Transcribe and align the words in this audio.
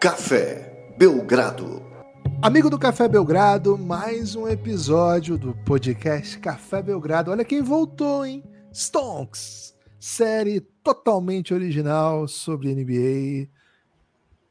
Café 0.00 0.94
Belgrado. 0.96 1.82
Amigo 2.40 2.70
do 2.70 2.78
Café 2.78 3.06
Belgrado, 3.06 3.76
mais 3.76 4.34
um 4.34 4.48
episódio 4.48 5.36
do 5.36 5.54
podcast 5.66 6.38
Café 6.38 6.82
Belgrado. 6.82 7.30
Olha 7.30 7.44
quem 7.44 7.60
voltou, 7.60 8.24
hein? 8.24 8.42
Stonks, 8.72 9.74
série 9.98 10.62
totalmente 10.82 11.52
original 11.52 12.26
sobre 12.26 12.74
NBA. 12.74 13.50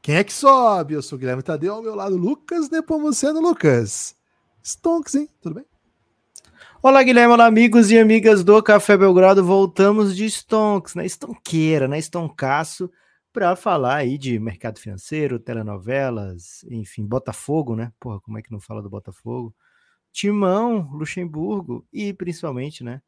Quem 0.00 0.14
é 0.14 0.22
que 0.22 0.32
sobe? 0.32 0.94
Eu 0.94 1.02
sou 1.02 1.16
o 1.16 1.18
Guilherme 1.18 1.42
Tadeu, 1.42 1.74
ao 1.74 1.82
meu 1.82 1.96
lado 1.96 2.16
Lucas 2.16 2.70
Nepomuceno. 2.70 3.40
Lucas, 3.40 4.14
Stonks, 4.62 5.16
hein? 5.16 5.28
Tudo 5.42 5.56
bem? 5.56 5.64
Olá, 6.80 7.02
Guilherme, 7.02 7.34
olá, 7.34 7.46
amigos 7.46 7.90
e 7.90 7.98
amigas 7.98 8.44
do 8.44 8.62
Café 8.62 8.96
Belgrado. 8.96 9.44
Voltamos 9.44 10.14
de 10.14 10.30
Stonks, 10.30 10.94
na 10.94 11.04
Stonqueira, 11.04 11.88
na 11.88 12.00
Stoncaço 12.00 12.88
para 13.32 13.54
falar 13.56 13.96
aí 13.96 14.18
de 14.18 14.38
mercado 14.38 14.78
financeiro, 14.78 15.38
telenovelas, 15.38 16.64
enfim, 16.70 17.06
Botafogo, 17.06 17.76
né? 17.76 17.92
Porra, 18.00 18.20
como 18.20 18.38
é 18.38 18.42
que 18.42 18.50
não 18.50 18.60
fala 18.60 18.82
do 18.82 18.90
Botafogo? 18.90 19.54
Timão, 20.12 20.90
Luxemburgo 20.92 21.86
e 21.92 22.12
principalmente, 22.12 22.84
né? 22.84 23.02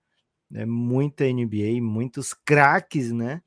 É 0.54 0.66
muita 0.66 1.26
NBA, 1.26 1.82
muitos 1.82 2.34
craques, 2.34 3.12
né? 3.12 3.42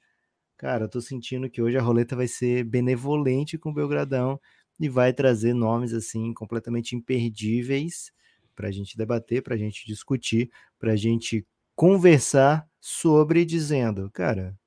Cara, 0.58 0.86
eu 0.86 0.90
tô 0.90 1.02
sentindo 1.02 1.50
que 1.50 1.62
hoje 1.62 1.78
a 1.78 1.82
roleta 1.82 2.16
vai 2.16 2.28
ser 2.28 2.64
benevolente 2.64 3.58
com 3.58 3.72
o 3.72 3.74
Belgradão 3.74 4.40
e 4.80 4.90
vai 4.90 5.14
trazer 5.14 5.54
nomes 5.54 5.94
assim 5.94 6.34
completamente 6.34 6.96
imperdíveis 6.96 8.12
para 8.56 8.70
a 8.70 8.72
gente 8.72 8.98
debater, 8.98 9.44
para 9.44 9.56
a 9.56 9.58
gente 9.58 9.86
discutir, 9.86 10.50
para 10.80 10.94
a 10.94 10.96
gente 10.96 11.46
conversar 11.76 12.68
sobre, 12.82 13.46
dizendo, 13.46 14.10
cara, 14.12 14.58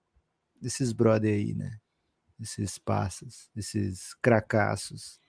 esses 0.63 0.93
brother 0.93 1.35
aí, 1.35 1.55
né? 1.55 1.79
Esses 2.41 2.79
passos, 2.79 3.51
esses 3.57 4.15
cracassos, 4.23 5.21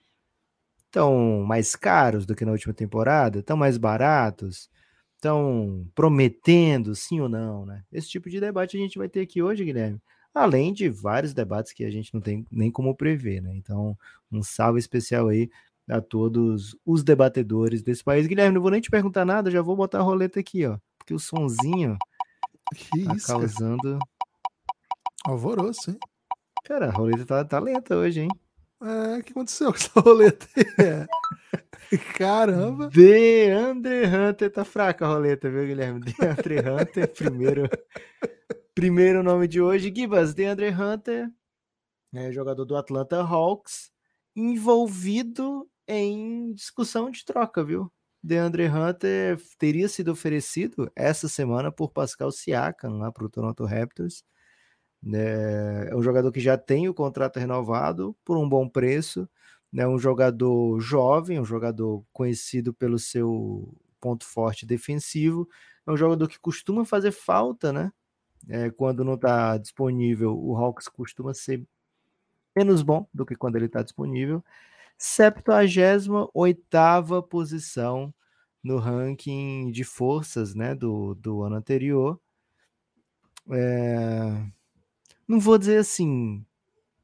estão 0.86 1.42
mais 1.46 1.76
caros 1.76 2.26
do 2.26 2.34
que 2.34 2.44
na 2.44 2.52
última 2.52 2.74
temporada? 2.74 3.38
Estão 3.38 3.56
mais 3.56 3.78
baratos? 3.78 4.70
Estão 5.16 5.86
prometendo, 5.94 6.94
sim 6.94 7.20
ou 7.20 7.28
não, 7.28 7.66
né? 7.66 7.84
Esse 7.92 8.08
tipo 8.08 8.28
de 8.30 8.40
debate 8.40 8.76
a 8.76 8.80
gente 8.80 8.98
vai 8.98 9.08
ter 9.08 9.20
aqui 9.20 9.42
hoje, 9.42 9.64
Guilherme. 9.64 10.00
Além 10.34 10.72
de 10.72 10.88
vários 10.88 11.34
debates 11.34 11.72
que 11.72 11.84
a 11.84 11.90
gente 11.90 12.14
não 12.14 12.20
tem 12.20 12.46
nem 12.50 12.70
como 12.70 12.94
prever, 12.94 13.42
né? 13.42 13.54
Então, 13.54 13.96
um 14.30 14.42
salve 14.42 14.78
especial 14.78 15.28
aí 15.28 15.50
a 15.88 16.00
todos 16.00 16.76
os 16.86 17.02
debatedores 17.02 17.82
desse 17.82 18.02
país. 18.02 18.26
Guilherme, 18.26 18.54
não 18.54 18.62
vou 18.62 18.70
nem 18.70 18.80
te 18.80 18.90
perguntar 18.90 19.24
nada, 19.24 19.50
já 19.50 19.60
vou 19.60 19.76
botar 19.76 19.98
a 19.98 20.02
roleta 20.02 20.38
aqui, 20.40 20.64
ó. 20.66 20.78
Porque 20.98 21.12
o 21.12 21.18
sonzinho 21.18 21.96
que 22.74 23.04
tá 23.04 23.14
isso, 23.14 23.26
causando. 23.26 23.98
Cara. 23.98 23.98
Alvoroço, 25.26 25.90
hein? 25.90 25.98
Cara, 26.64 26.88
a 26.88 26.90
roleta 26.90 27.24
tá, 27.24 27.44
tá 27.44 27.58
lenta 27.58 27.96
hoje, 27.96 28.20
hein? 28.20 28.28
É, 28.82 29.18
o 29.18 29.22
que 29.22 29.32
aconteceu 29.32 29.70
com 29.70 29.78
essa 29.78 30.00
roleta 30.00 30.46
aí? 30.56 31.98
Caramba! 32.16 32.88
Deandre 32.88 34.06
Hunter 34.06 34.50
tá 34.50 34.64
fraca 34.64 35.04
a 35.04 35.08
roleta, 35.08 35.50
viu, 35.50 35.66
Guilherme? 35.66 36.00
Deandre 36.00 36.58
Hunter, 36.60 37.12
primeiro, 37.12 37.68
primeiro 38.74 39.22
nome 39.22 39.48
de 39.48 39.60
hoje. 39.60 39.92
Gibas, 39.94 40.32
Deandre 40.32 40.70
Hunter, 40.70 41.30
é, 42.12 42.32
jogador 42.32 42.64
do 42.64 42.76
Atlanta 42.76 43.20
Hawks, 43.22 43.92
envolvido 44.34 45.68
em 45.86 46.52
discussão 46.52 47.10
de 47.10 47.24
troca, 47.24 47.62
viu? 47.62 47.90
DeAndre 48.22 48.68
Hunter 48.68 49.40
teria 49.58 49.88
sido 49.88 50.12
oferecido 50.12 50.90
essa 50.94 51.28
semana 51.28 51.72
por 51.72 51.90
Pascal 51.90 52.30
Siakam 52.30 52.98
lá 52.98 53.10
para 53.10 53.24
o 53.24 53.30
Toronto 53.30 53.64
Raptors. 53.64 54.24
É, 55.14 55.88
é 55.90 55.96
um 55.96 56.02
jogador 56.02 56.30
que 56.30 56.40
já 56.40 56.58
tem 56.58 56.88
o 56.88 56.94
contrato 56.94 57.38
renovado 57.38 58.14
por 58.24 58.36
um 58.36 58.48
bom 58.48 58.68
preço, 58.68 59.28
né? 59.72 59.86
um 59.86 59.98
jogador 59.98 60.78
jovem, 60.80 61.40
um 61.40 61.44
jogador 61.44 62.04
conhecido 62.12 62.74
pelo 62.74 62.98
seu 62.98 63.72
ponto 64.00 64.24
forte 64.24 64.66
defensivo, 64.66 65.48
é 65.86 65.90
um 65.90 65.96
jogador 65.96 66.28
que 66.28 66.38
costuma 66.38 66.84
fazer 66.84 67.12
falta, 67.12 67.72
né? 67.72 67.92
É, 68.48 68.70
quando 68.70 69.04
não 69.04 69.14
está 69.14 69.58
disponível, 69.58 70.36
o 70.36 70.56
Hawks 70.56 70.88
costuma 70.88 71.34
ser 71.34 71.62
menos 72.56 72.82
bom 72.82 73.06
do 73.12 73.26
que 73.26 73.36
quando 73.36 73.56
ele 73.56 73.66
está 73.66 73.82
disponível. 73.82 74.42
78 74.98 77.22
posição 77.28 78.14
no 78.62 78.78
ranking 78.78 79.70
de 79.70 79.84
forças 79.84 80.54
né, 80.54 80.74
do, 80.74 81.14
do 81.14 81.42
ano 81.42 81.56
anterior. 81.56 82.18
É, 83.50 84.46
não 85.30 85.38
vou 85.38 85.56
dizer 85.56 85.78
assim, 85.78 86.44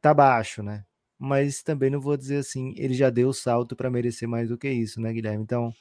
tá 0.00 0.12
baixo, 0.12 0.60
né? 0.60 0.84
Mas 1.16 1.62
também 1.62 1.88
não 1.88 2.00
vou 2.00 2.16
dizer 2.16 2.38
assim, 2.38 2.75
ele 2.76 2.92
já 2.92 3.09
deu 3.09 3.28
o 3.28 3.32
salto 3.32 3.76
para 3.76 3.88
merecer 3.88 4.28
mais 4.28 4.48
do 4.48 4.59
que 4.59 4.69
isso, 4.69 5.00
né, 5.00 5.12
Guilherme? 5.12 5.44
Então, 5.44 5.72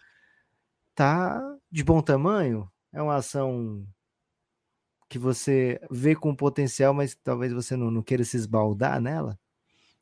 tá 0.94 1.42
de 1.72 1.84
bom 1.84 2.02
tamanho. 2.02 2.70
É 2.94 3.02
uma 3.02 3.16
ação 3.16 3.84
que 5.10 5.18
você 5.18 5.82
vê 5.90 6.16
com 6.16 6.36
potencial, 6.36 6.94
mas 6.94 7.16
talvez 7.16 7.52
você 7.52 7.76
não, 7.76 7.90
não 7.90 8.04
queira 8.04 8.24
se 8.24 8.38
esbaldar 8.38 9.02
nela. 9.02 9.40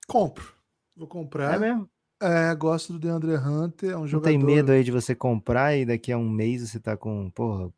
Compro. 0.06 0.54
Vou 0.98 1.08
comprar. 1.08 1.56
É 1.56 1.60
mesmo? 1.60 1.90
É, 2.22 2.54
gosto 2.56 2.94
do 2.94 3.00
DeAndre 3.00 3.36
Hunter, 3.36 3.92
é 3.92 3.96
um 3.96 4.02
não 4.02 4.08
jogador... 4.08 4.30
tem 4.30 4.38
medo 4.38 4.72
aí 4.72 4.84
de 4.84 4.92
você 4.92 5.16
comprar 5.16 5.76
e 5.76 5.86
daqui 5.86 6.12
a 6.12 6.18
um 6.18 6.30
mês 6.30 6.70
você 6.70 6.80
tá 6.80 6.96
com, 6.96 7.30
porra, 7.32 7.70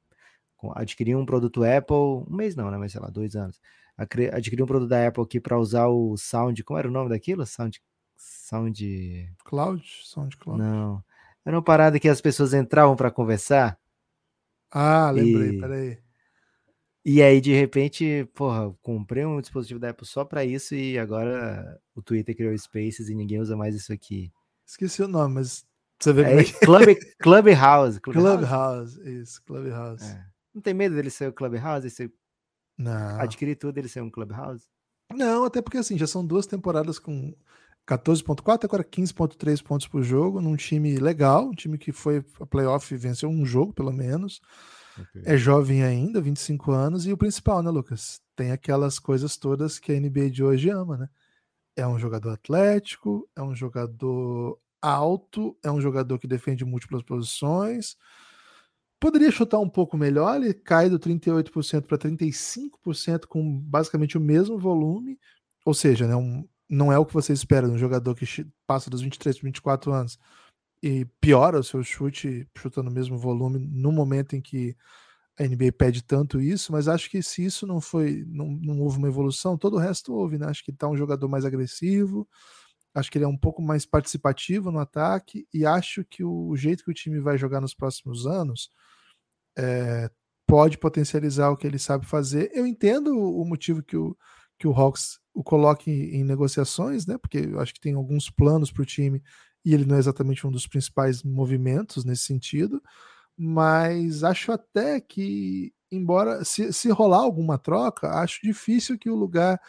com, 0.57 0.71
adquirir 0.75 1.15
um 1.15 1.25
produto 1.25 1.63
Apple, 1.63 1.95
um 2.29 2.35
mês 2.35 2.55
não, 2.55 2.69
né, 2.69 2.77
mas 2.77 2.91
sei 2.91 3.01
lá, 3.01 3.09
dois 3.09 3.35
anos 3.35 3.59
adquiri 3.97 4.61
um 4.61 4.65
produto 4.65 4.89
da 4.89 5.07
Apple 5.07 5.23
aqui 5.23 5.39
para 5.39 5.57
usar 5.57 5.87
o 5.87 6.15
Sound. 6.17 6.63
Como 6.63 6.79
era 6.79 6.87
o 6.87 6.91
nome 6.91 7.09
daquilo? 7.09 7.45
Sound. 7.45 7.81
Sound. 8.15 9.35
Cloud? 9.43 9.83
Sound 10.03 10.37
Cloud. 10.37 10.61
Não. 10.61 11.03
Era 11.45 11.55
uma 11.55 11.63
parada 11.63 11.99
que 11.99 12.09
as 12.09 12.21
pessoas 12.21 12.53
entravam 12.53 12.95
para 12.95 13.11
conversar. 13.11 13.79
Ah, 14.71 15.11
lembrei, 15.11 15.49
e... 15.51 15.59
peraí. 15.59 15.97
E 17.07 17.21
aí, 17.21 17.39
de 17.39 17.53
repente, 17.53 18.27
porra, 18.33 18.73
comprei 18.81 19.23
um 19.23 19.39
dispositivo 19.39 19.79
da 19.79 19.91
Apple 19.91 20.07
só 20.07 20.25
para 20.25 20.43
isso 20.43 20.73
e 20.73 20.97
agora 20.97 21.79
o 21.93 22.01
Twitter 22.01 22.35
criou 22.35 22.57
Spaces 22.57 23.09
e 23.09 23.15
ninguém 23.15 23.39
usa 23.39 23.55
mais 23.55 23.75
isso 23.75 23.93
aqui. 23.93 24.33
Esqueci 24.65 25.03
o 25.03 25.07
nome, 25.07 25.35
mas 25.35 25.63
você 25.99 26.11
vê 26.11 26.23
é, 26.23 26.39
é 26.39 26.43
que... 26.43 26.53
Club, 26.65 26.97
Clubhouse. 27.19 28.01
Clubhouse. 28.01 28.37
Clubhouse, 28.37 29.21
isso, 29.21 29.43
Clubhouse. 29.43 30.03
É. 30.03 30.25
Não 30.51 30.61
tem 30.61 30.73
medo 30.73 30.95
dele 30.95 31.11
ser 31.11 31.29
o 31.29 31.33
Clubhouse 31.33 31.85
e 31.85 31.91
ser 31.91 32.11
não. 32.77 33.19
Adquirir 33.19 33.55
tudo 33.55 33.77
ele 33.77 33.87
ser 33.87 34.01
um 34.01 34.09
Clubhouse? 34.09 34.65
Não, 35.13 35.45
até 35.45 35.61
porque 35.61 35.77
assim, 35.77 35.97
já 35.97 36.07
são 36.07 36.25
duas 36.25 36.45
temporadas 36.45 36.97
com 36.99 37.33
14.4, 37.87 38.65
agora 38.65 38.83
15.3 38.83 39.63
pontos 39.63 39.87
por 39.87 40.01
jogo, 40.01 40.41
num 40.41 40.55
time 40.55 40.97
legal, 40.97 41.47
um 41.47 41.53
time 41.53 41.77
que 41.77 41.91
foi 41.91 42.23
a 42.39 42.45
playoff 42.45 42.93
e 42.93 42.97
venceu 42.97 43.29
um 43.29 43.45
jogo, 43.45 43.73
pelo 43.73 43.93
menos. 43.93 44.41
Okay. 44.99 45.21
É 45.25 45.37
jovem 45.37 45.83
ainda, 45.83 46.21
25 46.21 46.71
anos, 46.71 47.05
e 47.05 47.11
o 47.11 47.17
principal, 47.17 47.61
né, 47.61 47.69
Lucas? 47.69 48.21
Tem 48.35 48.51
aquelas 48.51 48.97
coisas 48.97 49.37
todas 49.37 49.77
que 49.77 49.91
a 49.91 49.99
NBA 49.99 50.29
de 50.31 50.43
hoje 50.43 50.69
ama, 50.69 50.97
né? 50.97 51.09
É 51.75 51.85
um 51.85 51.99
jogador 51.99 52.31
atlético, 52.31 53.29
é 53.35 53.41
um 53.41 53.53
jogador 53.53 54.57
alto, 54.81 55.57
é 55.63 55.69
um 55.69 55.81
jogador 55.81 56.17
que 56.17 56.27
defende 56.27 56.63
múltiplas 56.63 57.03
posições, 57.03 57.97
Poderia 59.05 59.29
chutar 59.29 59.59
um 59.59 59.69
pouco 59.69 59.95
melhor, 59.95 60.37
ele 60.37 60.51
cai 60.51 60.89
do 60.89 60.97
38% 60.97 61.85
para 61.85 61.95
35% 61.95 63.27
com 63.27 63.59
basicamente 63.59 64.17
o 64.17 64.19
mesmo 64.19 64.57
volume, 64.57 65.19
ou 65.63 65.75
seja, 65.75 66.07
né, 66.07 66.15
um, 66.15 66.43
não 66.67 66.91
é 66.91 66.97
o 66.97 67.05
que 67.05 67.13
você 67.13 67.31
espera 67.31 67.67
de 67.67 67.73
um 67.73 67.77
jogador 67.77 68.15
que 68.15 68.25
passa 68.65 68.89
dos 68.89 69.01
23 69.01 69.37
para 69.37 69.45
24 69.45 69.93
anos 69.93 70.17
e 70.81 71.05
piora 71.21 71.59
o 71.59 71.63
seu 71.63 71.83
chute 71.83 72.49
chutando 72.57 72.89
o 72.89 72.91
mesmo 72.91 73.15
volume 73.15 73.59
no 73.59 73.91
momento 73.91 74.35
em 74.35 74.41
que 74.41 74.75
a 75.37 75.43
NBA 75.43 75.71
pede 75.77 76.03
tanto 76.03 76.41
isso, 76.41 76.71
mas 76.71 76.87
acho 76.87 77.07
que 77.07 77.21
se 77.21 77.45
isso 77.45 77.67
não 77.67 77.79
foi, 77.79 78.25
não, 78.27 78.47
não 78.59 78.81
houve 78.81 78.97
uma 78.97 79.07
evolução, 79.07 79.55
todo 79.55 79.75
o 79.75 79.79
resto 79.79 80.15
houve, 80.15 80.39
né? 80.39 80.47
Acho 80.47 80.63
que 80.63 80.71
está 80.71 80.89
um 80.89 80.97
jogador 80.97 81.27
mais 81.27 81.45
agressivo, 81.45 82.27
acho 82.91 83.11
que 83.11 83.19
ele 83.19 83.25
é 83.25 83.27
um 83.27 83.37
pouco 83.37 83.61
mais 83.61 83.85
participativo 83.85 84.71
no 84.71 84.79
ataque 84.79 85.47
e 85.53 85.63
acho 85.63 86.03
que 86.03 86.23
o 86.23 86.55
jeito 86.55 86.83
que 86.83 86.89
o 86.89 86.93
time 86.95 87.19
vai 87.19 87.37
jogar 87.37 87.61
nos 87.61 87.75
próximos 87.75 88.25
anos 88.25 88.71
é, 89.57 90.09
pode 90.47 90.77
potencializar 90.77 91.49
o 91.49 91.57
que 91.57 91.65
ele 91.67 91.79
sabe 91.79 92.05
fazer. 92.05 92.51
Eu 92.53 92.65
entendo 92.65 93.17
o 93.17 93.45
motivo 93.45 93.83
que 93.83 93.97
o, 93.97 94.15
que 94.57 94.67
o 94.67 94.73
Hawks 94.73 95.19
o 95.33 95.43
coloque 95.43 95.91
em, 95.91 96.21
em 96.21 96.23
negociações, 96.23 97.05
né? 97.05 97.17
Porque 97.17 97.39
eu 97.39 97.59
acho 97.59 97.73
que 97.73 97.81
tem 97.81 97.93
alguns 97.93 98.29
planos 98.29 98.71
para 98.71 98.83
o 98.83 98.85
time 98.85 99.21
e 99.65 99.73
ele 99.73 99.85
não 99.85 99.95
é 99.95 99.99
exatamente 99.99 100.45
um 100.47 100.51
dos 100.51 100.67
principais 100.67 101.23
movimentos 101.23 102.05
nesse 102.05 102.23
sentido. 102.23 102.81
Mas 103.37 104.23
acho 104.23 104.51
até 104.51 105.01
que, 105.01 105.73
embora 105.91 106.45
se, 106.45 106.71
se 106.71 106.89
rolar 106.89 107.19
alguma 107.19 107.57
troca, 107.57 108.09
acho 108.21 108.39
difícil 108.43 108.97
que 108.97 109.09
o 109.09 109.15
lugar 109.15 109.59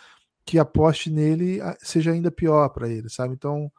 que 0.45 0.59
aposte 0.59 1.11
nele 1.11 1.61
ah, 1.61 1.77
seja 1.81 2.13
ainda 2.13 2.31
pior 2.31 2.69
para 2.69 2.89
ele, 2.89 3.09
sabe? 3.11 3.35
Então, 3.35 3.71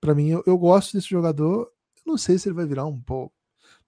para 0.00 0.14
mim, 0.14 0.30
eu, 0.30 0.42
eu, 0.46 0.58
gosto 0.58 0.94
desse 0.94 1.08
jogador. 1.08 1.70
Não 2.04 2.18
sei 2.18 2.38
se 2.38 2.48
ele 2.48 2.56
vai 2.56 2.66
virar 2.66 2.86
um 2.86 3.00
pouco 3.00 3.34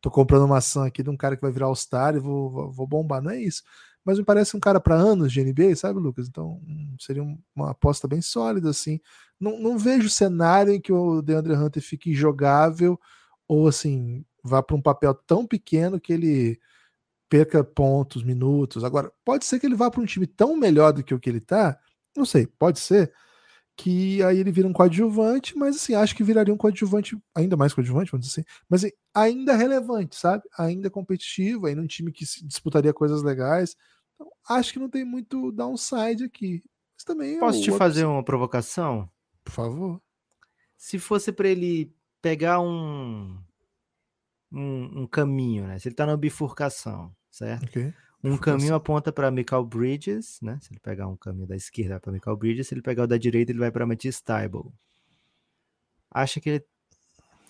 tô 0.04 0.10
comprando 0.10 0.46
maçã 0.46 0.84
aqui 0.86 1.02
de 1.02 1.08
um 1.08 1.16
cara 1.16 1.34
que 1.34 1.40
vai 1.40 1.50
virar 1.50 1.66
All-Star 1.66 2.14
e 2.14 2.18
vou, 2.18 2.70
vou 2.70 2.86
bombar. 2.86 3.22
Não 3.22 3.30
é 3.30 3.40
isso. 3.40 3.62
mas 4.04 4.18
me 4.18 4.24
parece 4.24 4.54
um 4.54 4.60
cara 4.60 4.78
para 4.78 4.94
anos 4.94 5.32
de 5.32 5.42
NBA, 5.42 5.74
sabe, 5.76 5.98
Lucas? 5.98 6.28
Então 6.28 6.60
seria 7.00 7.22
uma 7.56 7.70
aposta 7.70 8.06
bem 8.06 8.20
sólida, 8.20 8.68
assim. 8.68 9.00
Não, 9.40 9.58
não 9.58 9.78
vejo 9.78 10.10
cenário 10.10 10.74
em 10.74 10.80
que 10.80 10.92
o 10.92 11.22
DeAndre 11.22 11.54
Hunter 11.54 11.82
fique 11.82 12.12
jogável 12.12 13.00
ou 13.48 13.66
assim 13.66 14.24
vá 14.42 14.62
para 14.62 14.76
um 14.76 14.82
papel 14.82 15.14
tão 15.14 15.46
pequeno 15.46 15.98
que 15.98 16.12
ele 16.12 16.60
perca 17.30 17.64
pontos, 17.64 18.22
minutos. 18.22 18.84
Agora, 18.84 19.10
pode 19.24 19.46
ser 19.46 19.58
que 19.58 19.64
ele 19.66 19.74
vá 19.74 19.90
para 19.90 20.02
um 20.02 20.06
time 20.06 20.26
tão 20.26 20.54
melhor 20.54 20.92
do 20.92 21.02
que 21.02 21.14
o 21.14 21.18
que 21.18 21.30
ele 21.30 21.40
tá, 21.40 21.78
não 22.14 22.26
sei, 22.26 22.46
pode 22.46 22.78
ser 22.78 23.10
que 23.76 24.22
aí 24.22 24.38
ele 24.38 24.52
vira 24.52 24.68
um 24.68 24.72
coadjuvante, 24.72 25.56
mas 25.56 25.76
assim, 25.76 25.94
acho 25.94 26.14
que 26.14 26.22
viraria 26.22 26.54
um 26.54 26.56
coadjuvante, 26.56 27.18
ainda 27.34 27.56
mais 27.56 27.74
coadjuvante, 27.74 28.10
vamos 28.10 28.26
dizer 28.26 28.40
assim, 28.40 28.48
mas 28.68 28.84
assim, 28.84 28.94
ainda 29.12 29.56
relevante, 29.56 30.16
sabe? 30.16 30.44
Ainda 30.58 30.88
competitivo, 30.88 31.66
ainda 31.66 31.82
um 31.82 31.86
time 31.86 32.12
que 32.12 32.24
disputaria 32.44 32.92
coisas 32.92 33.22
legais. 33.22 33.76
Então, 34.14 34.30
acho 34.48 34.72
que 34.72 34.78
não 34.78 34.88
tem 34.88 35.04
muito 35.04 35.50
downside 35.50 36.24
aqui. 36.24 36.62
Mas 36.96 37.04
também 37.04 37.36
é 37.36 37.40
Posso 37.40 37.62
te 37.62 37.72
fazer 37.72 38.04
uma 38.04 38.24
provocação? 38.24 39.10
Por 39.42 39.52
favor. 39.52 40.00
Se 40.76 40.98
fosse 40.98 41.32
para 41.32 41.48
ele 41.48 41.92
pegar 42.22 42.60
um, 42.60 43.36
um, 44.52 45.02
um, 45.02 45.06
caminho, 45.06 45.66
né? 45.66 45.78
Se 45.78 45.88
ele 45.88 45.96
tá 45.96 46.06
na 46.06 46.16
bifurcação, 46.16 47.14
certo? 47.30 47.64
Okay. 47.64 47.92
Um 48.24 48.38
caminho 48.38 48.74
aponta 48.74 49.12
para 49.12 49.30
Michael 49.30 49.64
Bridges, 49.66 50.38
né? 50.40 50.58
Se 50.62 50.72
ele 50.72 50.80
pegar 50.80 51.06
um 51.06 51.16
caminho 51.16 51.46
da 51.46 51.54
esquerda 51.54 52.00
para 52.00 52.10
Michael 52.10 52.36
Bridges, 52.38 52.68
se 52.68 52.74
ele 52.74 52.80
pegar 52.80 53.04
o 53.04 53.06
da 53.06 53.18
direita, 53.18 53.52
ele 53.52 53.58
vai 53.58 53.70
para 53.70 53.86
Matisse 53.86 54.18
Stable. 54.18 54.72
Acha 56.10 56.40
que 56.40 56.48
ele 56.48 56.66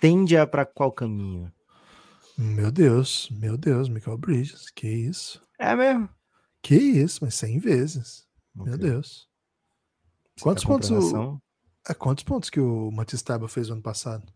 tende 0.00 0.36
a 0.36 0.44
para 0.46 0.66
qual 0.66 0.90
caminho? 0.90 1.52
Meu 2.36 2.72
Deus, 2.72 3.30
meu 3.30 3.56
Deus, 3.56 3.88
Michael 3.88 4.18
Bridges, 4.18 4.68
que 4.70 4.88
isso? 4.88 5.40
É 5.60 5.76
mesmo? 5.76 6.08
Que 6.60 6.74
isso, 6.74 7.20
mas 7.22 7.36
100 7.36 7.58
vezes. 7.60 8.26
Okay. 8.56 8.70
Meu 8.70 8.76
Deus. 8.76 9.28
Você 10.36 10.42
quantos 10.42 10.64
tá 10.64 10.68
pontos 10.68 10.90
o... 10.90 11.40
é, 11.88 11.94
quantos 11.94 12.24
pontos 12.24 12.50
que 12.50 12.58
o 12.58 12.90
Matisse 12.90 13.22
Stable 13.22 13.48
fez 13.48 13.70
ano 13.70 13.82
passado? 13.82 14.26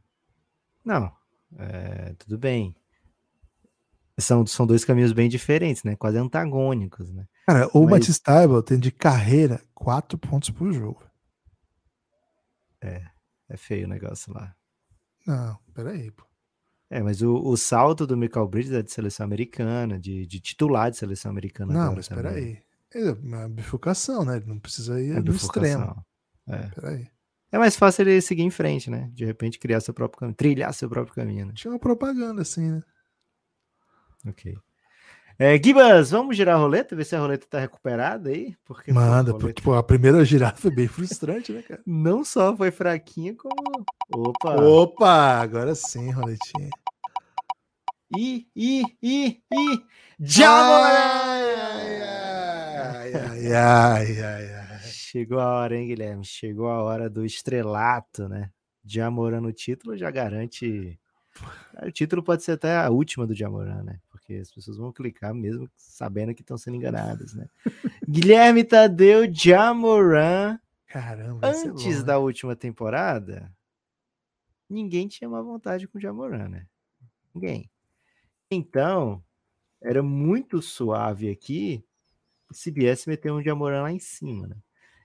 Não, 0.84 1.12
é, 1.56 2.14
tudo 2.14 2.38
bem 2.38 2.76
são, 4.18 4.44
são 4.46 4.66
dois 4.66 4.84
caminhos 4.84 5.12
bem 5.12 5.28
diferentes, 5.28 5.84
né? 5.84 5.96
Quase 5.96 6.18
antagônicos, 6.18 7.12
né? 7.12 7.26
Cara, 7.46 7.68
o 7.72 7.82
Mas... 7.82 7.90
Batistable 7.90 8.62
tem 8.62 8.78
de 8.78 8.90
carreira 8.90 9.62
quatro 9.74 10.18
pontos 10.18 10.50
por 10.50 10.72
jogo. 10.72 11.02
É, 12.82 13.02
é 13.48 13.56
feio 13.56 13.86
o 13.86 13.90
negócio 13.90 14.32
lá. 14.32 14.54
Não, 15.26 15.58
peraí, 15.74 16.10
pô. 16.10 16.24
É, 16.90 17.02
mas 17.02 17.20
o, 17.20 17.34
o 17.34 17.56
salto 17.56 18.06
do 18.06 18.16
Michael 18.16 18.48
Bridges 18.48 18.72
é 18.72 18.82
de 18.82 18.90
seleção 18.90 19.24
americana, 19.24 20.00
de, 20.00 20.26
de 20.26 20.40
titular 20.40 20.90
de 20.90 20.96
seleção 20.96 21.30
americana. 21.30 21.72
Não, 21.72 21.94
mas 21.94 22.08
também. 22.08 22.24
peraí. 22.24 22.62
É 22.94 23.10
uma 23.12 23.48
bifurcação, 23.48 24.24
né? 24.24 24.36
Ele 24.36 24.46
não 24.46 24.58
precisa 24.58 25.00
ir 25.00 25.10
é 25.10 25.20
no 25.20 25.34
extremo. 25.34 26.02
É. 26.46 26.68
Peraí. 26.68 27.08
É 27.52 27.58
mais 27.58 27.76
fácil 27.76 28.02
ele 28.02 28.20
seguir 28.22 28.42
em 28.42 28.50
frente, 28.50 28.90
né? 28.90 29.10
De 29.12 29.24
repente 29.24 29.58
criar 29.58 29.80
seu 29.80 29.92
próprio 29.92 30.20
caminho, 30.20 30.36
trilhar 30.36 30.72
seu 30.72 30.88
próprio 30.88 31.14
caminho. 31.14 31.46
Né? 31.46 31.52
Tinha 31.54 31.72
uma 31.72 31.78
propaganda 31.78 32.42
assim, 32.42 32.70
né? 32.70 32.82
Ok. 34.28 34.56
É, 35.40 35.56
Gibas, 35.62 36.10
vamos 36.10 36.36
girar 36.36 36.56
a 36.56 36.58
roleta, 36.58 36.96
ver 36.96 37.04
se 37.04 37.14
a 37.14 37.20
roleta 37.20 37.46
tá 37.48 37.60
recuperada 37.60 38.28
aí? 38.30 38.56
Porque 38.64 38.92
Manda, 38.92 39.30
roleta... 39.30 39.38
porque 39.38 39.62
pô, 39.62 39.74
a 39.74 39.82
primeira 39.84 40.24
girada 40.24 40.56
foi 40.56 40.72
bem 40.72 40.88
frustrante, 40.88 41.52
né, 41.52 41.62
cara? 41.62 41.80
Não 41.86 42.24
só 42.24 42.56
foi 42.56 42.72
fraquinha, 42.72 43.36
como. 43.36 43.54
Opa! 44.12 44.60
Opa! 44.60 45.40
Agora 45.40 45.76
sim, 45.76 46.10
roletinha. 46.10 46.70
Ih, 48.16 48.48
ih, 48.56 48.82
ih, 49.00 49.42
ih! 49.52 49.86
Ai, 52.98 53.14
ai, 53.14 53.52
ai, 53.52 53.52
ai, 53.54 54.22
ai, 54.22 54.50
ai. 54.54 54.80
Chegou 54.82 55.38
a 55.38 55.46
hora, 55.46 55.76
hein, 55.76 55.86
Guilherme? 55.86 56.24
Chegou 56.24 56.68
a 56.68 56.82
hora 56.82 57.08
do 57.08 57.24
estrelato, 57.24 58.28
né? 58.28 58.50
Jamoran 58.84 59.40
no 59.40 59.52
título 59.52 59.96
já 59.96 60.10
garante. 60.10 60.98
O 61.80 61.92
título 61.92 62.24
pode 62.24 62.42
ser 62.42 62.52
até 62.52 62.76
a 62.76 62.90
última 62.90 63.24
do 63.24 63.34
Jamoran, 63.34 63.84
né? 63.84 64.00
Porque 64.28 64.34
as 64.34 64.52
pessoas 64.52 64.76
vão 64.76 64.92
clicar 64.92 65.34
mesmo 65.34 65.70
sabendo 65.74 66.34
que 66.34 66.42
estão 66.42 66.58
sendo 66.58 66.76
enganadas, 66.76 67.32
né? 67.32 67.48
Guilherme 68.06 68.62
Tadeu 68.62 69.32
Jamoran. 69.32 70.58
Caramba, 70.86 71.46
é 71.46 71.50
antes 71.50 72.00
é 72.00 72.02
da 72.02 72.18
última 72.18 72.54
temporada, 72.54 73.50
ninguém 74.68 75.08
tinha 75.08 75.28
má 75.28 75.40
vontade 75.40 75.88
com 75.88 75.96
o 75.96 76.00
Jamoran, 76.00 76.48
né? 76.48 76.66
Ninguém. 77.34 77.70
Então, 78.50 79.22
era 79.80 80.02
muito 80.02 80.60
suave 80.60 81.30
aqui 81.30 81.82
a 82.50 82.54
CBS 82.54 83.06
meteu 83.06 83.34
um 83.34 83.42
Jamoran 83.42 83.82
lá 83.82 83.92
em 83.92 83.98
cima, 83.98 84.46
né? 84.46 84.56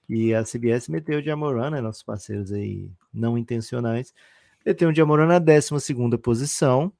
E 0.07 0.33
a 0.33 0.43
CBS 0.43 0.89
meteu 0.89 1.19
o 1.19 1.23
Jamoran, 1.23 1.71
né? 1.71 1.81
Nossos 1.81 2.03
parceiros 2.03 2.51
aí 2.51 2.91
não 3.13 3.37
intencionais, 3.37 4.13
meteu 4.65 4.89
um 4.89 4.95
Jamoran 4.95 5.27
na 5.27 5.39
12 5.39 5.79
segunda 5.81 6.17
posição, 6.17 6.91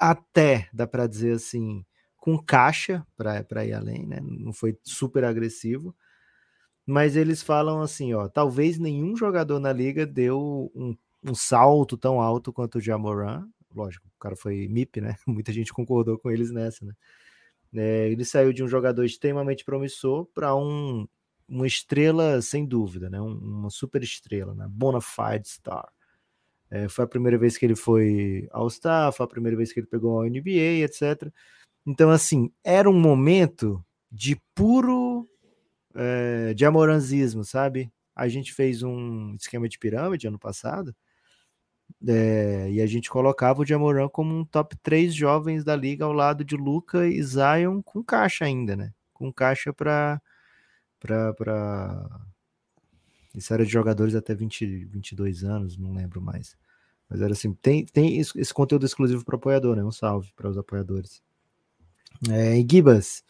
até, 0.00 0.68
dá 0.72 0.86
para 0.86 1.06
dizer 1.06 1.34
assim, 1.34 1.84
com 2.16 2.38
caixa 2.38 3.06
para 3.16 3.66
ir 3.66 3.74
além, 3.74 4.06
né? 4.06 4.20
Não 4.22 4.52
foi 4.52 4.78
super 4.84 5.24
agressivo. 5.24 5.94
Mas 6.86 7.16
eles 7.16 7.42
falam 7.42 7.80
assim, 7.82 8.14
ó, 8.14 8.28
talvez 8.28 8.78
nenhum 8.78 9.16
jogador 9.16 9.60
na 9.60 9.72
liga 9.72 10.06
deu 10.06 10.72
um, 10.74 10.96
um 11.22 11.34
salto 11.34 11.96
tão 11.96 12.20
alto 12.20 12.52
quanto 12.52 12.78
o 12.78 12.80
Jamoran. 12.80 13.46
Lógico, 13.74 14.06
o 14.08 14.18
cara 14.20 14.34
foi 14.36 14.66
MIP, 14.68 15.00
né? 15.00 15.16
Muita 15.26 15.52
gente 15.52 15.72
concordou 15.72 16.18
com 16.18 16.30
eles 16.30 16.50
nessa, 16.50 16.84
né? 16.84 16.94
É, 17.74 18.08
ele 18.10 18.24
saiu 18.24 18.52
de 18.52 18.64
um 18.64 18.68
jogador 18.68 19.04
extremamente 19.04 19.64
promissor 19.64 20.26
para 20.34 20.56
um, 20.56 21.06
uma 21.48 21.66
estrela 21.66 22.42
sem 22.42 22.66
dúvida, 22.66 23.08
né? 23.10 23.20
Um, 23.20 23.32
uma 23.38 23.70
super 23.70 24.02
estrela, 24.02 24.54
né? 24.54 24.66
Bona 24.68 25.00
fide 25.00 25.48
star. 25.48 25.88
É, 26.70 26.88
foi 26.88 27.04
a 27.04 27.08
primeira 27.08 27.36
vez 27.36 27.58
que 27.58 27.66
ele 27.66 27.74
foi 27.74 28.48
All-Star, 28.52 29.12
foi 29.12 29.24
a 29.24 29.28
primeira 29.28 29.56
vez 29.56 29.72
que 29.72 29.80
ele 29.80 29.86
pegou 29.86 30.20
a 30.20 30.28
NBA, 30.28 30.84
etc. 30.84 31.32
Então, 31.86 32.10
assim, 32.10 32.50
era 32.64 32.88
um 32.88 32.98
momento 32.98 33.84
de 34.10 34.40
puro 34.54 35.28
é, 35.94 36.54
de 36.54 36.64
amoranzismo, 36.64 37.44
sabe? 37.44 37.92
A 38.14 38.28
gente 38.28 38.52
fez 38.52 38.82
um 38.82 39.34
esquema 39.34 39.68
de 39.68 39.78
pirâmide 39.78 40.28
ano 40.28 40.38
passado 40.38 40.94
é, 42.06 42.70
e 42.70 42.80
a 42.80 42.86
gente 42.86 43.10
colocava 43.10 43.62
o 43.62 43.66
Jamoran 43.66 44.08
como 44.08 44.34
um 44.34 44.44
top 44.44 44.76
3 44.82 45.14
jovens 45.14 45.64
da 45.64 45.76
liga 45.76 46.04
ao 46.04 46.12
lado 46.12 46.44
de 46.44 46.56
Luca 46.56 47.06
e 47.06 47.22
Zion 47.22 47.82
com 47.82 48.02
caixa 48.02 48.44
ainda, 48.44 48.76
né? 48.76 48.92
Com 49.12 49.32
caixa 49.32 49.72
para 49.72 50.20
para 51.00 52.20
isso 53.34 53.52
era 53.54 53.64
de 53.64 53.70
jogadores 53.70 54.14
até 54.14 54.34
20, 54.34 54.86
22 54.86 55.44
anos, 55.44 55.76
não 55.76 55.92
lembro 55.92 56.20
mais. 56.20 56.56
Mas 57.08 57.20
era 57.20 57.32
assim, 57.32 57.52
tem, 57.54 57.84
tem 57.86 58.18
esse 58.18 58.54
conteúdo 58.54 58.86
exclusivo 58.86 59.24
para 59.24 59.36
apoiador, 59.36 59.76
né? 59.76 59.84
Um 59.84 59.92
salve 59.92 60.32
para 60.34 60.48
os 60.48 60.58
apoiadores. 60.58 61.22
É, 62.30 62.58
e 62.58 62.66
Gibas, 62.68 63.24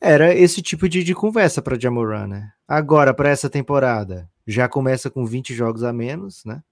era 0.00 0.34
esse 0.34 0.62
tipo 0.62 0.88
de, 0.88 1.02
de 1.02 1.14
conversa 1.14 1.60
para 1.60 1.78
Jamoran, 1.78 2.26
né? 2.26 2.52
Agora, 2.66 3.12
para 3.12 3.28
essa 3.28 3.50
temporada, 3.50 4.30
já 4.46 4.68
começa 4.68 5.10
com 5.10 5.24
20 5.24 5.54
jogos 5.54 5.82
a 5.82 5.92
menos, 5.92 6.44
né? 6.44 6.62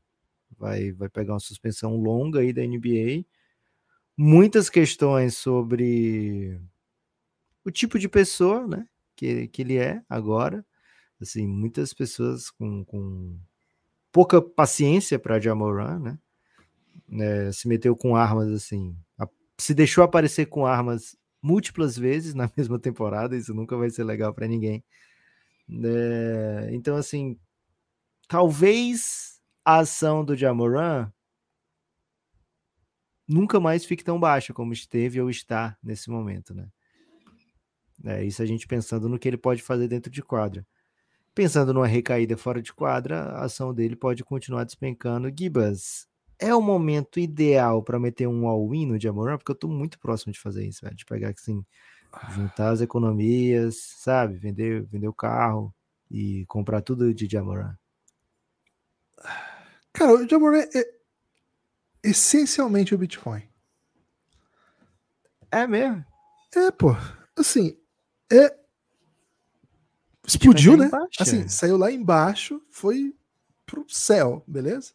Vai, 0.58 0.92
vai 0.92 1.08
pegar 1.08 1.34
uma 1.34 1.40
suspensão 1.40 1.96
longa 1.96 2.40
aí 2.40 2.52
da 2.52 2.62
NBA. 2.62 3.24
Muitas 4.16 4.68
questões 4.68 5.36
sobre 5.36 6.60
o 7.64 7.70
tipo 7.70 7.98
de 7.98 8.08
pessoa, 8.08 8.66
né? 8.66 8.86
Que, 9.16 9.48
que 9.48 9.62
ele 9.62 9.76
é 9.76 10.02
agora 10.08 10.64
assim, 11.20 11.46
muitas 11.46 11.92
pessoas 11.92 12.50
com, 12.50 12.84
com 12.84 13.38
pouca 14.12 14.40
paciência 14.40 15.18
para 15.18 15.40
Jamoran, 15.40 15.98
né? 15.98 16.18
É, 17.12 17.52
se 17.52 17.66
meteu 17.68 17.96
com 17.96 18.14
armas 18.14 18.50
assim, 18.52 18.96
a, 19.18 19.28
se 19.58 19.74
deixou 19.74 20.04
aparecer 20.04 20.46
com 20.46 20.64
armas 20.66 21.16
múltiplas 21.42 21.96
vezes 21.96 22.34
na 22.34 22.50
mesma 22.56 22.78
temporada, 22.78 23.36
isso 23.36 23.54
nunca 23.54 23.76
vai 23.76 23.90
ser 23.90 24.04
legal 24.04 24.32
para 24.34 24.46
ninguém. 24.46 24.84
É, 25.84 26.70
então, 26.72 26.96
assim, 26.96 27.38
talvez 28.28 29.40
a 29.64 29.78
ação 29.78 30.24
do 30.24 30.36
Jamoran 30.36 31.12
nunca 33.28 33.60
mais 33.60 33.84
fique 33.84 34.02
tão 34.02 34.18
baixa 34.18 34.52
como 34.52 34.72
esteve 34.72 35.20
ou 35.20 35.30
está 35.30 35.76
nesse 35.82 36.10
momento, 36.10 36.52
né? 36.52 36.68
É 38.04 38.24
isso 38.24 38.42
a 38.42 38.46
gente 38.46 38.66
pensando 38.66 39.08
no 39.08 39.18
que 39.18 39.28
ele 39.28 39.36
pode 39.36 39.62
fazer 39.62 39.86
dentro 39.86 40.10
de 40.10 40.22
quadra. 40.22 40.66
Pensando 41.40 41.72
numa 41.72 41.86
recaída 41.86 42.36
fora 42.36 42.60
de 42.60 42.70
quadra, 42.70 43.22
a 43.22 43.46
ação 43.46 43.72
dele 43.72 43.96
pode 43.96 44.22
continuar 44.22 44.62
despencando. 44.64 45.32
Gibas, 45.34 46.06
é 46.38 46.54
o 46.54 46.60
momento 46.60 47.18
ideal 47.18 47.82
para 47.82 47.98
meter 47.98 48.28
um 48.28 48.46
all-in 48.46 48.84
no 48.84 49.00
Jamoran? 49.00 49.38
Porque 49.38 49.50
eu 49.50 49.54
estou 49.54 49.70
muito 49.70 49.98
próximo 49.98 50.34
de 50.34 50.38
fazer 50.38 50.66
isso, 50.66 50.80
velho, 50.82 50.94
de 50.94 51.06
pegar 51.06 51.30
assim, 51.30 51.64
juntar 52.34 52.68
as 52.68 52.82
economias, 52.82 53.76
sabe? 54.02 54.36
Vender, 54.36 54.82
vender 54.82 55.08
o 55.08 55.14
carro 55.14 55.74
e 56.10 56.44
comprar 56.46 56.82
tudo 56.82 57.14
de 57.14 57.26
Jamoran. 57.26 57.74
Cara, 59.94 60.12
o 60.12 60.28
Jamoran 60.28 60.60
é 60.74 60.84
essencialmente 62.04 62.94
o 62.94 62.98
Bitcoin. 62.98 63.48
É 65.50 65.66
mesmo? 65.66 66.04
É, 66.54 66.70
pô. 66.70 66.94
Assim, 67.34 67.78
É, 68.30 68.59
explodiu, 70.30 70.76
né? 70.76 70.86
Embaixo, 70.86 71.22
assim, 71.22 71.40
é. 71.42 71.48
saiu 71.48 71.76
lá 71.76 71.90
embaixo, 71.90 72.60
foi 72.70 73.14
pro 73.66 73.84
céu, 73.88 74.42
beleza? 74.46 74.92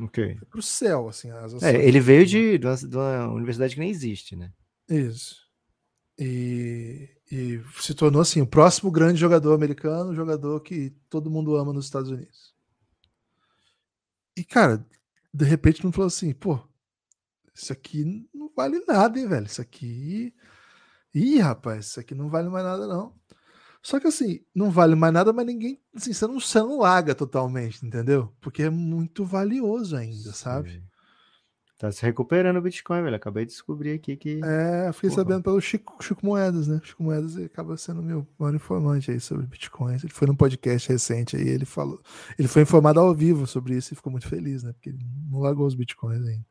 Ok. 0.00 0.36
Foi 0.36 0.46
pro 0.46 0.62
céu, 0.62 1.08
assim. 1.08 1.30
é, 1.62 1.86
ele 1.86 2.00
veio 2.00 2.24
de, 2.24 2.58
de, 2.58 2.66
uma, 2.66 2.76
de 2.76 2.96
uma 2.96 3.28
universidade 3.28 3.74
que 3.74 3.80
nem 3.80 3.90
existe, 3.90 4.36
né? 4.36 4.52
Isso. 4.88 5.48
E, 6.18 7.08
e, 7.30 7.60
se 7.80 7.94
tornou 7.94 8.20
assim 8.20 8.40
o 8.40 8.46
próximo 8.46 8.90
grande 8.90 9.20
jogador 9.20 9.54
americano, 9.54 10.14
jogador 10.14 10.60
que 10.60 10.90
todo 11.08 11.30
mundo 11.30 11.56
ama 11.56 11.72
nos 11.72 11.84
Estados 11.84 12.10
Unidos. 12.10 12.54
E 14.36 14.44
cara, 14.44 14.84
de 15.32 15.44
repente 15.44 15.84
não 15.84 15.92
falou 15.92 16.08
assim, 16.08 16.32
pô, 16.32 16.60
isso 17.54 17.72
aqui 17.72 18.28
não 18.34 18.50
vale 18.54 18.82
nada, 18.86 19.18
hein, 19.18 19.28
velho? 19.28 19.46
Isso 19.46 19.60
aqui, 19.60 20.34
ih, 21.14 21.38
rapaz, 21.38 21.86
isso 21.86 22.00
aqui 22.00 22.14
não 22.14 22.28
vale 22.28 22.48
mais 22.48 22.64
nada 22.64 22.86
não. 22.86 23.12
Só 23.82 24.00
que 24.00 24.06
assim, 24.06 24.40
não 24.54 24.70
vale 24.70 24.94
mais 24.94 25.12
nada, 25.12 25.32
mas 25.32 25.46
ninguém, 25.46 25.80
assim, 25.94 26.12
você 26.12 26.26
não, 26.26 26.40
você 26.40 26.58
não 26.58 26.78
larga 26.80 27.14
totalmente, 27.14 27.84
entendeu? 27.86 28.32
Porque 28.40 28.64
é 28.64 28.70
muito 28.70 29.24
valioso 29.24 29.96
ainda, 29.96 30.32
sabe? 30.32 30.72
Sim. 30.72 30.82
Tá 31.78 31.92
se 31.92 32.02
recuperando 32.02 32.56
o 32.56 32.60
Bitcoin, 32.60 33.02
velho. 33.04 33.14
Acabei 33.14 33.44
de 33.44 33.52
descobrir 33.52 33.92
aqui 33.92 34.16
que. 34.16 34.40
É, 34.42 34.92
fiquei 34.92 35.10
Porra. 35.10 35.22
sabendo 35.22 35.44
pelo 35.44 35.60
Chico, 35.60 36.02
Chico 36.02 36.26
Moedas, 36.26 36.66
né? 36.66 36.80
Chico 36.82 37.04
Moedas 37.04 37.36
acaba 37.36 37.76
sendo 37.76 38.02
meu 38.02 38.26
maior 38.36 38.52
informante 38.52 39.12
aí 39.12 39.20
sobre 39.20 39.46
Bitcoin. 39.46 39.94
Ele 39.94 40.12
foi 40.12 40.26
num 40.26 40.34
podcast 40.34 40.88
recente 40.88 41.36
aí, 41.36 41.46
ele 41.46 41.64
falou. 41.64 42.02
Ele 42.36 42.48
foi 42.48 42.62
informado 42.62 42.98
ao 42.98 43.14
vivo 43.14 43.46
sobre 43.46 43.76
isso 43.76 43.94
e 43.94 43.96
ficou 43.96 44.10
muito 44.10 44.26
feliz, 44.26 44.64
né? 44.64 44.72
Porque 44.72 44.88
ele 44.88 44.98
não 45.30 45.38
largou 45.38 45.68
os 45.68 45.76
Bitcoins 45.76 46.26
ainda. 46.26 46.44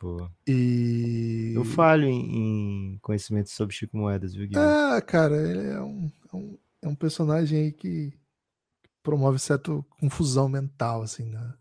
Boa. 0.00 0.30
E. 0.46 1.52
Eu 1.54 1.64
falho 1.64 2.04
em, 2.04 2.94
em 2.94 2.98
conhecimento 3.02 3.50
sobre 3.50 3.74
Chico 3.74 3.96
Moedas, 3.96 4.34
viu, 4.34 4.48
Guilherme? 4.48 4.72
Ah, 4.72 5.00
cara, 5.02 5.36
ele 5.36 5.68
é 5.68 5.80
um, 5.80 6.10
é 6.32 6.36
um, 6.36 6.58
é 6.82 6.88
um 6.88 6.94
personagem 6.94 7.58
aí 7.58 7.72
que 7.72 8.12
promove 9.02 9.38
certa 9.38 9.70
confusão 10.00 10.48
mental, 10.48 11.02
assim, 11.02 11.24
né? 11.24 11.54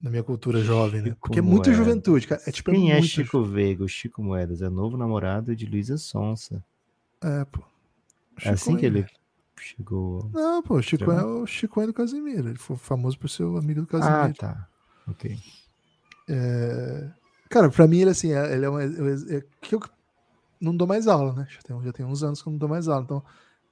na 0.00 0.10
minha 0.10 0.22
cultura 0.22 0.62
jovem, 0.62 1.02
né? 1.02 1.16
Porque 1.20 1.38
é 1.38 1.42
muita 1.42 1.72
juventude, 1.72 2.26
cara. 2.26 2.40
É, 2.46 2.52
tipo, 2.52 2.70
é 2.70 2.74
Quem 2.74 2.92
é, 2.92 2.98
é 2.98 3.02
Chico 3.02 3.42
Veiga? 3.42 3.82
O 3.82 3.88
Chico 3.88 4.22
Moedas 4.22 4.62
é 4.62 4.68
novo 4.68 4.96
namorado 4.96 5.54
de 5.54 5.66
Luísa 5.66 5.96
Sonsa. 5.96 6.64
É, 7.22 7.44
pô. 7.44 7.62
Chico 8.38 8.48
é 8.48 8.52
assim 8.52 8.76
que 8.76 8.86
ele 8.86 9.06
chegou. 9.58 10.30
Não, 10.32 10.62
pô, 10.62 10.76
o 10.76 10.82
Chico 10.82 11.10
é 11.10 11.24
o 11.24 11.46
Chico 11.46 11.80
é 11.80 11.86
do 11.86 11.94
Casimiro. 11.94 12.48
Ele 12.50 12.58
foi 12.58 12.76
famoso 12.76 13.18
por 13.18 13.28
ser 13.28 13.44
o 13.44 13.56
amigo 13.56 13.80
do 13.80 13.86
Casimiro. 13.86 14.16
Ah, 14.16 14.32
tá. 14.32 14.68
Ok. 15.08 15.38
É... 16.28 17.08
Cara, 17.48 17.70
pra 17.70 17.86
mim 17.86 18.00
ele 18.00 18.10
assim, 18.10 18.32
é, 18.32 18.54
ele 18.54 18.64
é 18.64 18.68
uma. 18.68 18.82
É, 18.82 19.42
que 19.60 19.74
eu 19.74 19.80
não 20.60 20.76
dou 20.76 20.86
mais 20.86 21.06
aula, 21.06 21.32
né? 21.32 21.46
Já 21.48 21.60
tem, 21.62 21.82
já 21.82 21.92
tem 21.92 22.06
uns 22.06 22.22
anos 22.22 22.42
que 22.42 22.48
eu 22.48 22.50
não 22.50 22.58
dou 22.58 22.68
mais 22.68 22.88
aula. 22.88 23.04
Então, 23.04 23.22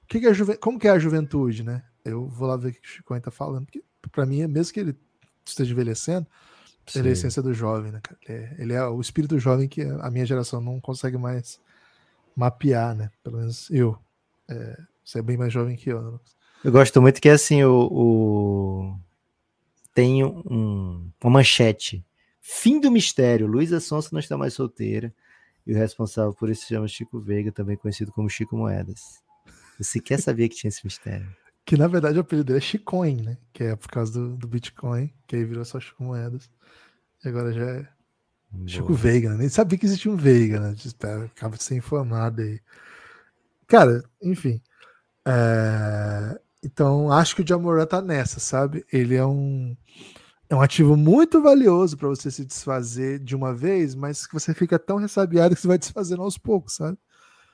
que 0.08 0.20
que 0.20 0.26
é 0.26 0.34
juve... 0.34 0.56
como 0.56 0.78
que 0.78 0.88
é 0.88 0.90
a 0.90 0.98
juventude, 0.98 1.62
né? 1.62 1.82
Eu 2.04 2.28
vou 2.28 2.46
lá 2.46 2.56
ver 2.56 2.68
o 2.68 2.72
que 2.72 2.80
o 2.80 2.86
Chico 2.88 3.20
tá 3.20 3.30
falando. 3.30 3.64
Porque 3.66 3.82
pra 4.12 4.26
mim, 4.26 4.46
mesmo 4.46 4.72
que 4.72 4.80
ele 4.80 4.96
esteja 5.44 5.72
envelhecendo, 5.72 6.26
Sim. 6.86 7.00
ele 7.00 7.08
é 7.08 7.10
a 7.10 7.12
essência 7.14 7.42
do 7.42 7.52
jovem, 7.54 7.90
né, 7.90 8.00
cara? 8.02 8.18
Ele 8.28 8.38
é, 8.38 8.56
ele 8.58 8.72
é, 8.74 8.84
o 8.84 9.00
espírito 9.00 9.38
jovem 9.38 9.68
que 9.68 9.82
a 9.82 10.10
minha 10.10 10.26
geração 10.26 10.60
não 10.60 10.80
consegue 10.80 11.16
mais 11.16 11.58
mapear, 12.36 12.94
né? 12.94 13.10
Pelo 13.22 13.38
menos 13.38 13.70
eu. 13.70 13.98
É, 14.48 14.78
você 15.04 15.18
é 15.18 15.22
bem 15.22 15.36
mais 15.36 15.52
jovem 15.52 15.76
que 15.76 15.90
eu, 15.90 16.02
né, 16.02 16.18
Eu 16.62 16.72
gosto 16.72 17.00
muito 17.00 17.20
que 17.20 17.28
assim, 17.28 17.64
o, 17.64 17.88
o... 17.90 18.98
tem 19.94 20.24
um, 20.24 21.10
uma 21.22 21.30
manchete. 21.30 22.04
Fim 22.46 22.78
do 22.78 22.90
mistério. 22.90 23.46
Luísa 23.46 23.80
Sonsa 23.80 24.10
não 24.12 24.20
está 24.20 24.36
mais 24.36 24.52
solteira. 24.52 25.10
E 25.66 25.72
o 25.72 25.76
responsável 25.78 26.34
por 26.34 26.50
isso 26.50 26.60
se 26.60 26.74
chama 26.74 26.86
Chico 26.86 27.18
Veiga, 27.18 27.50
também 27.50 27.74
conhecido 27.74 28.12
como 28.12 28.28
Chico 28.28 28.54
Moedas. 28.54 29.22
Você 29.78 29.98
quer 29.98 30.20
saber 30.20 30.50
que 30.50 30.56
tinha 30.56 30.68
esse 30.68 30.84
mistério? 30.84 31.26
Que 31.64 31.74
na 31.78 31.88
verdade 31.88 32.18
o 32.18 32.20
apelido 32.20 32.44
dele 32.44 32.58
é 32.58 32.60
Chicoin, 32.60 33.22
né? 33.22 33.38
Que 33.50 33.64
é 33.64 33.74
por 33.74 33.88
causa 33.88 34.12
do, 34.12 34.36
do 34.36 34.46
Bitcoin, 34.46 35.10
que 35.26 35.36
aí 35.36 35.44
virou 35.44 35.64
só 35.64 35.80
Chico 35.80 36.04
Moedas. 36.04 36.50
E 37.24 37.28
agora 37.28 37.50
já 37.50 37.64
é 37.64 37.88
Boa. 38.50 38.68
Chico 38.68 38.92
Veiga, 38.92 39.30
né? 39.30 39.36
Nem 39.38 39.48
sabia 39.48 39.78
que 39.78 39.86
existia 39.86 40.12
um 40.12 40.16
Veiga, 40.16 40.60
né? 40.60 40.76
Acaba 41.24 41.56
de 41.56 41.64
ser 41.64 41.76
informado 41.76 42.42
aí. 42.42 42.60
Cara, 43.66 44.04
enfim. 44.20 44.60
É... 45.24 46.38
Então, 46.62 47.10
acho 47.10 47.34
que 47.34 47.40
o 47.40 47.46
Jamoran 47.46 47.86
tá 47.86 48.02
nessa, 48.02 48.38
sabe? 48.38 48.84
Ele 48.92 49.14
é 49.14 49.24
um, 49.24 49.74
é 50.48 50.54
um 50.54 50.60
ativo 50.60 50.96
muito 50.96 51.40
valioso 51.40 51.96
para 51.96 52.08
você 52.08 52.30
se 52.30 52.44
desfazer 52.44 53.18
de 53.18 53.34
uma 53.34 53.54
vez, 53.54 53.94
mas 53.94 54.26
que 54.26 54.34
você 54.34 54.52
fica 54.54 54.78
tão 54.78 54.96
ressabiado 54.96 55.54
que 55.54 55.60
você 55.60 55.68
vai 55.68 55.78
desfazendo 55.78 56.22
aos 56.22 56.36
poucos, 56.36 56.74
sabe? 56.74 56.98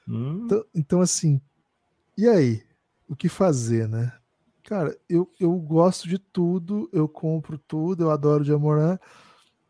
Hum. 0.08 0.42
Então, 0.44 0.64
então, 0.74 1.00
assim, 1.00 1.40
e 2.16 2.28
aí? 2.28 2.62
o 3.10 3.16
que 3.16 3.28
fazer, 3.28 3.88
né? 3.88 4.12
Cara, 4.62 4.96
eu, 5.08 5.28
eu 5.40 5.52
gosto 5.56 6.08
de 6.08 6.16
tudo, 6.16 6.88
eu 6.92 7.08
compro 7.08 7.58
tudo, 7.58 8.04
eu 8.04 8.10
adoro 8.12 8.44
de 8.44 8.52
Amoran, 8.52 8.96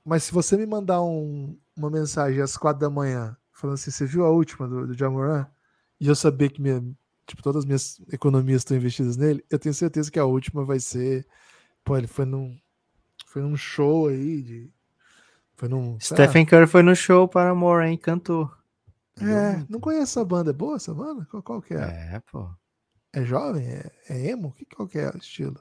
mas 0.04 0.24
se 0.24 0.32
você 0.32 0.58
me 0.58 0.66
mandar 0.66 1.02
um, 1.02 1.58
uma 1.74 1.88
mensagem 1.88 2.42
às 2.42 2.54
quatro 2.54 2.80
da 2.80 2.90
manhã, 2.90 3.34
falando 3.50 3.74
assim, 3.74 3.90
você 3.90 4.04
viu 4.04 4.26
a 4.26 4.30
última 4.30 4.68
do, 4.68 4.88
do 4.88 4.94
Jamoran? 4.94 5.46
E 5.98 6.06
eu 6.06 6.14
saber 6.14 6.50
que 6.50 6.60
minha, 6.60 6.84
tipo, 7.26 7.42
todas 7.42 7.60
as 7.60 7.64
minhas 7.64 7.98
economias 8.12 8.60
estão 8.60 8.76
investidas 8.76 9.16
nele, 9.16 9.42
eu 9.48 9.58
tenho 9.58 9.74
certeza 9.74 10.10
que 10.10 10.18
a 10.18 10.26
última 10.26 10.62
vai 10.62 10.78
ser. 10.78 11.26
Pô, 11.82 11.96
ele 11.96 12.06
foi 12.06 12.26
num, 12.26 12.58
foi 13.30 13.42
num 13.42 13.56
show 13.56 14.08
aí 14.08 14.42
de. 14.42 14.70
Foi 15.54 15.68
num. 15.68 15.98
Stephen 16.00 16.44
Curry 16.44 16.66
foi 16.66 16.82
no 16.82 16.96
show 16.96 17.28
para 17.28 17.54
Moran 17.54 17.92
e 17.92 17.96
cantou. 17.96 18.50
É, 19.20 19.64
não 19.68 19.78
conheço 19.78 20.18
essa 20.18 20.24
banda. 20.24 20.50
É 20.50 20.52
boa 20.52 20.76
essa 20.76 20.92
banda? 20.92 21.24
Qual, 21.30 21.42
qual 21.42 21.62
que 21.62 21.74
é? 21.74 21.78
É, 22.14 22.22
pô. 22.30 22.50
É 23.12 23.24
jovem? 23.24 23.66
É, 23.66 23.92
é 24.08 24.30
emo? 24.30 24.52
Que, 24.52 24.64
qual 24.64 24.88
que 24.88 24.98
é 24.98 25.10
o 25.10 25.16
estilo? 25.16 25.60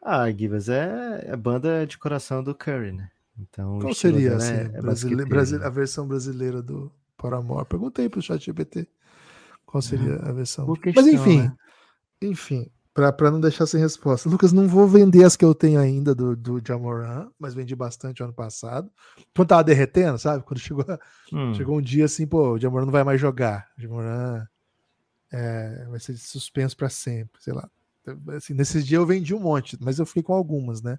Ah, 0.00 0.30
Givas 0.30 0.68
é, 0.68 1.24
é 1.26 1.36
banda 1.36 1.84
de 1.86 1.98
coração 1.98 2.42
do 2.42 2.54
Curry, 2.54 2.92
né? 2.92 3.10
Então, 3.36 3.80
qual 3.80 3.94
seria 3.94 4.36
assim, 4.36 4.52
é, 4.52 4.70
é 4.74 4.80
brasile... 4.80 5.24
Brasile... 5.24 5.64
a 5.64 5.68
versão 5.68 6.06
brasileira 6.06 6.62
do 6.62 6.92
Paramore? 7.16 7.66
Perguntei 7.66 8.08
pro 8.08 8.22
chat 8.22 8.44
GPT 8.44 8.86
qual 9.64 9.82
seria 9.82 10.16
a 10.16 10.32
versão. 10.32 10.72
Questão, 10.74 11.02
Mas 11.02 11.12
enfim, 11.12 11.42
né? 11.42 11.56
enfim, 12.22 12.70
para 12.96 13.30
não 13.30 13.38
deixar 13.38 13.66
sem 13.66 13.78
resposta. 13.78 14.26
Lucas, 14.26 14.54
não 14.54 14.66
vou 14.66 14.88
vender 14.88 15.22
as 15.22 15.36
que 15.36 15.44
eu 15.44 15.54
tenho 15.54 15.78
ainda 15.78 16.14
do, 16.14 16.34
do 16.34 16.62
Jamoran, 16.66 17.28
mas 17.38 17.52
vendi 17.52 17.76
bastante 17.76 18.22
ano 18.22 18.32
passado. 18.32 18.90
Quando 19.34 19.48
tava 19.48 19.64
derretendo, 19.64 20.18
sabe? 20.18 20.42
Quando 20.44 20.58
chegou, 20.58 20.84
hum. 21.30 21.52
chegou 21.52 21.76
um 21.76 21.82
dia 21.82 22.06
assim, 22.06 22.26
pô, 22.26 22.52
o 22.52 22.58
Jamoran 22.58 22.86
não 22.86 22.92
vai 22.92 23.04
mais 23.04 23.20
jogar. 23.20 23.68
O 23.76 23.82
Jamoran 23.82 24.46
é, 25.30 25.86
vai 25.90 26.00
ser 26.00 26.16
suspenso 26.16 26.74
para 26.74 26.88
sempre, 26.88 27.42
sei 27.42 27.52
lá. 27.52 27.68
Assim, 28.34 28.54
nesses 28.54 28.86
dias 28.86 28.98
eu 28.98 29.06
vendi 29.06 29.34
um 29.34 29.40
monte, 29.40 29.76
mas 29.78 29.98
eu 29.98 30.06
fiquei 30.06 30.22
com 30.22 30.32
algumas, 30.32 30.80
né? 30.80 30.98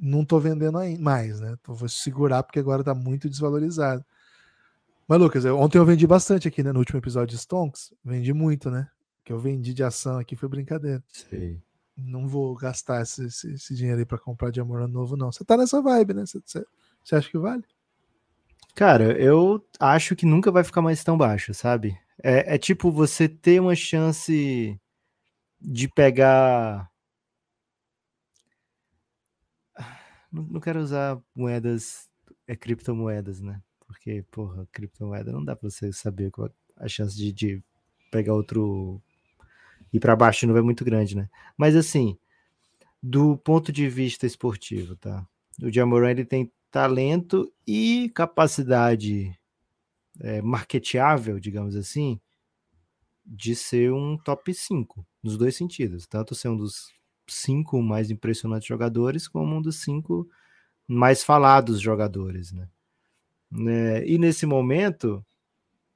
Não 0.00 0.24
tô 0.24 0.40
vendendo 0.40 0.80
mais, 0.98 1.38
né? 1.38 1.56
Então 1.60 1.72
vou 1.72 1.88
segurar 1.88 2.42
porque 2.42 2.58
agora 2.58 2.82
tá 2.82 2.94
muito 2.94 3.28
desvalorizado. 3.28 4.04
Mas, 5.06 5.20
Lucas, 5.20 5.44
eu, 5.44 5.56
ontem 5.56 5.78
eu 5.78 5.84
vendi 5.84 6.06
bastante 6.06 6.48
aqui, 6.48 6.64
né? 6.64 6.72
No 6.72 6.80
último 6.80 6.98
episódio 6.98 7.36
de 7.36 7.38
Stonks, 7.40 7.92
vendi 8.04 8.32
muito, 8.32 8.70
né? 8.70 8.88
Que 9.30 9.34
eu 9.34 9.38
vendi 9.38 9.72
de 9.72 9.84
ação 9.84 10.18
aqui 10.18 10.34
foi 10.34 10.48
brincadeira. 10.48 11.00
Sim. 11.06 11.62
Não 11.96 12.26
vou 12.26 12.52
gastar 12.56 13.00
esse, 13.00 13.26
esse, 13.26 13.52
esse 13.52 13.76
dinheiro 13.76 14.00
aí 14.00 14.04
pra 14.04 14.18
comprar 14.18 14.50
de 14.50 14.60
amor 14.60 14.88
novo, 14.88 15.16
não. 15.16 15.30
Você 15.30 15.44
tá 15.44 15.56
nessa 15.56 15.80
vibe, 15.80 16.14
né? 16.14 16.24
Você 16.26 17.14
acha 17.14 17.30
que 17.30 17.38
vale? 17.38 17.62
Cara, 18.74 19.16
eu 19.22 19.64
acho 19.78 20.16
que 20.16 20.26
nunca 20.26 20.50
vai 20.50 20.64
ficar 20.64 20.82
mais 20.82 21.04
tão 21.04 21.16
baixo, 21.16 21.54
sabe? 21.54 21.96
É, 22.20 22.56
é 22.56 22.58
tipo 22.58 22.90
você 22.90 23.28
ter 23.28 23.60
uma 23.60 23.76
chance 23.76 24.76
de 25.60 25.86
pegar. 25.86 26.90
Não, 30.32 30.42
não 30.42 30.60
quero 30.60 30.80
usar 30.80 31.22
moedas, 31.36 32.10
é 32.48 32.56
criptomoedas, 32.56 33.40
né? 33.40 33.62
Porque, 33.86 34.24
porra, 34.28 34.66
criptomoeda 34.72 35.30
não 35.30 35.44
dá 35.44 35.54
pra 35.54 35.70
você 35.70 35.92
saber 35.92 36.32
qual 36.32 36.50
a 36.76 36.88
chance 36.88 37.16
de, 37.16 37.32
de 37.32 37.62
pegar 38.10 38.34
outro. 38.34 39.00
Ir 39.92 40.00
para 40.00 40.16
baixo 40.16 40.40
de 40.40 40.46
novo 40.46 40.58
é 40.58 40.62
muito 40.62 40.84
grande, 40.84 41.16
né? 41.16 41.28
Mas 41.56 41.76
assim, 41.76 42.16
do 43.02 43.36
ponto 43.38 43.72
de 43.72 43.88
vista 43.88 44.26
esportivo, 44.26 44.96
tá? 44.96 45.26
O 45.62 45.72
Jamoran 45.72 46.10
ele 46.10 46.24
tem 46.24 46.50
talento 46.70 47.52
e 47.66 48.10
capacidade 48.14 49.38
é, 50.20 50.40
marketeável, 50.42 51.40
digamos 51.40 51.74
assim, 51.74 52.20
de 53.24 53.54
ser 53.54 53.92
um 53.92 54.16
top 54.18 54.52
5, 54.52 55.06
nos 55.22 55.36
dois 55.36 55.56
sentidos. 55.56 56.06
Tanto 56.06 56.34
ser 56.34 56.48
um 56.48 56.56
dos 56.56 56.92
cinco 57.26 57.80
mais 57.80 58.10
impressionantes 58.10 58.66
jogadores, 58.66 59.28
como 59.28 59.56
um 59.56 59.62
dos 59.62 59.82
cinco 59.82 60.28
mais 60.86 61.22
falados 61.22 61.80
jogadores, 61.80 62.52
né? 62.52 62.68
É, 63.68 64.04
e 64.06 64.18
nesse 64.18 64.46
momento, 64.46 65.24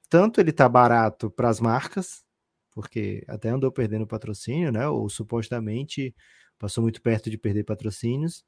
tanto 0.09 0.41
ele 0.41 0.53
tá 0.53 0.69
barato 0.69 1.31
para 1.31 1.49
as 1.49 1.61
marcas, 1.61 2.25
porque 2.75 3.25
até 3.29 3.49
andou 3.49 3.71
perdendo 3.71 4.07
patrocínio, 4.07 4.73
né? 4.73 4.89
Ou 4.89 5.09
supostamente 5.09 6.15
passou 6.59 6.83
muito 6.83 7.01
perto 7.01 7.31
de 7.31 7.39
perder 7.39 7.65
patrocínios, 7.65 8.45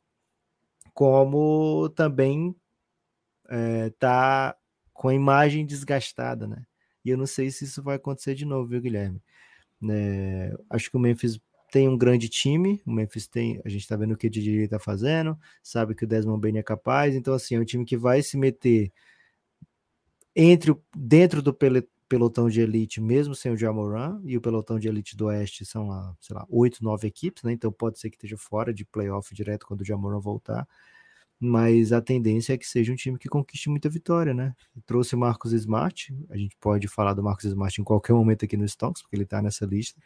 como 0.93 1.89
também 1.91 2.55
é, 3.49 3.91
tá 3.99 4.57
com 4.93 5.09
a 5.09 5.15
imagem 5.15 5.65
desgastada, 5.65 6.47
né? 6.47 6.65
E 7.05 7.11
eu 7.11 7.17
não 7.17 7.27
sei 7.27 7.51
se 7.51 7.65
isso 7.65 7.83
vai 7.83 7.97
acontecer 7.97 8.35
de 8.35 8.45
novo, 8.45 8.69
viu, 8.69 8.81
Guilherme? 8.81 9.23
É, 9.89 10.57
acho 10.71 10.91
que 10.91 10.97
o 10.97 11.01
Memphis 11.01 11.39
tem 11.71 11.89
um 11.89 11.97
grande 11.97 12.29
time, 12.29 12.81
o 12.87 12.91
Memphis 12.91 13.29
tem, 13.29 13.61
a 13.65 13.69
gente 13.69 13.83
está 13.83 13.97
vendo 13.97 14.13
o 14.13 14.17
que 14.17 14.27
o 14.27 14.31
DJ 14.31 14.65
está 14.65 14.79
fazendo, 14.79 15.39
sabe 15.63 15.95
que 15.95 16.05
o 16.05 16.07
Desmond 16.07 16.41
Bain 16.41 16.59
é 16.59 16.63
capaz, 16.63 17.15
então 17.15 17.35
assim, 17.35 17.57
é 17.57 17.61
um 17.61 17.65
time 17.65 17.85
que 17.85 17.97
vai 17.97 18.23
se 18.23 18.37
meter 18.37 18.93
entre 20.35 20.75
dentro 20.95 21.43
do 21.43 21.53
pelotão 22.09 22.49
de 22.49 22.61
elite, 22.61 23.01
mesmo 23.01 23.35
sem 23.35 23.53
o 23.53 23.57
Jamoran, 23.57 24.21
e 24.25 24.37
o 24.37 24.41
pelotão 24.41 24.79
de 24.79 24.89
elite 24.89 25.17
do 25.17 25.27
Oeste 25.27 25.65
são 25.65 25.89
lá, 25.89 26.15
sei 26.21 26.35
lá, 26.37 26.47
oito, 26.49 26.83
nove 26.83 27.09
equipes, 27.09 27.43
né? 27.43 27.53
Então 27.53 27.73
pode 27.73 27.99
ser 27.99 28.11
que 28.11 28.17
esteja 28.17 28.37
fora 28.37 28.73
de 28.73 28.85
playoff 28.85 29.35
direto 29.35 29.67
quando 29.67 29.81
o 29.83 29.85
Jamoran 29.85 30.21
voltar. 30.21 30.67
Mas 31.39 31.93
a 31.93 32.01
tendência 32.01 32.55
é 32.55 32.59
que 32.59 32.67
seja 32.67 32.93
um 32.93 32.97
time 32.97 33.19
que 33.19 33.29
conquiste 33.29 33.69
muita 33.69 33.91
vitória, 33.91 34.33
né? 34.33 34.55
Trouxe 34.87 35.15
o 35.15 35.19
Marcos 35.19 35.53
Smart, 35.53 36.15
a 36.31 36.37
gente 36.37 36.57
pode 36.59 36.89
falar 36.89 37.13
do 37.15 37.23
Marcos 37.23 37.45
Smart 37.45 37.81
em 37.81 37.85
qualquer 37.85 38.15
momento 38.15 38.45
aqui 38.45 38.57
no 38.57 38.67
Stonks, 38.67 39.03
porque 39.03 39.17
ele 39.17 39.25
está 39.25 39.43
nessa 39.43 39.67
lista. 39.67 40.01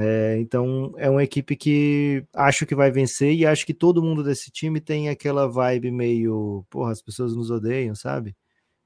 É, 0.00 0.38
então 0.38 0.92
é 0.98 1.08
uma 1.08 1.24
equipe 1.24 1.56
que 1.56 2.24
acho 2.34 2.66
que 2.66 2.74
vai 2.74 2.90
vencer 2.90 3.32
e 3.34 3.46
acho 3.46 3.64
que 3.64 3.72
todo 3.72 4.02
mundo 4.02 4.22
desse 4.22 4.50
time 4.50 4.80
tem 4.80 5.08
aquela 5.08 5.48
vibe 5.48 5.90
meio, 5.90 6.64
porra, 6.68 6.92
as 6.92 7.00
pessoas 7.00 7.34
nos 7.34 7.50
odeiam, 7.50 7.94
sabe? 7.94 8.36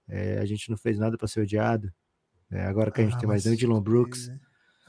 É, 0.08 0.38
a 0.38 0.44
gente 0.46 0.70
não 0.70 0.76
fez 0.76 0.98
nada 0.98 1.18
para 1.18 1.28
ser 1.28 1.40
odiado. 1.40 1.92
É, 2.52 2.64
agora 2.64 2.90
que 2.90 3.00
a 3.00 3.04
gente 3.04 3.16
ah, 3.16 3.18
tem 3.18 3.28
mais 3.28 3.46
um 3.46 3.56
Dylan 3.56 3.82
Brooks. 3.82 4.30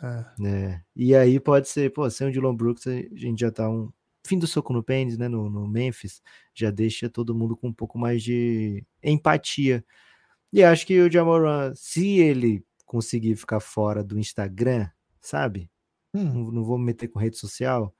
É. 0.01 0.25
Né? 0.37 0.83
E 0.93 1.15
aí 1.15 1.39
pode 1.39 1.69
ser, 1.69 1.93
pô, 1.93 2.09
sem 2.09 2.27
o 2.27 2.31
Dylan 2.31 2.53
Brooks, 2.53 2.85
a 2.87 2.91
gente 3.15 3.39
já 3.39 3.49
tá 3.49 3.69
um 3.69 3.89
fim 4.25 4.37
do 4.37 4.45
soco 4.45 4.73
no 4.73 4.83
pênis, 4.83 5.17
né? 5.17 5.27
No, 5.27 5.49
no 5.49 5.67
Memphis, 5.67 6.21
já 6.53 6.69
deixa 6.69 7.09
todo 7.09 7.33
mundo 7.33 7.55
com 7.55 7.69
um 7.69 7.73
pouco 7.73 7.97
mais 7.97 8.21
de 8.21 8.85
empatia. 9.01 9.83
E 10.51 10.61
acho 10.61 10.85
que 10.85 10.99
o 10.99 11.11
Jamoran, 11.11 11.73
se 11.75 12.19
ele 12.19 12.65
conseguir 12.85 13.35
ficar 13.35 13.59
fora 13.59 14.03
do 14.03 14.19
Instagram, 14.19 14.89
sabe? 15.21 15.69
Hum. 16.13 16.25
Não, 16.25 16.51
não, 16.51 16.63
vou 16.63 16.77
me 16.77 16.85
meter 16.85 17.07
com 17.07 17.17
rede 17.17 17.37
social, 17.37 17.93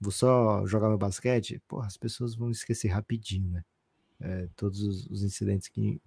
vou 0.00 0.10
só 0.10 0.66
jogar 0.66 0.88
meu 0.88 0.98
basquete, 0.98 1.62
porra, 1.68 1.86
as 1.86 1.96
pessoas 1.96 2.34
vão 2.34 2.50
esquecer 2.50 2.88
rapidinho, 2.88 3.50
né? 3.50 3.62
É, 4.20 4.48
todos 4.56 4.80
os, 4.82 5.06
os, 5.06 5.22
incidentes 5.22 5.68
que, 5.68 6.00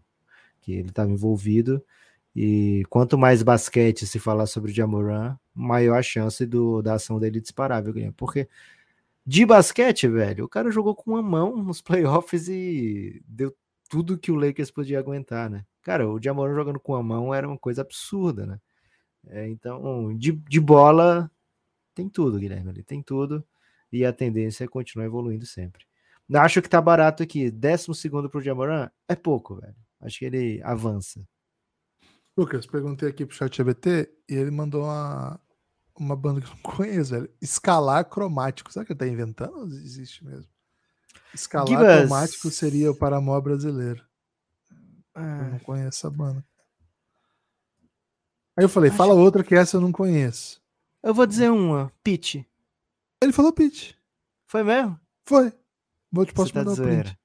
que 0.62 0.74
ele 0.74 0.90
estava 0.90 1.12
envolvido. 1.12 1.84
E 2.36 2.84
quanto 2.90 3.18
mais 3.18 3.42
basquete 3.42 4.06
se 4.06 4.20
falar 4.20 4.46
sobre 4.46 4.72
o 4.72 4.76
Jamoran, 4.76 5.38
maior 5.54 5.98
a 5.98 6.04
chance 6.04 6.46
do, 6.46 6.82
da 6.82 6.96
ação 6.96 7.20
dele 7.20 7.40
disparar, 7.40 7.82
viu, 7.82 7.94
Guilherme? 7.94 8.14
Porque 8.18 8.50
de 9.26 9.46
basquete, 9.46 10.08
velho, 10.08 10.46
o 10.46 10.50
cara 10.50 10.70
jogou 10.70 10.94
com 10.96 11.12
uma 11.12 11.22
mão 11.22 11.58
nos 11.64 11.82
playoffs 11.82 12.48
e 12.50 13.24
deu 13.28 13.56
tudo 13.90 14.18
que 14.18 14.32
o 14.32 14.36
Lakers 14.36 14.72
podia 14.72 15.00
aguentar, 15.00 15.50
né? 15.50 15.66
Cara, 15.82 16.10
o 16.10 16.22
Jamoran 16.22 16.56
jogando 16.56 16.80
com 16.80 16.96
a 16.96 17.04
mão 17.04 17.34
era 17.34 17.48
uma 17.48 17.58
coisa 17.58 17.82
absurda, 17.82 18.46
né? 18.46 18.60
É, 19.28 19.48
então, 19.48 20.16
de, 20.18 20.32
de 20.32 20.60
bola, 20.60 21.32
tem 21.96 22.10
tudo, 22.10 22.40
Guilherme, 22.40 22.70
ele 22.72 22.84
tem 22.84 23.02
tudo. 23.02 23.44
E 23.92 24.06
a 24.06 24.12
tendência 24.12 24.66
é 24.66 24.68
continuar 24.68 25.06
evoluindo 25.06 25.46
sempre. 25.46 25.86
Acho 26.34 26.62
que 26.62 26.70
tá 26.70 26.82
barato 26.82 27.24
aqui. 27.24 27.50
Décimo 27.52 27.96
segundo 27.96 28.30
pro 28.30 28.42
Jamoran 28.42 28.90
é 29.08 29.16
pouco, 29.16 29.56
velho. 29.56 29.76
Acho 30.02 30.20
que 30.20 30.26
ele 30.26 30.62
avança. 30.64 31.26
Lucas, 32.38 32.66
perguntei 32.66 33.10
aqui 33.10 33.26
pro 33.26 33.36
chat 33.36 33.62
ABT 33.62 34.10
e 34.30 34.36
ele 34.36 34.52
mandou 34.52 34.84
uma, 34.84 35.40
uma 35.98 36.16
banda 36.16 36.42
que 36.42 36.48
eu 36.48 36.52
não 36.52 36.60
conheço, 36.76 37.12
velho. 37.12 37.30
Escalar 37.42 38.04
cromático. 38.06 38.72
Será 38.72 38.86
que 38.86 38.92
ele 38.92 39.00
tá 39.00 39.08
inventando 39.08 39.58
ou 39.58 39.68
existe 39.68 40.24
mesmo? 40.24 40.48
Escalar 41.34 41.68
Gibas... 41.68 42.00
cromático 42.00 42.50
seria 42.50 42.92
o 42.92 42.96
Paramó 42.96 43.40
brasileiro. 43.40 44.04
Ah. 45.14 45.44
Eu 45.46 45.52
não 45.52 45.60
conheço 45.60 45.88
essa 45.88 46.10
banda. 46.10 46.46
Aí 48.58 48.64
eu 48.64 48.70
falei, 48.70 48.90
Acho... 48.90 48.98
fala 48.98 49.14
outra 49.14 49.44
que 49.44 49.56
essa 49.56 49.78
eu 49.78 49.82
não 49.82 49.92
conheço. 49.92 50.62
Eu 51.02 51.14
vou 51.14 51.26
dizer 51.26 51.52
uma, 51.52 51.92
Pitch. 52.04 52.44
Ele 53.22 53.32
falou 53.32 53.54
Pitch. 53.54 53.94
Foi 54.48 54.64
mesmo? 54.64 55.00
Foi. 55.26 55.54
Vou 56.12 56.26
te 56.26 56.34
posso 56.34 56.50
Você 56.50 56.54
tá 56.54 56.60
mandar 56.64 56.76
tá 56.76 56.82
um 56.82 56.86
print. 56.86 57.18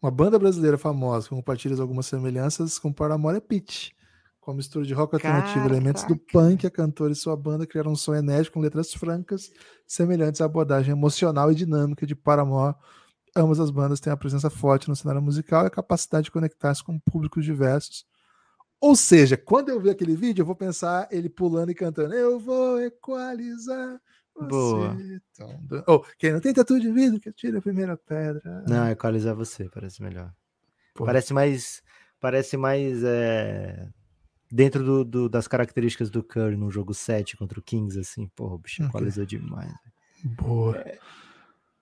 Uma 0.00 0.10
banda 0.10 0.38
brasileira 0.38 0.78
famosa 0.78 1.28
que 1.28 1.34
compartilha 1.34 1.80
algumas 1.80 2.06
semelhanças 2.06 2.78
com 2.78 2.92
Paramore 2.92 3.36
é 3.36 3.40
Pitch. 3.40 3.90
Com 4.48 4.52
a 4.52 4.54
mistura 4.54 4.86
de 4.86 4.94
rock 4.94 5.14
alternativo, 5.14 5.66
elementos 5.66 6.04
do 6.04 6.16
punk, 6.16 6.66
a 6.66 6.70
cantora 6.70 7.12
e 7.12 7.14
sua 7.14 7.36
banda 7.36 7.66
criaram 7.66 7.92
um 7.92 7.94
som 7.94 8.14
enérgico 8.14 8.54
com 8.54 8.60
letras 8.60 8.94
francas, 8.94 9.52
semelhantes 9.86 10.40
à 10.40 10.46
abordagem 10.46 10.90
emocional 10.90 11.52
e 11.52 11.54
dinâmica 11.54 12.06
de 12.06 12.14
Paramore. 12.14 12.74
Ambas 13.36 13.60
as 13.60 13.70
bandas 13.70 14.00
têm 14.00 14.10
a 14.10 14.16
presença 14.16 14.48
forte 14.48 14.88
no 14.88 14.96
cenário 14.96 15.20
musical 15.20 15.64
e 15.64 15.66
a 15.66 15.70
capacidade 15.70 16.24
de 16.24 16.30
conectar-se 16.30 16.82
com 16.82 16.98
públicos 16.98 17.44
diversos 17.44 18.06
ou 18.80 18.96
seja, 18.96 19.36
quando 19.36 19.68
eu 19.68 19.78
ver 19.78 19.90
aquele 19.90 20.16
vídeo, 20.16 20.40
eu 20.40 20.46
vou 20.46 20.56
pensar 20.56 21.06
ele 21.10 21.28
pulando 21.28 21.70
e 21.70 21.74
cantando: 21.74 22.14
Eu 22.14 22.38
vou 22.40 22.80
equalizar. 22.80 24.00
Você. 24.34 24.48
Boa. 24.48 24.96
Então, 25.30 25.84
oh, 25.86 26.00
quem 26.16 26.32
não 26.32 26.40
tem 26.40 26.54
tatu 26.54 26.80
de 26.80 26.90
vidro, 26.90 27.20
que 27.20 27.30
tira 27.32 27.58
a 27.58 27.62
primeira 27.62 27.98
pedra. 27.98 28.64
Não, 28.66 28.88
equalizar 28.88 29.34
você, 29.34 29.68
parece 29.68 30.00
melhor. 30.00 30.32
Parece 30.94 31.34
mais. 31.34 31.82
Parece 32.18 32.56
mais. 32.56 33.02
É... 33.04 33.88
Dentro 34.50 34.82
do, 34.82 35.04
do, 35.04 35.28
das 35.28 35.46
características 35.46 36.10
do 36.10 36.22
Curry 36.22 36.56
no 36.56 36.70
jogo 36.70 36.94
7 36.94 37.36
contra 37.36 37.58
o 37.58 37.62
Kings, 37.62 37.98
assim, 37.98 38.28
porra, 38.28 38.54
o 38.54 38.58
bicho 38.58 38.82
equalizou 38.82 39.24
okay. 39.24 39.38
demais. 39.38 39.74
Boa. 40.24 40.78
É... 40.78 40.98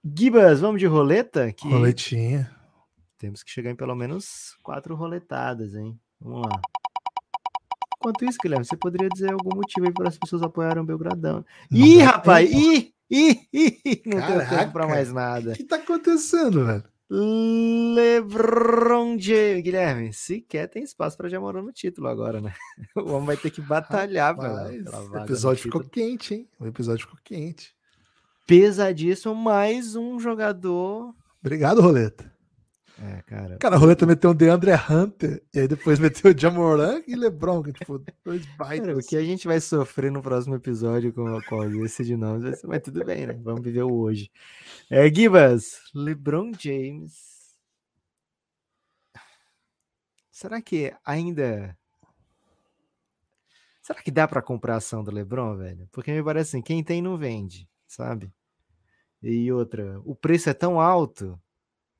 Gibas, 0.04 0.60
vamos 0.60 0.80
de 0.80 0.86
roleta? 0.86 1.52
Que... 1.52 1.68
Roletinha. 1.68 2.50
Temos 3.18 3.42
que 3.42 3.50
chegar 3.50 3.70
em 3.70 3.76
pelo 3.76 3.94
menos 3.94 4.56
quatro 4.62 4.94
roletadas, 4.94 5.74
hein? 5.74 5.98
Vamos 6.20 6.42
lá. 6.42 6.60
Enquanto 7.98 8.24
isso, 8.24 8.38
Guilherme, 8.40 8.64
você 8.64 8.76
poderia 8.76 9.08
dizer 9.08 9.32
algum 9.32 9.56
motivo 9.56 9.86
aí 9.86 9.92
para 9.92 10.08
as 10.08 10.18
pessoas 10.18 10.42
apoiarem 10.42 10.82
o 10.82 10.86
Belgradão. 10.86 11.44
Ih, 11.70 11.98
rapaz! 11.98 12.50
Ih, 12.50 12.92
ih, 13.10 13.48
ih, 13.52 14.02
não 14.06 14.18
Caraca, 14.18 14.48
tem 14.48 14.58
tempo 14.58 14.72
para 14.72 14.86
mais 14.86 15.12
nada. 15.12 15.52
O 15.52 15.54
que 15.54 15.64
tá 15.64 15.76
acontecendo, 15.76 16.66
velho? 16.66 16.84
LeBron 17.08 19.16
James, 19.18 19.62
Guilherme, 19.62 20.12
sequer 20.12 20.68
tem 20.68 20.82
espaço 20.82 21.16
para 21.16 21.28
Jamoran 21.28 21.62
no 21.62 21.72
título 21.72 22.08
agora, 22.08 22.40
né? 22.40 22.52
O 22.96 23.12
homem 23.12 23.26
vai 23.26 23.36
ter 23.36 23.50
que 23.50 23.60
batalhar 23.60 24.36
pela, 24.36 24.68
pela 24.68 25.02
vaga. 25.02 25.20
O 25.20 25.24
episódio 25.24 25.62
ficou 25.62 25.84
quente, 25.84 26.34
hein? 26.34 26.48
O 26.58 26.66
episódio 26.66 27.06
ficou 27.06 27.18
quente. 27.22 27.74
Pesadíssimo, 28.46 29.34
mais 29.34 29.94
um 29.94 30.18
jogador. 30.18 31.14
Obrigado, 31.40 31.80
Roleta. 31.80 32.35
É, 32.98 33.22
cara. 33.22 33.58
Cara, 33.58 33.76
a 33.76 33.78
roleta 33.78 34.06
meteu 34.06 34.30
o 34.30 34.34
DeAndre 34.34 34.70
Hunter 34.72 35.42
e 35.52 35.60
aí 35.60 35.68
depois 35.68 35.98
meteu 35.98 36.32
o 36.32 36.38
Jamoran 36.38 37.02
e 37.06 37.14
LeBron, 37.14 37.62
que 37.62 37.72
tipo, 37.72 38.02
dois 38.24 38.46
baitas. 38.56 38.86
Cara, 38.86 38.98
o 38.98 39.02
que 39.02 39.16
a 39.16 39.22
gente 39.22 39.46
vai 39.46 39.60
sofrer 39.60 40.10
no 40.10 40.22
próximo 40.22 40.54
episódio 40.54 41.12
com, 41.12 41.38
com 41.42 41.84
esse 41.84 42.04
de 42.04 42.16
nomes, 42.16 42.62
mas 42.64 42.82
tudo 42.82 43.04
bem, 43.04 43.26
né? 43.26 43.34
Vamos 43.34 43.62
viver 43.62 43.82
o 43.82 43.92
hoje. 43.92 44.30
É, 44.90 45.12
Gibas, 45.12 45.80
LeBron 45.94 46.52
James. 46.58 47.36
Será 50.30 50.60
que 50.62 50.94
ainda. 51.04 51.76
Será 53.82 54.02
que 54.02 54.10
dá 54.10 54.26
para 54.26 54.42
comprar 54.42 54.74
a 54.74 54.78
ação 54.78 55.04
do 55.04 55.10
LeBron, 55.10 55.56
velho? 55.56 55.88
Porque 55.92 56.12
me 56.12 56.22
parece 56.24 56.56
assim, 56.56 56.62
quem 56.62 56.82
tem 56.82 57.02
não 57.02 57.18
vende, 57.18 57.68
sabe? 57.86 58.32
E 59.22 59.52
outra, 59.52 60.00
o 60.04 60.14
preço 60.14 60.48
é 60.50 60.54
tão 60.54 60.80
alto 60.80 61.38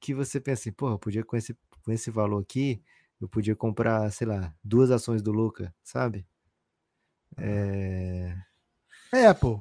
que 0.07 0.15
você 0.15 0.41
pensa 0.41 0.61
assim, 0.61 0.73
porra, 0.73 0.97
podia 0.97 1.25
com 1.25 1.37
esse, 1.37 1.53
com 1.85 1.91
esse 1.91 2.13
valor 2.13 2.41
aqui, 2.41 2.81
eu 3.21 3.29
podia 3.29 3.57
comprar, 3.57 4.09
sei 4.13 4.25
lá, 4.25 4.55
duas 4.63 4.93
ações 4.93 5.21
do 5.21 5.33
Luca, 5.33 5.75
sabe? 5.83 6.25
É... 7.37 8.33
é 9.13 9.27
Apple. 9.27 9.61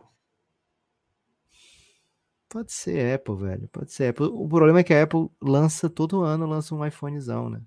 Pode 2.47 2.71
ser 2.71 3.15
Apple, 3.15 3.35
velho. 3.37 3.67
Pode 3.69 3.91
ser 3.91 4.09
Apple. 4.09 4.27
O 4.27 4.47
problema 4.47 4.81
é 4.81 4.83
que 4.83 4.93
a 4.93 5.01
Apple 5.01 5.29
lança 5.41 5.89
todo 5.89 6.21
ano, 6.21 6.45
lança 6.45 6.75
um 6.75 6.85
iPhonezão, 6.85 7.49
né? 7.49 7.59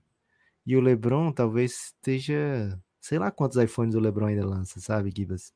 E 0.64 0.76
o 0.76 0.80
LeBron 0.80 1.32
talvez 1.32 1.86
esteja, 1.86 2.80
sei 3.00 3.18
lá 3.18 3.32
quantos 3.32 3.56
iPhones 3.56 3.96
o 3.96 4.00
LeBron 4.00 4.26
ainda 4.26 4.46
lança, 4.46 4.78
sabe, 4.78 5.12
Gibas? 5.14 5.52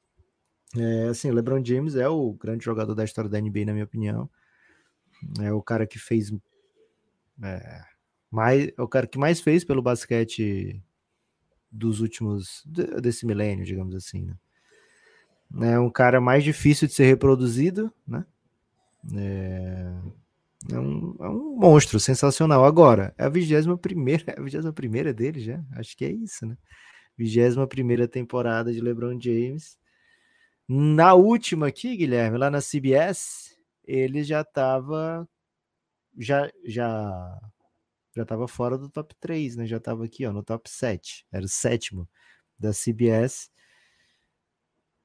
É, 0.76 1.04
assim, 1.04 1.30
o 1.30 1.34
LeBron 1.34 1.64
James 1.64 1.94
é 1.94 2.08
o 2.08 2.32
grande 2.32 2.64
jogador 2.64 2.96
da 2.96 3.04
história 3.04 3.30
da 3.30 3.40
NBA, 3.40 3.66
na 3.66 3.72
minha 3.72 3.84
opinião. 3.84 4.28
É 5.40 5.52
o 5.52 5.62
cara 5.62 5.86
que 5.86 6.00
fez 6.00 6.32
é, 7.42 7.84
mais, 8.30 8.70
o 8.78 8.88
cara 8.88 9.06
que 9.06 9.18
mais 9.18 9.40
fez 9.40 9.64
pelo 9.64 9.82
basquete 9.82 10.82
dos 11.70 12.00
últimos 12.00 12.62
desse 12.66 13.24
milênio, 13.24 13.64
digamos 13.64 13.94
assim, 13.94 14.26
né? 14.26 14.36
É 15.72 15.78
um 15.78 15.90
cara 15.90 16.20
mais 16.20 16.42
difícil 16.42 16.88
de 16.88 16.94
ser 16.94 17.04
reproduzido, 17.04 17.92
né? 18.06 18.24
É, 19.14 19.92
é, 20.72 20.78
um, 20.78 21.16
é 21.20 21.28
um 21.28 21.56
monstro 21.56 22.00
sensacional. 22.00 22.64
Agora, 22.64 23.14
é 23.18 23.24
a 23.24 23.28
21 23.28 23.76
primeira, 23.76 24.24
é 24.32 24.38
a 24.38 24.42
21 24.42 24.72
primeira 24.72 25.12
dele 25.12 25.40
já, 25.40 25.62
acho 25.76 25.96
que 25.96 26.04
é 26.04 26.10
isso, 26.10 26.46
né? 26.46 26.56
21 27.18 27.66
primeira 27.66 28.08
temporada 28.08 28.72
de 28.72 28.80
LeBron 28.80 29.20
James. 29.20 29.76
Na 30.66 31.14
última 31.14 31.66
aqui, 31.66 31.96
Guilherme, 31.96 32.38
lá 32.38 32.50
na 32.50 32.60
CBS, 32.60 33.54
ele 33.84 34.22
já 34.24 34.40
estava 34.40 35.28
já 36.18 36.50
já 36.64 37.40
já 38.14 38.22
estava 38.22 38.46
fora 38.46 38.76
do 38.76 38.90
top 38.90 39.14
3, 39.20 39.56
né? 39.56 39.66
Já 39.66 39.78
estava 39.78 40.04
aqui, 40.04 40.26
ó, 40.26 40.32
no 40.32 40.42
top 40.42 40.68
7. 40.68 41.26
Era 41.32 41.44
o 41.44 41.48
sétimo 41.48 42.08
da 42.58 42.72
CBS, 42.72 43.50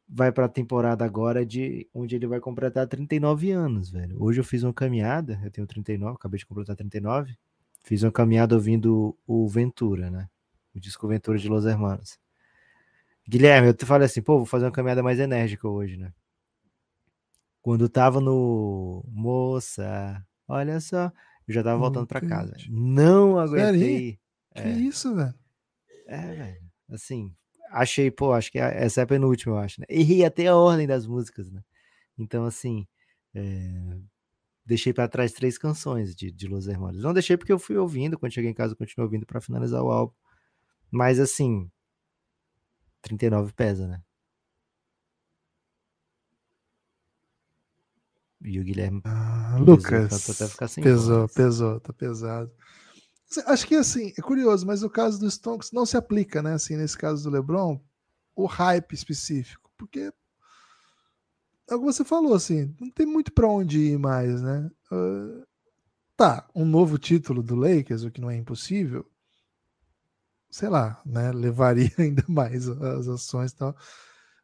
vai 0.07 0.31
para 0.31 0.45
a 0.45 0.49
temporada 0.49 1.03
agora 1.03 1.45
de 1.45 1.87
onde 1.93 2.15
ele 2.15 2.27
vai 2.27 2.39
completar 2.39 2.87
39 2.87 3.51
anos, 3.51 3.89
velho. 3.89 4.21
Hoje 4.23 4.39
eu 4.39 4.43
fiz 4.43 4.63
uma 4.63 4.73
caminhada, 4.73 5.39
eu 5.43 5.51
tenho 5.51 5.67
39, 5.67 6.15
acabei 6.15 6.37
de 6.37 6.45
completar 6.45 6.75
39. 6.75 7.37
Fiz 7.83 8.03
uma 8.03 8.11
caminhada 8.11 8.55
ouvindo 8.55 9.17
o 9.25 9.47
Ventura, 9.47 10.09
né? 10.09 10.29
O 10.73 10.79
disco 10.79 11.07
Ventura 11.07 11.37
de 11.37 11.49
Los 11.49 11.65
Hermanos. 11.65 12.19
Guilherme, 13.27 13.69
eu 13.69 13.87
falei 13.87 14.05
assim, 14.05 14.21
pô, 14.21 14.37
vou 14.37 14.45
fazer 14.45 14.65
uma 14.65 14.71
caminhada 14.71 15.03
mais 15.03 15.19
enérgica 15.19 15.67
hoje, 15.67 15.97
né? 15.97 16.13
Quando 17.61 17.89
tava 17.89 18.21
no 18.21 19.03
Moça, 19.09 20.25
olha 20.47 20.79
só, 20.79 21.11
eu 21.47 21.53
já 21.53 21.63
tava 21.63 21.77
voltando 21.77 22.07
para 22.07 22.21
casa. 22.21 22.55
Não 22.69 23.39
aguentei. 23.39 24.19
Que 24.55 24.61
é. 24.61 24.71
isso, 24.71 25.15
velho? 25.15 25.33
É, 26.07 26.33
velho. 26.33 26.61
Assim, 26.89 27.33
achei, 27.69 28.09
pô, 28.09 28.33
acho 28.33 28.51
que 28.51 28.59
essa 28.59 29.01
é 29.01 29.03
a 29.03 29.07
penúltima, 29.07 29.55
eu 29.55 29.59
acho, 29.59 29.81
né? 29.81 29.85
Errei 29.89 30.25
até 30.25 30.47
a 30.47 30.55
ordem 30.55 30.87
das 30.87 31.05
músicas, 31.05 31.51
né? 31.51 31.61
Então, 32.17 32.45
assim, 32.45 32.87
é... 33.35 33.97
deixei 34.65 34.93
para 34.93 35.07
trás 35.07 35.33
três 35.33 35.57
canções 35.57 36.15
de, 36.15 36.31
de 36.31 36.47
Los 36.47 36.67
Hermanos. 36.67 37.01
Não 37.01 37.13
deixei 37.13 37.37
porque 37.37 37.51
eu 37.51 37.59
fui 37.59 37.77
ouvindo, 37.77 38.17
quando 38.17 38.33
cheguei 38.33 38.49
em 38.51 38.53
casa, 38.53 38.73
eu 38.73 38.77
continuei 38.77 39.05
ouvindo 39.05 39.25
para 39.25 39.41
finalizar 39.41 39.83
o 39.83 39.91
álbum. 39.91 40.13
Mas, 40.89 41.19
assim, 41.19 41.69
39 43.01 43.53
pesa, 43.53 43.87
né? 43.87 44.01
E 48.41 48.59
o 48.59 48.63
Guilherme. 48.63 49.01
Ah, 49.03 49.57
Lucas. 49.59 50.27
Pesou, 50.27 50.55
pesou, 50.83 51.29
pesou, 51.29 51.79
tá 51.79 51.93
pesado. 51.93 52.51
Acho 53.45 53.67
que 53.67 53.75
assim, 53.75 54.13
é 54.17 54.21
curioso, 54.21 54.65
mas 54.65 54.83
o 54.83 54.89
caso 54.89 55.19
do 55.19 55.29
Stonks 55.29 55.71
não 55.71 55.85
se 55.85 55.97
aplica, 55.97 56.41
né? 56.41 56.53
Assim, 56.53 56.77
nesse 56.77 56.97
caso 56.97 57.23
do 57.23 57.29
LeBron, 57.29 57.79
o 58.35 58.45
hype 58.45 58.93
específico, 58.93 59.69
porque 59.77 60.13
é 61.69 61.75
o 61.75 61.79
que 61.79 61.85
você 61.85 62.05
falou, 62.05 62.33
assim, 62.33 62.73
não 62.79 62.89
tem 62.89 63.05
muito 63.05 63.33
para 63.33 63.47
onde 63.47 63.79
ir 63.79 63.99
mais, 63.99 64.41
né? 64.41 64.71
Uh, 64.89 65.45
tá, 66.15 66.47
um 66.55 66.63
novo 66.63 66.97
título 66.97 67.43
do 67.43 67.55
Lakers, 67.55 68.03
o 68.03 68.11
que 68.11 68.21
não 68.21 68.31
é 68.31 68.37
impossível, 68.37 69.05
sei 70.49 70.69
lá, 70.69 71.01
né? 71.05 71.31
Levaria 71.35 71.91
ainda 71.97 72.23
mais 72.29 72.69
as 72.69 73.09
ações 73.09 73.51
e 73.51 73.57
tal. 73.57 73.75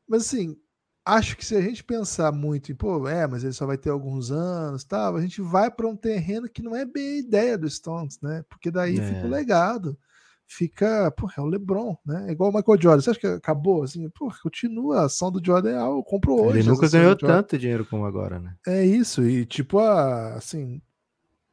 Mas 0.06 0.24
assim, 0.24 0.58
acho 1.06 1.36
que 1.36 1.46
se 1.46 1.56
a 1.56 1.62
gente 1.62 1.84
pensar 1.84 2.32
muito 2.32 2.72
em, 2.72 2.76
pô, 2.76 3.08
é, 3.08 3.28
mas 3.28 3.44
ele 3.44 3.54
só 3.54 3.66
vai 3.66 3.78
ter 3.78 3.90
alguns 3.90 4.32
anos, 4.32 4.84
tal, 4.84 5.16
a 5.16 5.22
gente 5.22 5.42
vai 5.42 5.70
para 5.70 5.88
um 5.88 5.96
terreno 5.96 6.50
que 6.50 6.62
não 6.62 6.76
é 6.76 6.86
bem 6.86 7.08
a 7.08 7.20
ideia 7.20 7.58
do 7.58 7.70
Stones, 7.70 8.20
né? 8.22 8.44
Porque 8.50 8.72
daí 8.72 8.98
é. 8.98 9.02
fica 9.02 9.26
o 9.26 9.30
legado, 9.30 9.98
fica, 10.48 11.12
pô, 11.12 11.30
é 11.38 11.42
o 11.42 11.46
LeBron, 11.46 11.98
né? 12.06 12.28
É 12.30 12.32
igual 12.32 12.52
o 12.52 12.54
Michael 12.54 12.82
Jordan. 12.82 13.02
Você 13.02 13.10
acha 13.10 13.20
que 13.20 13.28
acabou 13.28 13.84
assim? 13.84 14.10
Pô, 14.10 14.32
continua, 14.42 15.02
a 15.02 15.06
ação 15.06 15.32
do 15.32 15.44
Jordan 15.44 15.72
é 15.72 15.78
algo, 15.78 16.04
compro 16.04 16.36
hoje. 16.36 16.60
Ele 16.60 16.70
nunca 16.70 16.90
ganhou 16.90 17.16
tanto 17.16 17.58
dinheiro 17.58 17.86
como 17.86 18.06
agora, 18.06 18.40
né? 18.40 18.56
É 18.66 18.86
isso, 18.86 19.24
e 19.24 19.46
tipo, 19.46 19.80
a, 19.80 20.36
assim, 20.36 20.82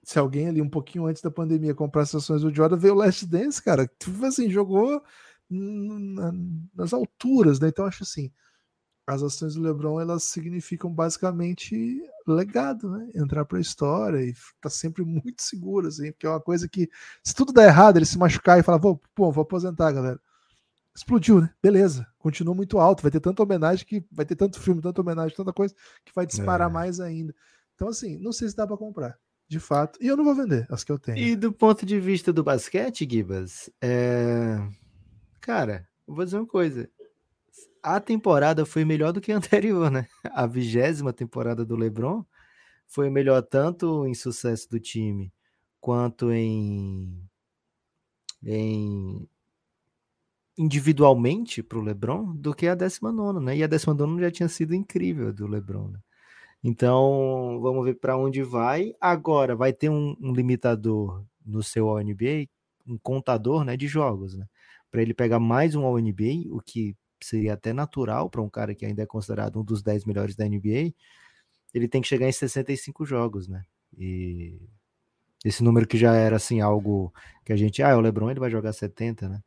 se 0.05 0.19
alguém 0.19 0.49
ali 0.49 0.63
um 0.63 0.71
pouquinho 0.71 1.07
antes 1.07 1.23
da 1.23 1.31
pandemia 1.31 1.75
comprasse 1.75 2.17
ações 2.17 2.43
do 2.43 2.55
Jordan, 2.55 2.77
veio 2.77 2.95
o 2.95 2.97
Last 2.97 3.27
Dance, 3.27 3.63
cara, 3.63 3.91
tipo 3.99 4.25
assim, 4.25 4.49
jogou 4.49 5.03
nas 6.75 6.93
alturas, 6.93 7.59
né? 7.59 7.69
Então 7.69 7.85
acho 7.85 8.05
assim, 8.05 8.31
as 9.11 9.23
ações 9.23 9.55
do 9.55 9.63
LeBron 9.63 10.01
elas 10.01 10.23
significam 10.23 10.93
basicamente 10.93 12.01
legado, 12.27 12.89
né? 12.89 13.11
Entrar 13.15 13.45
para 13.45 13.59
a 13.59 13.61
história 13.61 14.21
e 14.23 14.33
tá 14.61 14.71
sempre 14.71 15.03
muito 15.05 15.43
seguro, 15.43 15.89
assim, 15.89 16.13
porque 16.13 16.27
é 16.27 16.31
uma 16.31 16.41
coisa 16.41 16.69
que, 16.69 16.89
se 17.23 17.35
tudo 17.35 17.53
der 17.53 17.69
errado, 17.69 17.97
ele 17.97 18.07
se 18.07 18.19
machucar 18.19 18.59
e 18.59 18.63
falar, 18.63 18.79
vou, 18.79 19.01
pô, 19.15 19.33
vou 19.33 19.43
aposentar, 19.43 19.91
galera. 19.93 20.21
Explodiu, 20.95 21.41
né? 21.41 21.51
Beleza, 21.63 22.07
continua 22.19 22.55
muito 22.55 22.79
alto, 22.79 23.03
vai 23.03 23.11
ter 23.11 23.21
tanta 23.21 23.43
homenagem 23.43 23.87
que 23.87 24.05
vai 24.11 24.25
ter 24.25 24.37
tanto 24.37 24.61
filme, 24.61 24.81
tanta 24.81 25.01
homenagem, 25.01 25.37
tanta 25.37 25.53
coisa 25.53 25.75
que 26.05 26.13
vai 26.15 26.27
disparar 26.27 26.69
é. 26.69 26.73
mais 26.73 27.01
ainda. 27.01 27.35
Então, 27.75 27.89
assim, 27.89 28.19
não 28.19 28.33
sei 28.33 28.49
se 28.49 28.57
dá 28.57 28.67
para 28.67 28.77
comprar, 28.77 29.19
de 29.49 29.59
fato, 29.59 29.99
e 30.01 30.07
eu 30.07 30.17
não 30.17 30.25
vou 30.25 30.35
vender 30.35 30.67
as 30.71 30.85
que 30.85 30.93
eu 30.93 30.99
tenho. 30.99 31.19
E 31.19 31.35
do 31.35 31.53
ponto 31.53 31.87
de 31.87 31.99
vista 31.99 32.33
do 32.33 32.45
basquete, 32.45 33.09
Gibas, 33.11 33.71
é... 33.81 34.59
cara, 35.41 35.89
vou 36.07 36.25
dizer 36.25 36.37
uma 36.37 36.47
coisa 36.47 36.89
a 37.83 38.01
temporada 38.01 38.67
foi 38.67 38.85
melhor 38.85 39.13
do 39.13 39.21
que 39.21 39.33
a 39.33 39.37
anterior, 39.39 39.91
né? 39.91 40.07
A 40.33 40.47
vigésima 40.47 41.13
temporada 41.13 41.65
do 41.65 41.77
LeBron 41.77 42.25
foi 42.87 43.11
melhor 43.11 43.43
tanto 43.43 44.07
em 44.07 44.15
sucesso 44.15 44.69
do 44.71 44.81
time 44.81 45.33
quanto 45.81 46.33
em, 46.33 47.23
em 48.45 49.29
individualmente 50.59 51.63
para 51.63 51.79
o 51.79 51.83
LeBron 51.83 52.37
do 52.37 52.55
que 52.55 52.67
a 52.67 52.75
19, 52.75 53.41
né? 53.41 53.57
E 53.57 53.63
a 53.65 53.67
19 53.67 54.21
já 54.21 54.31
tinha 54.31 54.49
sido 54.49 54.75
incrível 54.75 55.33
do 55.33 55.47
LeBron, 55.47 55.89
né? 55.89 56.01
Então, 56.63 57.59
vamos 57.63 57.85
ver 57.85 57.95
para 57.95 58.17
onde 58.17 58.43
vai. 58.43 58.95
Agora, 59.01 59.57
vai 59.57 59.73
ter 59.73 59.89
um, 59.89 60.15
um 60.21 60.33
limitador 60.35 61.25
no 61.45 61.63
seu 61.63 61.97
NBA, 61.99 62.49
um 62.87 62.99
contador 62.99 63.65
né, 63.65 63.77
de 63.77 63.89
jogos, 63.89 64.37
né? 64.37 64.47
Para 64.91 65.03
ele 65.03 65.15
pegar 65.15 65.41
mais 65.41 65.75
um 65.75 65.85
All-NBA, 65.85 66.51
o 66.51 66.61
que 66.61 66.97
seria 67.27 67.55
até 67.55 67.73
natural 67.73 68.31
para 68.31 68.43
um 68.43 68.49
cara 68.49 68.75
que 68.75 68.87
ainda 68.87 69.03
é 69.03 69.07
considerado 69.07 69.61
um 69.61 69.65
dos 69.65 69.83
10 69.83 70.05
melhores 70.05 70.37
da 70.37 70.47
NBA, 70.47 70.93
ele 71.75 71.89
tem 71.89 72.01
que 72.03 72.09
chegar 72.09 72.29
em 72.29 72.33
65 72.33 73.05
jogos, 73.05 73.49
né? 73.49 73.65
E 73.97 74.61
esse 75.45 75.65
número 75.65 75.87
que 75.87 75.99
já 75.99 76.15
era 76.15 76.37
assim 76.37 76.61
algo 76.61 77.13
que 77.45 77.53
a 77.53 77.57
gente, 77.57 77.83
ah, 77.83 77.97
o 77.97 78.01
LeBron 78.01 78.31
ele 78.31 78.41
vai 78.41 78.51
jogar 78.51 78.73
70, 78.73 79.29
né? 79.29 79.43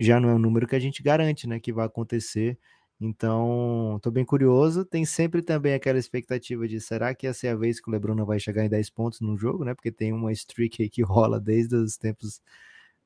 Já 0.00 0.20
não 0.20 0.30
é 0.30 0.34
um 0.34 0.38
número 0.38 0.66
que 0.66 0.76
a 0.76 0.78
gente 0.80 1.02
garante, 1.02 1.46
né, 1.48 1.60
que 1.60 1.72
vai 1.72 1.86
acontecer. 1.86 2.58
Então, 3.00 3.98
tô 4.02 4.10
bem 4.10 4.24
curioso. 4.24 4.84
Tem 4.84 5.04
sempre 5.04 5.42
também 5.42 5.74
aquela 5.74 5.98
expectativa 5.98 6.66
de 6.68 6.80
será 6.80 7.14
que 7.14 7.26
essa 7.26 7.46
é 7.46 7.50
a 7.50 7.56
vez 7.56 7.80
que 7.80 7.88
o 7.88 7.92
LeBron 7.92 8.14
não 8.14 8.26
vai 8.26 8.40
chegar 8.40 8.64
em 8.64 8.68
10 8.68 8.90
pontos 8.90 9.20
no 9.20 9.36
jogo, 9.36 9.64
né? 9.64 9.74
Porque 9.74 9.92
tem 9.92 10.12
uma 10.12 10.32
streak 10.32 10.82
aí 10.82 10.90
que 10.90 11.02
rola 11.02 11.40
desde 11.40 11.76
os 11.76 11.96
tempos 11.96 12.40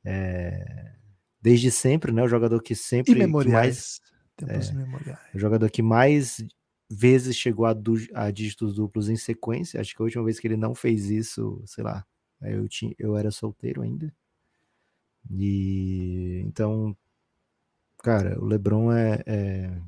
é, 0.04 0.94
desde 1.42 1.70
sempre, 1.70 2.12
né? 2.12 2.22
O 2.22 2.28
jogador 2.28 2.62
que 2.62 2.74
sempre 2.74 3.26
mais 3.26 4.00
é, 4.48 4.58
o 5.34 5.38
jogador 5.38 5.70
que 5.70 5.82
mais 5.82 6.44
vezes 6.90 7.36
chegou 7.36 7.66
a, 7.66 7.72
du, 7.72 7.96
a, 8.14 8.30
dígitos 8.30 8.74
duplos 8.74 9.08
em 9.08 9.16
sequência. 9.16 9.80
Acho 9.80 9.94
que 9.94 10.02
a 10.02 10.04
última 10.04 10.24
vez 10.24 10.38
que 10.40 10.46
ele 10.46 10.56
não 10.56 10.74
fez 10.74 11.10
isso, 11.10 11.62
sei 11.66 11.84
lá, 11.84 12.04
eu 12.40 12.68
tinha, 12.68 12.94
eu 12.98 13.16
era 13.16 13.30
solteiro 13.30 13.82
ainda. 13.82 14.12
E 15.30 16.42
então, 16.44 16.96
cara, 18.02 18.38
o 18.40 18.44
LeBron 18.44 18.92
é, 18.92 19.22
é 19.26 19.78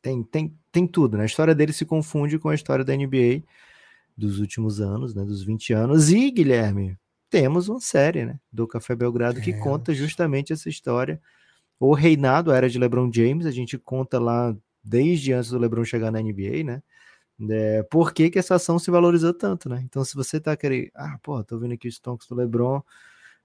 tem, 0.00 0.22
tem, 0.22 0.58
tem 0.70 0.86
tudo, 0.86 1.16
né? 1.16 1.24
A 1.24 1.26
história 1.26 1.54
dele 1.54 1.72
se 1.72 1.84
confunde 1.84 2.38
com 2.38 2.48
a 2.48 2.54
história 2.54 2.84
da 2.84 2.96
NBA 2.96 3.42
dos 4.16 4.38
últimos 4.38 4.80
anos, 4.80 5.14
né? 5.14 5.24
Dos 5.24 5.42
20 5.42 5.72
anos. 5.72 6.10
E, 6.10 6.30
Guilherme, 6.30 6.96
temos 7.30 7.68
uma 7.68 7.80
série, 7.80 8.24
né, 8.24 8.38
do 8.52 8.66
Café 8.66 8.94
Belgrado 8.94 9.40
que 9.40 9.52
conta 9.54 9.92
justamente 9.94 10.52
essa 10.52 10.68
história. 10.68 11.20
O 11.78 11.94
reinado 11.94 12.52
era 12.52 12.68
de 12.68 12.78
LeBron 12.78 13.10
James, 13.12 13.46
a 13.46 13.50
gente 13.50 13.78
conta 13.78 14.18
lá 14.18 14.56
desde 14.82 15.32
antes 15.32 15.50
do 15.50 15.58
LeBron 15.58 15.84
chegar 15.84 16.10
na 16.10 16.20
NBA, 16.20 16.64
né? 16.64 16.82
É, 17.50 17.82
por 17.82 18.14
que, 18.14 18.30
que 18.30 18.38
essa 18.38 18.54
ação 18.54 18.78
se 18.78 18.90
valorizou 18.90 19.34
tanto, 19.34 19.68
né? 19.68 19.82
Então, 19.84 20.04
se 20.04 20.14
você 20.14 20.40
tá 20.40 20.56
querendo, 20.56 20.90
ah, 20.94 21.18
pô, 21.22 21.42
tô 21.44 21.58
vendo 21.58 21.74
aqui 21.74 21.86
os 21.88 21.96
Stonks 21.96 22.26
do 22.26 22.34
LeBron, 22.34 22.80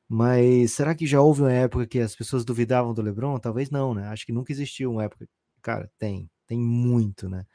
mas 0.08 0.74
será 0.74 0.96
que 0.96 1.06
já 1.06 1.22
houve 1.22 1.42
uma 1.42 1.52
época 1.52 1.88
que 1.88 2.00
as 2.00 2.16
pessoas 2.16 2.46
duvidavam 2.46 2.94
do 2.94 3.02
LeBron? 3.02 3.38
Talvez 3.40 3.70
não, 3.70 3.94
né? 3.94 4.08
Acho 4.08 4.26
que 4.26 4.32
nunca 4.32 4.52
existiu 4.52 4.92
uma 4.92 5.04
época. 5.04 5.28
Cara, 5.62 5.90
tem, 6.00 6.30
tem 6.48 6.60
muito, 6.60 7.30
né? 7.30 7.46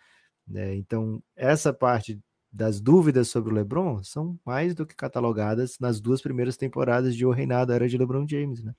É, 0.54 0.74
então, 0.74 1.22
essa 1.34 1.72
parte 1.72 2.20
das 2.52 2.80
dúvidas 2.80 3.28
sobre 3.28 3.52
o 3.52 3.56
LeBron 3.56 4.02
são 4.02 4.38
mais 4.44 4.74
do 4.74 4.86
que 4.86 4.94
catalogadas 4.94 5.78
nas 5.78 6.00
duas 6.00 6.22
primeiras 6.22 6.56
temporadas 6.56 7.14
de 7.14 7.26
O 7.26 7.30
Reinado 7.30 7.72
Era 7.72 7.88
de 7.88 7.98
LeBron 7.98 8.26
James, 8.28 8.62
né? 8.62 8.74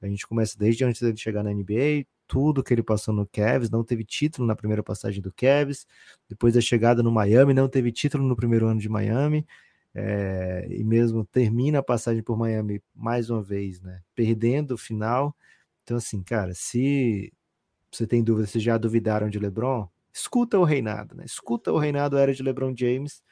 A 0.00 0.08
gente 0.08 0.26
começa 0.26 0.58
desde 0.58 0.84
antes 0.84 1.00
dele 1.00 1.16
chegar 1.16 1.44
na 1.44 1.52
NBA, 1.52 2.06
tudo 2.26 2.62
que 2.62 2.74
ele 2.74 2.82
passou 2.82 3.14
no 3.14 3.26
Cavs, 3.26 3.70
não 3.70 3.84
teve 3.84 4.04
título 4.04 4.46
na 4.46 4.56
primeira 4.56 4.82
passagem 4.82 5.22
do 5.22 5.32
Cavs, 5.32 5.86
depois 6.28 6.54
da 6.54 6.60
chegada 6.60 7.02
no 7.02 7.12
Miami, 7.12 7.54
não 7.54 7.68
teve 7.68 7.92
título 7.92 8.24
no 8.24 8.34
primeiro 8.34 8.66
ano 8.66 8.80
de 8.80 8.88
Miami, 8.88 9.46
é, 9.94 10.66
e 10.70 10.82
mesmo 10.82 11.24
termina 11.24 11.78
a 11.78 11.82
passagem 11.82 12.22
por 12.22 12.36
Miami 12.36 12.82
mais 12.94 13.30
uma 13.30 13.42
vez, 13.42 13.80
né? 13.80 14.00
Perdendo 14.14 14.72
o 14.72 14.78
final. 14.78 15.36
Então, 15.84 15.98
assim, 15.98 16.22
cara, 16.22 16.52
se 16.54 17.32
você 17.90 18.06
tem 18.06 18.24
dúvida, 18.24 18.46
se 18.46 18.58
já 18.58 18.78
duvidaram 18.78 19.28
de 19.28 19.38
LeBron, 19.38 19.86
escuta 20.12 20.58
o 20.58 20.64
reinado, 20.64 21.14
né? 21.14 21.24
Escuta 21.24 21.72
o 21.72 21.78
reinado 21.78 22.16
era 22.16 22.34
de 22.34 22.42
LeBron 22.42 22.74
James. 22.76 23.22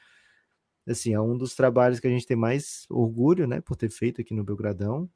Assim, 0.88 1.12
é 1.14 1.20
um 1.20 1.36
dos 1.36 1.54
trabalhos 1.54 2.00
que 2.00 2.06
a 2.06 2.10
gente 2.10 2.26
tem 2.26 2.36
mais 2.36 2.86
orgulho, 2.88 3.46
né, 3.46 3.60
por 3.60 3.76
ter 3.76 3.90
feito 3.90 4.20
aqui 4.20 4.34
no 4.34 4.42
Belgradão. 4.42 5.08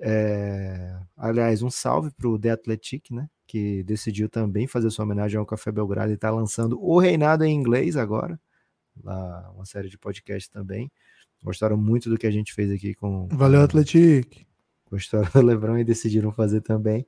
É... 0.00 0.98
Aliás, 1.16 1.62
um 1.62 1.70
salve 1.70 2.10
para 2.10 2.28
o 2.28 2.38
The 2.38 2.50
Athletic, 2.50 3.10
né, 3.10 3.28
que 3.46 3.82
decidiu 3.84 4.28
também 4.28 4.66
fazer 4.66 4.90
sua 4.90 5.04
homenagem 5.04 5.38
ao 5.38 5.46
Café 5.46 5.70
Belgrado 5.70 6.10
e 6.10 6.14
está 6.14 6.30
lançando 6.30 6.78
o 6.82 6.98
Reinado 6.98 7.44
em 7.44 7.54
inglês 7.54 7.96
agora, 7.96 8.38
lá 9.02 9.50
uma 9.54 9.64
série 9.64 9.88
de 9.88 9.96
podcasts 9.96 10.48
também. 10.48 10.90
Gostaram 11.42 11.76
muito 11.76 12.10
do 12.10 12.18
que 12.18 12.26
a 12.26 12.30
gente 12.30 12.52
fez 12.52 12.70
aqui 12.70 12.94
com. 12.94 13.26
Valeu, 13.28 13.62
Athletic! 13.62 14.46
História 14.92 15.30
do 15.30 15.40
Lebron 15.40 15.78
e 15.78 15.84
decidiram 15.84 16.32
fazer 16.32 16.60
também. 16.60 17.06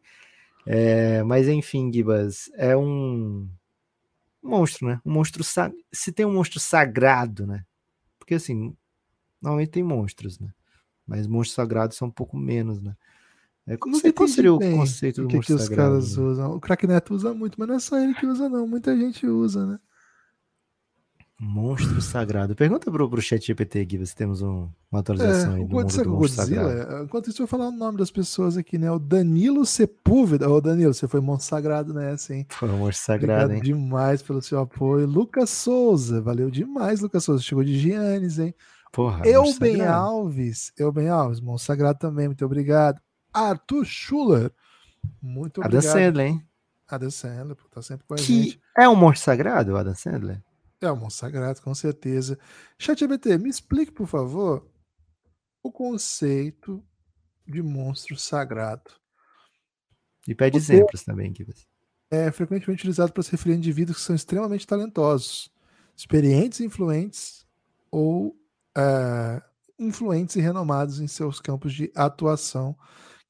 É, 0.67 1.23
mas 1.25 1.49
enfim, 1.49 1.93
Gibas, 1.93 2.49
é 2.55 2.77
um 2.77 3.49
monstro, 4.43 4.87
né? 4.87 5.01
Um 5.05 5.13
monstro 5.13 5.45
se 5.93 6.13
tem 6.13 6.27
um 6.27 6.35
monstro 6.35 6.59
sagrado, 6.59 7.47
né? 7.47 7.65
Porque 8.19 8.35
assim, 8.35 8.77
normalmente 9.41 9.71
tem 9.71 9.83
monstros, 9.83 10.39
né? 10.39 10.49
Mas 11.07 11.27
monstros 11.27 11.55
sagrados 11.55 11.97
são 11.97 12.09
um 12.09 12.13
pouco 12.13 12.37
menos, 12.37 12.81
né? 12.81 12.97
É, 13.67 13.77
como 13.77 13.97
sei, 13.97 14.13
qual 14.13 14.29
seria 14.29 14.53
o 14.53 14.59
conceito 14.59 15.23
do 15.23 15.29
que 15.29 15.37
monstro 15.37 15.57
que 15.57 15.63
sagrado? 15.63 15.99
Os 15.99 16.15
caras 16.15 16.17
né? 16.17 16.25
usam? 16.25 16.57
O 16.57 16.61
Cracknet 16.61 17.13
usa 17.13 17.33
muito, 17.33 17.59
mas 17.59 17.69
não 17.69 17.75
é 17.77 17.79
só 17.79 17.99
ele 17.99 18.15
que 18.15 18.27
usa, 18.27 18.49
não. 18.49 18.67
Muita 18.67 18.97
gente 18.97 19.27
usa, 19.27 19.67
né? 19.67 19.79
Monstro 21.45 22.01
sagrado. 22.01 22.55
Pergunta 22.55 22.89
pro, 22.89 23.11
pro 23.11 23.21
chat 23.21 23.45
GPT 23.45 23.81
aqui, 23.81 24.07
se 24.07 24.15
temos 24.15 24.41
um, 24.43 24.69
uma 24.93 25.01
atualização 25.01 25.55
é, 25.55 25.57
aí 25.57 25.65
do 25.65 25.75
mundo 25.75 26.05
do 26.05 26.17
Godzilla, 26.17 26.69
sagrado. 26.69 27.05
Enquanto 27.05 27.31
isso, 27.31 27.43
eu 27.43 27.47
vou 27.49 27.59
falar 27.59 27.69
o 27.69 27.77
nome 27.77 27.99
das 27.99 28.13
pessoas 28.13 28.57
aqui, 28.57 28.79
né? 28.79 28.89
O 28.93 28.99
Danilo 29.01 29.67
Sepúlveda. 29.67 30.49
Ô, 30.49 30.61
Danilo, 30.61 30.95
você 30.95 31.09
foi 31.09 31.21
monstro 31.21 31.49
sagrado 31.49 31.93
nessa, 31.93 32.33
hein? 32.33 32.47
Foi 32.49 32.69
um 32.69 32.79
monstro 32.79 33.07
sagrado, 33.07 33.47
Obrigado 33.47 33.67
hein? 33.67 33.75
demais 33.75 34.23
pelo 34.23 34.41
seu 34.41 34.61
apoio. 34.61 35.05
Lucas 35.05 35.51
Souza, 35.51 36.21
valeu 36.21 36.49
demais, 36.49 37.01
Lucas 37.01 37.25
Souza. 37.25 37.43
Chegou 37.43 37.65
de 37.65 37.77
Giannis, 37.77 38.39
hein? 38.39 38.55
Porra, 38.93 39.27
Euben 39.27 39.85
Alves. 39.85 40.73
Euben 40.79 41.09
Alves, 41.09 41.41
monstro 41.41 41.67
sagrado 41.67 41.99
também, 41.99 42.29
muito 42.29 42.45
obrigado. 42.45 43.01
Arthur 43.35 43.85
Schuller, 43.85 44.53
muito 45.21 45.61
obrigado. 45.61 45.85
Adam 45.87 45.93
Sandler, 45.93 46.27
hein? 46.29 46.47
Adam 46.87 47.11
Sandler, 47.11 47.57
tá 47.69 47.83
sempre 47.83 48.07
com 48.07 48.15
a 48.15 48.17
que 48.17 48.23
gente. 48.23 48.61
É 48.79 48.89
um 48.89 48.95
monstro 48.95 49.25
sagrado, 49.25 49.77
Adam 49.77 49.95
Sandler? 49.97 50.41
É 50.83 50.93
um 50.93 50.97
monstro 50.97 51.21
sagrado, 51.27 51.63
com 51.63 51.75
certeza. 51.75 52.39
ChatGPT, 52.79 53.39
me 53.39 53.49
explique, 53.49 53.93
por 53.93 54.07
favor, 54.07 54.69
o 55.63 55.71
conceito 55.71 56.85
de 57.47 57.63
monstro 57.63 58.17
sagrado. 58.17 58.91
E 60.27 60.35
pede 60.35 60.59
Porque 60.59 60.73
exemplos 60.73 61.05
também, 61.05 61.33
Kivas. 61.33 61.67
É 62.11 62.31
frequentemente 62.31 62.81
utilizado 62.81 63.13
para 63.13 63.23
se 63.23 63.31
referir 63.31 63.55
a 63.55 63.57
indivíduos 63.57 63.99
que 63.99 64.05
são 64.05 64.15
extremamente 64.15 64.67
talentosos, 64.67 65.51
experientes 65.97 66.61
e 66.61 66.65
influentes, 66.65 67.47
ou 67.91 68.37
é, 68.77 69.43
influentes 69.79 70.37
e 70.37 70.41
renomados 70.41 71.01
em 71.01 71.07
seus 71.07 71.41
campos 71.41 71.73
de 71.73 71.91
atuação 71.95 72.77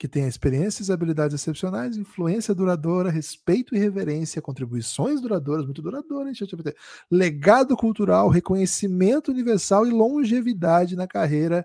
que 0.03 0.09
tenha 0.09 0.27
experiências 0.27 0.89
e 0.89 0.93
habilidades 0.93 1.33
excepcionais, 1.33 1.97
influência 1.97 2.53
duradoura, 2.53 3.09
respeito 3.09 3.73
e 3.73 3.79
reverência, 3.79 4.43
contribuições 4.43 5.21
duradouras, 5.21 5.65
muito 5.65 5.81
duradouras, 5.81 6.27
hein, 6.27 6.35
ChatGPT, 6.35 6.77
legado 7.09 7.77
cultural, 7.77 8.29
reconhecimento 8.29 9.31
universal 9.31 9.87
e 9.87 9.93
longevidade 9.93 10.97
na 10.97 11.07
carreira. 11.07 11.65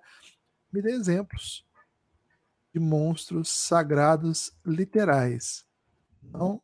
Me 0.71 0.84
dê 0.84 0.91
exemplos 0.91 1.65
de 2.71 2.80
monstros 2.80 3.50
sagrados 3.50 4.56
literais, 4.63 5.65
não 6.21 6.62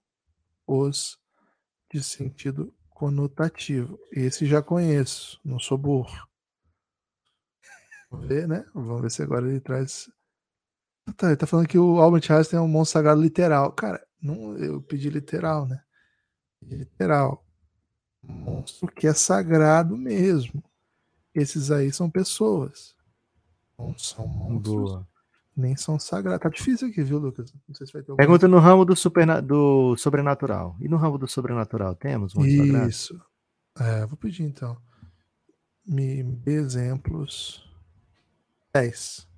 os 0.68 1.20
de 1.92 2.04
sentido 2.04 2.72
conotativo. 2.88 4.00
Esse 4.12 4.46
já 4.46 4.62
conheço, 4.62 5.42
não 5.44 5.58
sou 5.58 5.80
burro. 5.80 6.28
Vamos 8.12 8.28
ver, 8.28 8.48
né? 8.48 8.64
Vamos 8.76 9.02
ver 9.02 9.10
se 9.10 9.24
agora 9.24 9.50
ele 9.50 9.60
traz 9.60 10.13
Tá, 11.18 11.28
ele 11.28 11.36
tá 11.36 11.46
falando 11.46 11.68
que 11.68 11.78
o 11.78 12.00
Albert 12.00 12.32
Einstein 12.32 12.60
é 12.60 12.62
um 12.62 12.68
monstro 12.68 12.94
sagrado 12.94 13.22
literal. 13.22 13.72
Cara, 13.74 14.06
não, 14.22 14.58
eu 14.58 14.82
pedi 14.82 15.10
literal, 15.10 15.68
né? 15.68 15.82
literal. 16.62 17.46
Monstro 18.24 18.88
que 18.88 19.06
é 19.06 19.14
sagrado 19.14 19.98
mesmo. 19.98 20.64
Esses 21.36 21.72
aí 21.72 21.92
são 21.92 22.10
pessoas. 22.10 22.96
Não 23.78 23.98
são 23.98 24.28
monstros. 24.28 24.92
Boa. 24.92 25.08
Nem 25.56 25.76
são 25.76 26.00
sagrados. 26.00 26.42
Tá 26.42 26.50
difícil 26.50 26.88
aqui, 26.88 27.04
viu, 27.04 27.20
Lucas? 27.20 27.54
Não 27.68 27.76
sei 27.76 27.86
se 27.86 27.94
vai 27.94 28.02
ter 28.02 28.16
Pergunta 28.16 28.48
no 28.48 28.60
ramo 28.60 28.86
do, 28.86 28.96
super, 28.96 29.42
do 29.42 29.96
sobrenatural. 29.98 30.76
E 30.80 30.88
no 30.88 30.98
ramo 30.98 31.18
do 31.18 31.28
sobrenatural, 31.28 31.96
temos 31.96 32.34
monstro 32.34 32.88
Isso. 32.88 33.22
É, 33.78 34.06
vou 34.06 34.18
pedir 34.18 34.44
então. 34.44 34.78
Me 35.86 36.42
exemplos. 36.46 37.70
10 38.74 39.33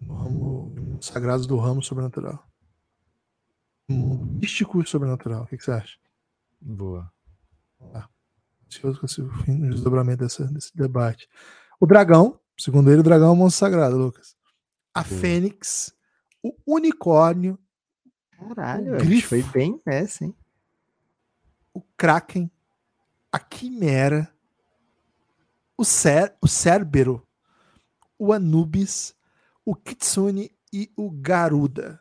no 0.00 0.14
ramo 0.14 0.98
sagrados 1.00 1.46
do 1.46 1.56
ramo 1.56 1.82
sobrenatural. 1.82 2.46
Místico 3.88 4.82
e 4.82 4.86
sobrenatural. 4.86 5.44
O 5.44 5.46
que, 5.46 5.56
que 5.56 5.64
você 5.64 5.72
acha? 5.72 5.98
Boa. 6.60 7.10
Ah, 7.94 8.08
ansioso 8.66 9.00
com 9.00 9.06
esse 9.06 9.22
desdobramento 9.46 10.24
dessa, 10.24 10.44
desse 10.44 10.76
debate. 10.76 11.28
O 11.80 11.86
dragão, 11.86 12.38
segundo 12.58 12.90
ele, 12.90 13.00
o 13.00 13.04
dragão 13.04 13.28
é 13.28 13.32
um 13.32 13.36
monstro 13.36 13.60
sagrado, 13.60 13.96
Lucas. 13.96 14.36
A 14.92 15.02
Boa. 15.02 15.20
fênix, 15.20 15.94
o 16.42 16.54
unicórnio. 16.66 17.58
Caralho, 18.30 18.94
o 18.94 18.98
grifo, 18.98 19.28
foi 19.28 19.42
bem 19.42 19.80
essa, 19.86 20.24
hein? 20.24 20.34
O 21.72 21.80
kraken, 21.96 22.50
a 23.32 23.38
quimera, 23.38 24.32
o, 25.76 25.84
cer 25.84 26.36
o 26.42 26.48
cérbero, 26.48 27.26
o 28.18 28.32
anubis, 28.32 29.14
o 29.68 29.74
Kitsune 29.74 30.50
e 30.72 30.90
o 30.96 31.10
Garuda. 31.10 32.00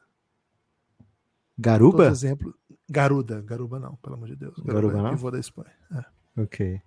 Garuba? 1.57 2.05
Todo 2.05 2.13
exemplo. 2.13 2.55
Garuda. 2.89 3.41
Garuba 3.41 3.77
não, 3.77 3.97
pelo 3.97 4.15
amor 4.15 4.29
de 4.29 4.37
Deus. 4.37 4.55
Garuba, 4.59 4.73
Garuba 4.73 5.01
não? 5.01 5.11
Eu 5.11 5.17
vou 5.17 5.31
da 5.31 5.37
Espanha. 5.37 5.73
É. 5.91 6.41
Ok. 6.43 6.81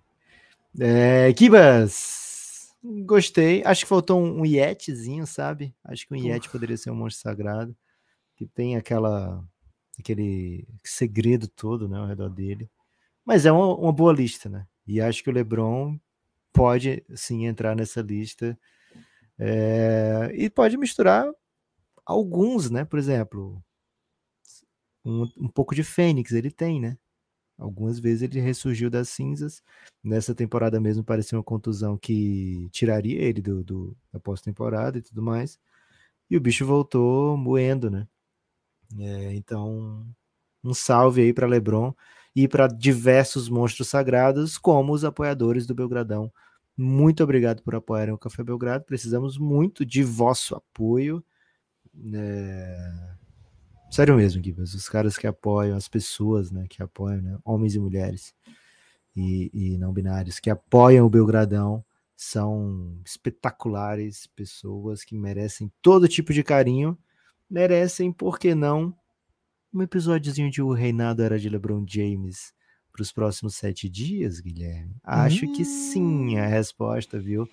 É, 0.79 1.31
Kibas! 1.33 2.73
Gostei. 3.05 3.63
Acho 3.63 3.83
que 3.83 3.89
faltou 3.89 4.19
um, 4.19 4.39
um 4.39 4.45
Yetizinho, 4.45 5.27
sabe? 5.27 5.75
Acho 5.83 6.07
que 6.07 6.15
um 6.15 6.17
Yeti 6.17 6.49
poderia 6.49 6.77
ser 6.77 6.89
um 6.89 6.95
monstro 6.95 7.21
sagrado. 7.29 7.77
Que 8.35 8.47
tem 8.47 8.75
aquela 8.75 9.47
aquele 9.99 10.67
segredo 10.83 11.47
todo 11.47 11.87
né, 11.87 11.99
ao 11.99 12.07
redor 12.07 12.29
dele. 12.29 12.67
Mas 13.23 13.45
é 13.45 13.51
uma, 13.51 13.75
uma 13.75 13.93
boa 13.93 14.11
lista, 14.11 14.49
né? 14.49 14.65
E 14.87 14.99
acho 14.99 15.23
que 15.23 15.29
o 15.29 15.33
LeBron 15.33 15.99
pode 16.51 17.05
sim 17.13 17.45
entrar 17.45 17.75
nessa 17.75 18.01
lista 18.01 18.57
é, 19.43 20.31
e 20.35 20.51
pode 20.51 20.77
misturar 20.77 21.27
alguns, 22.05 22.69
né? 22.69 22.85
Por 22.85 22.99
exemplo, 22.99 23.63
um, 25.03 25.23
um 25.37 25.47
pouco 25.47 25.73
de 25.73 25.83
Fênix 25.83 26.31
ele 26.31 26.51
tem, 26.51 26.79
né? 26.79 26.97
Algumas 27.57 27.99
vezes 27.99 28.23
ele 28.23 28.39
ressurgiu 28.39 28.89
das 28.89 29.09
cinzas. 29.09 29.63
Nessa 30.03 30.35
temporada 30.35 30.79
mesmo 30.79 31.03
parecia 31.03 31.37
uma 31.37 31.43
contusão 31.43 31.97
que 31.97 32.69
tiraria 32.71 33.19
ele 33.21 33.41
do, 33.41 33.63
do 33.63 33.97
da 34.13 34.19
pós-temporada 34.19 34.99
e 34.99 35.01
tudo 35.01 35.23
mais. 35.23 35.59
E 36.29 36.37
o 36.37 36.41
bicho 36.41 36.65
voltou 36.65 37.37
moendo, 37.37 37.89
né? 37.91 38.07
É, 38.99 39.33
então, 39.35 40.05
um 40.63 40.73
salve 40.73 41.21
aí 41.23 41.33
para 41.33 41.47
LeBron 41.47 41.93
e 42.35 42.47
para 42.47 42.67
diversos 42.67 43.49
monstros 43.49 43.89
sagrados, 43.89 44.57
como 44.57 44.93
os 44.93 45.03
apoiadores 45.05 45.65
do 45.67 45.75
Belgradão 45.75 46.31
muito 46.77 47.23
obrigado 47.23 47.61
por 47.61 47.75
apoiarem 47.75 48.13
o 48.13 48.17
Café 48.17 48.43
Belgrado. 48.43 48.85
Precisamos 48.85 49.37
muito 49.37 49.85
de 49.85 50.03
vosso 50.03 50.55
apoio. 50.55 51.23
É... 52.13 53.15
Sério 53.91 54.15
mesmo, 54.15 54.43
Gibas. 54.43 54.73
Os 54.73 54.87
caras 54.87 55.17
que 55.17 55.27
apoiam, 55.27 55.75
as 55.75 55.87
pessoas 55.87 56.51
né, 56.51 56.65
que 56.69 56.81
apoiam, 56.81 57.21
né, 57.21 57.37
homens 57.43 57.75
e 57.75 57.79
mulheres 57.79 58.33
e, 59.15 59.51
e 59.53 59.77
não 59.77 59.91
binários, 59.91 60.39
que 60.39 60.49
apoiam 60.49 61.05
o 61.05 61.09
Belgradão, 61.09 61.83
são 62.15 63.01
espetaculares 63.05 64.27
pessoas 64.27 65.03
que 65.03 65.17
merecem 65.17 65.71
todo 65.81 66.07
tipo 66.07 66.31
de 66.31 66.43
carinho. 66.43 66.97
Merecem, 67.49 68.13
por 68.13 68.39
que 68.39 68.55
não, 68.55 68.95
um 69.73 69.81
episódiozinho 69.81 70.49
de 70.49 70.61
O 70.61 70.71
Reinado 70.71 71.21
Era 71.21 71.39
de 71.39 71.49
LeBron 71.49 71.85
James 71.87 72.53
para 72.91 73.01
os 73.01 73.11
próximos 73.11 73.55
sete 73.55 73.89
dias, 73.89 74.39
Guilherme? 74.39 74.95
Acho 75.03 75.45
hum. 75.45 75.53
que 75.53 75.63
sim, 75.65 76.37
a 76.37 76.45
hum. 76.45 76.49
resposta, 76.49 77.19
viu? 77.19 77.47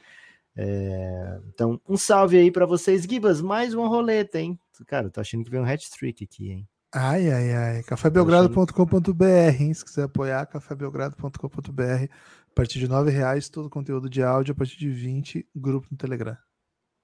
É, 0.57 1.41
então, 1.49 1.81
um 1.89 1.97
salve 1.97 2.37
aí 2.37 2.51
para 2.51 2.67
vocês, 2.67 3.05
Gibas. 3.05 3.41
Mais 3.41 3.75
uma 3.75 3.87
roleta, 3.87 4.41
hein? 4.41 4.59
Cara, 4.87 5.09
tô 5.09 5.21
achando 5.21 5.45
que 5.45 5.51
vem 5.51 5.61
um 5.61 5.65
hat-trick 5.65 6.25
aqui, 6.25 6.51
hein? 6.51 6.69
Ai, 6.93 7.31
ai, 7.31 7.53
ai. 7.53 7.83
cafébelgrado.com.br, 7.83 9.25
hein? 9.61 9.73
Se 9.73 9.85
quiser 9.85 10.05
apoiar, 10.05 10.47
cafébelgrado.com.br. 10.47 11.83
A 11.83 12.55
partir 12.55 12.79
de 12.81 12.89
nove 12.89 13.11
reais, 13.11 13.49
todo 13.49 13.71
conteúdo 13.71 14.09
de 14.09 14.23
áudio. 14.23 14.53
A 14.53 14.55
partir 14.55 14.79
de 14.79 14.91
20, 14.91 15.47
grupo 15.55 15.87
no 15.91 15.97
Telegram. 15.97 16.37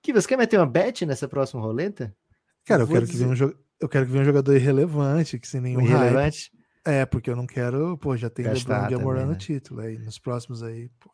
Gibas, 0.05 0.27
quer 0.27 0.37
meter 0.37 0.59
uma 0.59 0.67
bet 0.67 1.07
nessa 1.07 1.29
próxima 1.29 1.63
roleta? 1.63 2.15
Cara, 2.65 2.83
eu, 2.83 2.87
eu 2.87 2.93
quero, 2.93 3.07
que 3.07 3.17
venha 3.17 3.31
um, 3.31 3.53
eu 3.81 3.89
quero 3.89 4.07
que 4.07 4.13
venha 4.13 4.23
um 4.23 4.27
jogador 4.27 4.57
irrelevante, 4.57 5.39
que 5.39 5.47
sem 5.47 5.61
nenhum 5.61 5.81
irrelevante. 5.81 6.51
Hype. 6.53 6.64
É, 6.85 7.07
porque 7.07 7.31
eu 7.31 7.37
não 7.37 7.47
quero, 7.47 7.97
pô, 7.97 8.17
já 8.17 8.29
tem 8.29 8.47
LeBron 8.47 8.89
Gamorã 8.89 9.25
no 9.25 9.33
né? 9.33 9.39
título 9.39 9.81
aí, 9.81 9.99
nos 9.99 10.19
próximos 10.19 10.63
aí, 10.63 10.91
pô. 11.01 11.11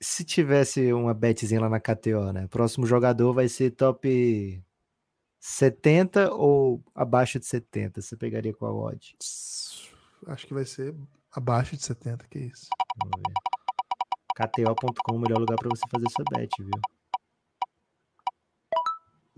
Se 0.00 0.24
tivesse 0.24 0.92
uma 0.92 1.14
betzinha 1.14 1.60
lá 1.60 1.68
na 1.68 1.80
KTO, 1.80 2.32
né? 2.32 2.46
Próximo 2.48 2.86
jogador 2.86 3.32
vai 3.32 3.48
ser 3.48 3.70
top 3.70 4.62
70 5.40 6.32
ou 6.32 6.82
abaixo 6.94 7.38
de 7.38 7.46
70? 7.46 8.00
Você 8.00 8.16
pegaria 8.16 8.52
qual 8.52 8.76
odd? 8.76 9.14
Acho 10.26 10.46
que 10.46 10.54
vai 10.54 10.64
ser 10.64 10.94
abaixo 11.32 11.76
de 11.76 11.84
70, 11.84 12.26
que 12.28 12.38
isso. 12.38 12.68
Vamos 12.98 13.20
ver. 13.26 13.34
KTO.com, 14.36 15.16
o 15.16 15.18
melhor 15.18 15.38
lugar 15.38 15.56
para 15.58 15.68
você 15.68 15.84
fazer 15.90 16.10
sua 16.10 16.24
bet, 16.30 16.50
viu? 16.58 16.80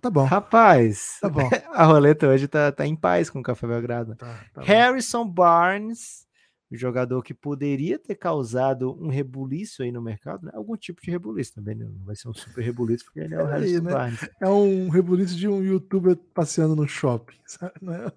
Tá 0.00 0.10
bom. 0.10 0.24
Rapaz, 0.24 1.18
Tá 1.20 1.28
bom. 1.28 1.48
a 1.72 1.84
roleta 1.84 2.28
hoje 2.28 2.46
tá, 2.46 2.70
tá 2.70 2.86
em 2.86 2.94
paz 2.94 3.30
com 3.30 3.40
o 3.40 3.42
Café 3.42 3.66
Belgrado. 3.66 4.14
Tá, 4.16 4.44
tá 4.52 4.60
bom. 4.60 4.66
Harrison 4.66 5.26
Barnes, 5.26 6.26
o 6.70 6.76
jogador 6.76 7.22
que 7.22 7.32
poderia 7.32 7.98
ter 7.98 8.14
causado 8.14 8.92
um 9.02 9.08
rebuliço 9.08 9.82
aí 9.82 9.90
no 9.90 10.02
mercado, 10.02 10.44
né? 10.46 10.52
algum 10.54 10.76
tipo 10.76 11.00
de 11.00 11.10
rebuliço 11.10 11.54
também, 11.54 11.74
né? 11.74 11.86
não 11.86 12.04
vai 12.04 12.14
ser 12.16 12.28
um 12.28 12.34
super 12.34 12.62
rebuliço, 12.62 13.04
porque 13.04 13.20
ele 13.20 13.34
é 13.34 13.38
o 13.42 13.46
Aí, 13.46 13.52
Harrison 13.52 13.82
né? 13.82 13.92
Barnes. 13.92 14.28
É 14.40 14.48
um 14.48 14.88
rebuliço 14.88 15.36
de 15.36 15.48
um 15.48 15.62
youtuber 15.62 16.16
passeando 16.34 16.76
no 16.76 16.86
shopping, 16.86 17.38
sabe? 17.46 17.74
Não 17.80 17.92
é, 17.94 18.12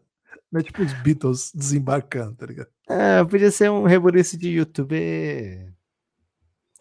não 0.52 0.60
é 0.60 0.63
tipo 0.63 0.82
os 0.82 0.94
Beatles 0.94 1.52
desembarcando, 1.56 2.36
tá 2.36 2.46
ligado? 2.46 2.70
É, 2.89 3.24
podia 3.24 3.52
ser 3.52 3.70
um 3.70 3.84
rebuliço 3.84 4.38
de 4.38 4.50
youtuber 4.50 5.74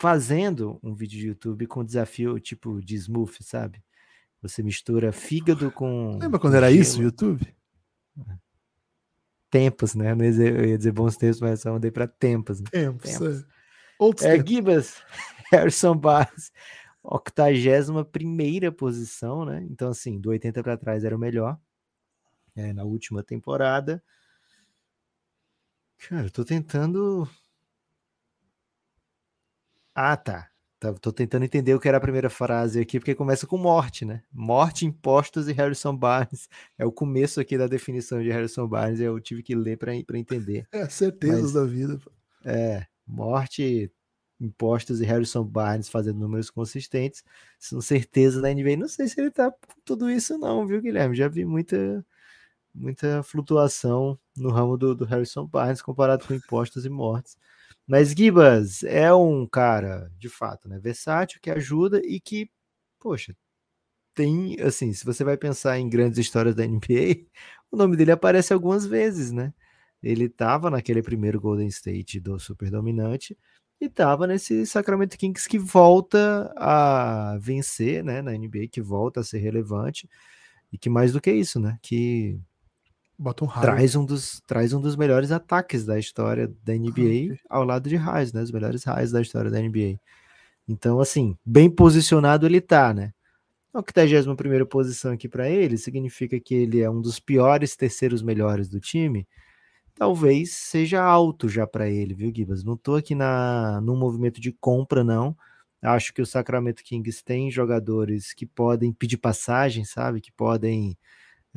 fazendo 0.01 0.79
um 0.83 0.95
vídeo 0.95 1.19
de 1.19 1.27
YouTube 1.29 1.67
com 1.67 1.85
desafio 1.85 2.39
tipo 2.41 2.81
de 2.81 2.95
smooth, 2.95 3.37
sabe? 3.43 3.83
Você 4.40 4.62
mistura 4.62 5.12
fígado 5.12 5.70
com. 5.72 6.16
Lembra 6.18 6.38
quando 6.38 6.55
era 6.55 6.70
isso. 6.70 7.03
YouTube? 7.03 7.55
Tempos, 9.51 9.94
né? 9.94 10.12
Eu 10.12 10.16
não 10.16 10.24
ia 10.24 10.77
dizer, 10.77 10.92
bons 10.92 11.16
tempos, 11.16 11.40
mas 11.40 11.61
só 11.61 11.72
mudei 11.72 11.90
para 11.90 12.07
tempos. 12.07 12.61
Né? 12.61 12.68
Tempos. 12.70 13.11
Tempos. 13.11 13.42
é. 13.42 13.46
Outros 13.98 14.27
É, 14.27 14.37
tempos. 14.37 14.51
Gibas, 14.51 15.03
Harrison 15.51 15.96
Barnes, 15.96 16.53
81 17.03 18.05
primeira 18.05 18.70
posição, 18.70 19.44
né? 19.44 19.66
Então, 19.70 19.90
assim, 19.90 20.20
do 20.20 20.31
80 20.31 20.62
para 20.62 20.77
trás 20.77 21.03
era 21.03 21.16
o 21.16 21.18
melhor. 21.18 21.59
É, 22.55 22.72
na 22.72 22.85
última 22.85 23.22
temporada. 23.22 24.03
Cara, 25.96 26.27
eu 26.27 26.31
tô 26.31 26.44
tentando. 26.44 27.29
Ah, 29.94 30.16
tá. 30.16 30.48
Tá, 30.81 30.93
Tô 30.95 31.11
tentando 31.12 31.45
entender 31.45 31.75
o 31.75 31.81
que 31.81 31.88
era 31.88 31.99
a 31.99 32.01
primeira 32.01 32.31
frase 32.31 32.79
aqui, 32.81 33.01
porque 33.01 33.14
começa 33.14 33.47
com 33.47 33.59
morte, 33.59 34.05
né? 34.05 34.23
Morte, 34.33 34.87
impostos 34.87 35.49
e 35.49 35.53
Harrison 35.53 35.97
Barnes. 35.97 36.49
É 36.79 36.87
o 36.87 36.93
começo 36.93 37.41
aqui 37.41 37.59
da 37.59 37.67
definição 37.67 38.23
de 38.23 38.31
Harrison 38.31 38.67
Barnes, 38.69 39.01
eu 39.01 39.19
tive 39.19 39.43
que 39.43 39.55
ler 39.55 39.77
para 39.77 39.95
entender. 40.17 40.67
É, 40.73 40.88
certezas 40.88 41.43
Mas- 41.43 41.53
da 41.55 41.64
vida. 41.64 41.99
É, 42.45 42.87
morte, 43.05 43.91
impostos 44.41 45.01
e 45.01 45.05
Harrison 45.05 45.43
Barnes 45.45 45.88
fazendo 45.88 46.21
números 46.21 46.49
consistentes. 46.49 47.25
São 47.59 47.81
certezas 47.81 48.41
da 48.41 48.49
NBA. 48.55 48.77
Não 48.77 48.87
sei 48.88 49.09
se 49.09 49.21
ele 49.21 49.33
tá 49.33 49.51
com 49.51 49.81
tudo 49.85 50.09
isso, 50.09 50.38
não, 50.38 50.64
viu, 50.64 50.81
Guilherme? 50.81 51.17
Já 51.17 51.27
vi 51.27 51.45
muita, 51.45 52.07
muita 52.73 53.21
flutuação 53.25 54.17
no 54.37 54.51
ramo 54.51 54.77
do, 54.77 54.95
do 54.95 55.05
Harrison 55.05 55.45
Barnes 55.45 55.83
comparado 55.83 56.25
com 56.25 56.35
impostos 56.35 56.85
e 56.87 56.88
mortes. 56.88 57.37
Mas 57.88 58.11
Gibas 58.12 58.85
é 58.85 59.12
um 59.14 59.46
cara, 59.46 60.11
de 60.18 60.29
fato, 60.29 60.68
né, 60.68 60.79
versátil, 60.79 61.40
que 61.42 61.51
ajuda 61.51 62.01
e 62.05 62.20
que, 62.20 62.51
poxa, 63.01 63.35
tem, 64.14 64.57
assim, 64.61 64.92
se 64.92 65.05
você 65.05 65.24
vai 65.24 65.37
pensar 65.37 65.79
em 65.79 65.88
grandes 65.88 66.18
histórias 66.18 66.55
da 66.55 66.64
NBA, 66.66 67.27
o 67.72 67.77
nome 67.77 67.96
dele 67.96 68.12
aparece 68.12 68.53
algumas 68.53 68.87
vezes, 68.87 69.33
né? 69.33 69.55
Ele 70.03 70.24
estava 70.27 70.70
naquele 70.70 71.03
primeiro 71.03 71.40
Golden 71.40 71.68
State 71.68 72.20
do 72.20 72.38
super 72.38 72.70
dominante 72.70 73.37
e 73.81 73.87
estava 73.87 74.27
nesse 74.27 74.66
Sacramento 74.66 75.16
Kings 75.18 75.48
que 75.48 75.59
volta 75.59 76.53
a 76.57 77.38
vencer, 77.40 78.05
né, 78.05 78.22
na 78.22 78.33
NBA, 78.35 78.68
que 78.68 78.81
volta 78.83 79.20
a 79.20 79.24
ser 79.24 79.38
relevante 79.38 80.09
e 80.72 80.79
que 80.79 80.90
mais 80.90 81.12
do 81.12 81.20
que 81.20 81.33
isso, 81.33 81.61
né, 81.61 81.79
que 81.83 82.40
Bota 83.18 83.44
um 83.44 83.48
traz 83.48 83.96
um 83.96 84.04
dos 84.04 84.40
traz 84.46 84.72
um 84.72 84.81
dos 84.81 84.94
melhores 84.94 85.33
ataques 85.33 85.85
da 85.85 85.98
história 85.98 86.46
da 86.62 86.72
NBA 86.72 87.37
ao 87.48 87.64
lado 87.64 87.88
de 87.88 87.96
raios, 87.96 88.33
né, 88.33 88.42
os 88.42 88.52
melhores 88.52 88.85
raios 88.85 89.11
da 89.11 89.20
história 89.20 89.50
da 89.50 89.61
NBA. 89.61 89.98
Então, 90.68 91.00
assim, 91.00 91.37
bem 91.44 91.68
posicionado 91.70 92.46
ele 92.46 92.61
tá, 92.61 92.94
né? 92.94 93.12
A 93.74 93.78
81 93.78 94.37
primeira 94.37 94.66
posição 94.66 95.12
aqui 95.12 95.28
para 95.28 95.48
ele 95.50 95.76
significa 95.78 96.38
que 96.38 96.54
ele 96.54 96.81
é 96.81 96.90
um 96.90 97.00
dos 97.00 97.18
piores 97.18 97.76
terceiros 97.76 98.22
melhores 98.22 98.68
do 98.68 98.78
time. 98.81 99.26
Talvez 99.94 100.52
seja 100.52 101.02
alto 101.02 101.48
já 101.48 101.66
para 101.66 101.88
ele, 101.90 102.14
viu, 102.14 102.33
Gibas? 102.35 102.62
Não 102.64 102.76
tô 102.76 102.94
aqui 102.96 103.14
na 103.14 103.81
no 103.83 103.96
movimento 103.96 104.40
de 104.40 104.52
compra 104.52 105.02
não. 105.02 105.37
Acho 105.83 106.12
que 106.14 106.22
o 106.22 106.26
Sacramento 106.26 106.83
Kings 106.85 107.24
tem 107.24 107.50
jogadores 107.50 108.33
que 108.33 108.46
podem 108.46 108.92
pedir 108.92 109.18
passagem, 109.18 109.85
sabe? 109.85 110.20
Que 110.20 110.33
podem 110.33 110.96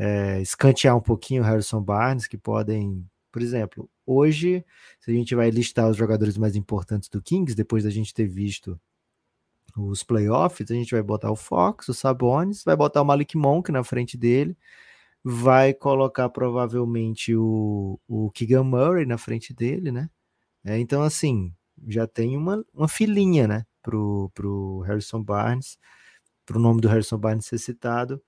é, 0.04 0.42
escantear 0.42 0.98
um 0.98 1.02
pouquinho 1.02 1.44
o 1.44 1.46
Harrison 1.46 1.80
Barnes, 1.80 2.26
que 2.26 2.36
podem, 2.36 3.08
por 3.32 3.40
exemplo, 3.40 3.88
hoje, 4.04 4.66
se 5.00 5.12
a 5.12 5.14
gente 5.14 5.36
vai 5.36 5.52
listar 5.52 5.88
os 5.88 5.96
jogadores 5.96 6.40
mais 6.40 6.56
importantes 6.56 7.08
do 7.08 7.22
Kings, 7.22 7.56
depois 7.56 7.84
da 7.84 7.92
gente 7.92 8.12
ter 8.12 8.26
visto 8.26 8.82
os 9.78 10.02
playoffs, 10.02 10.72
a 10.72 10.74
gente 10.74 10.92
vai 10.92 11.04
botar 11.04 11.30
o 11.30 11.36
Fox, 11.36 11.88
o 11.88 11.94
Sabonis, 11.94 12.64
vai 12.64 12.76
botar 12.76 13.04
o 13.04 13.06
Malik 13.06 13.38
Monk 13.38 13.72
na 13.72 13.84
frente 13.84 14.18
dele, 14.18 14.58
vai 15.24 15.72
colocar 15.72 16.30
provavelmente 16.30 17.36
o, 17.36 18.00
o 18.08 18.32
Keegan 18.32 18.64
Murray 18.64 19.06
na 19.06 19.20
frente 19.20 19.54
dele, 19.54 19.92
né? 19.92 20.10
É, 20.66 20.80
então, 20.80 21.04
assim, 21.04 21.54
já 21.88 22.08
tem 22.08 22.36
uma, 22.36 22.66
uma 22.74 22.88
filinha, 22.88 23.48
né, 23.48 23.66
pro, 23.84 24.32
pro 24.34 24.80
Harrison 24.80 25.24
Barnes, 25.24 25.78
pro 26.44 26.60
nome 26.60 26.82
do 26.82 26.88
Harrison 26.88 27.20
Barnes 27.20 27.46
ser 27.46 27.60
citado. 27.60 28.20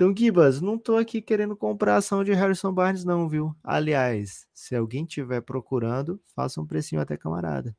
Então, 0.00 0.16
Gibas, 0.16 0.62
não 0.62 0.78
tô 0.78 0.96
aqui 0.96 1.20
querendo 1.20 1.54
comprar 1.54 1.96
ação 1.96 2.24
de 2.24 2.32
Harrison 2.32 2.72
Barnes, 2.72 3.04
não, 3.04 3.28
viu? 3.28 3.54
Aliás, 3.62 4.46
se 4.54 4.74
alguém 4.74 5.04
tiver 5.04 5.42
procurando, 5.42 6.18
faça 6.34 6.58
um 6.58 6.66
precinho 6.66 7.02
até 7.02 7.18
camarada. 7.18 7.76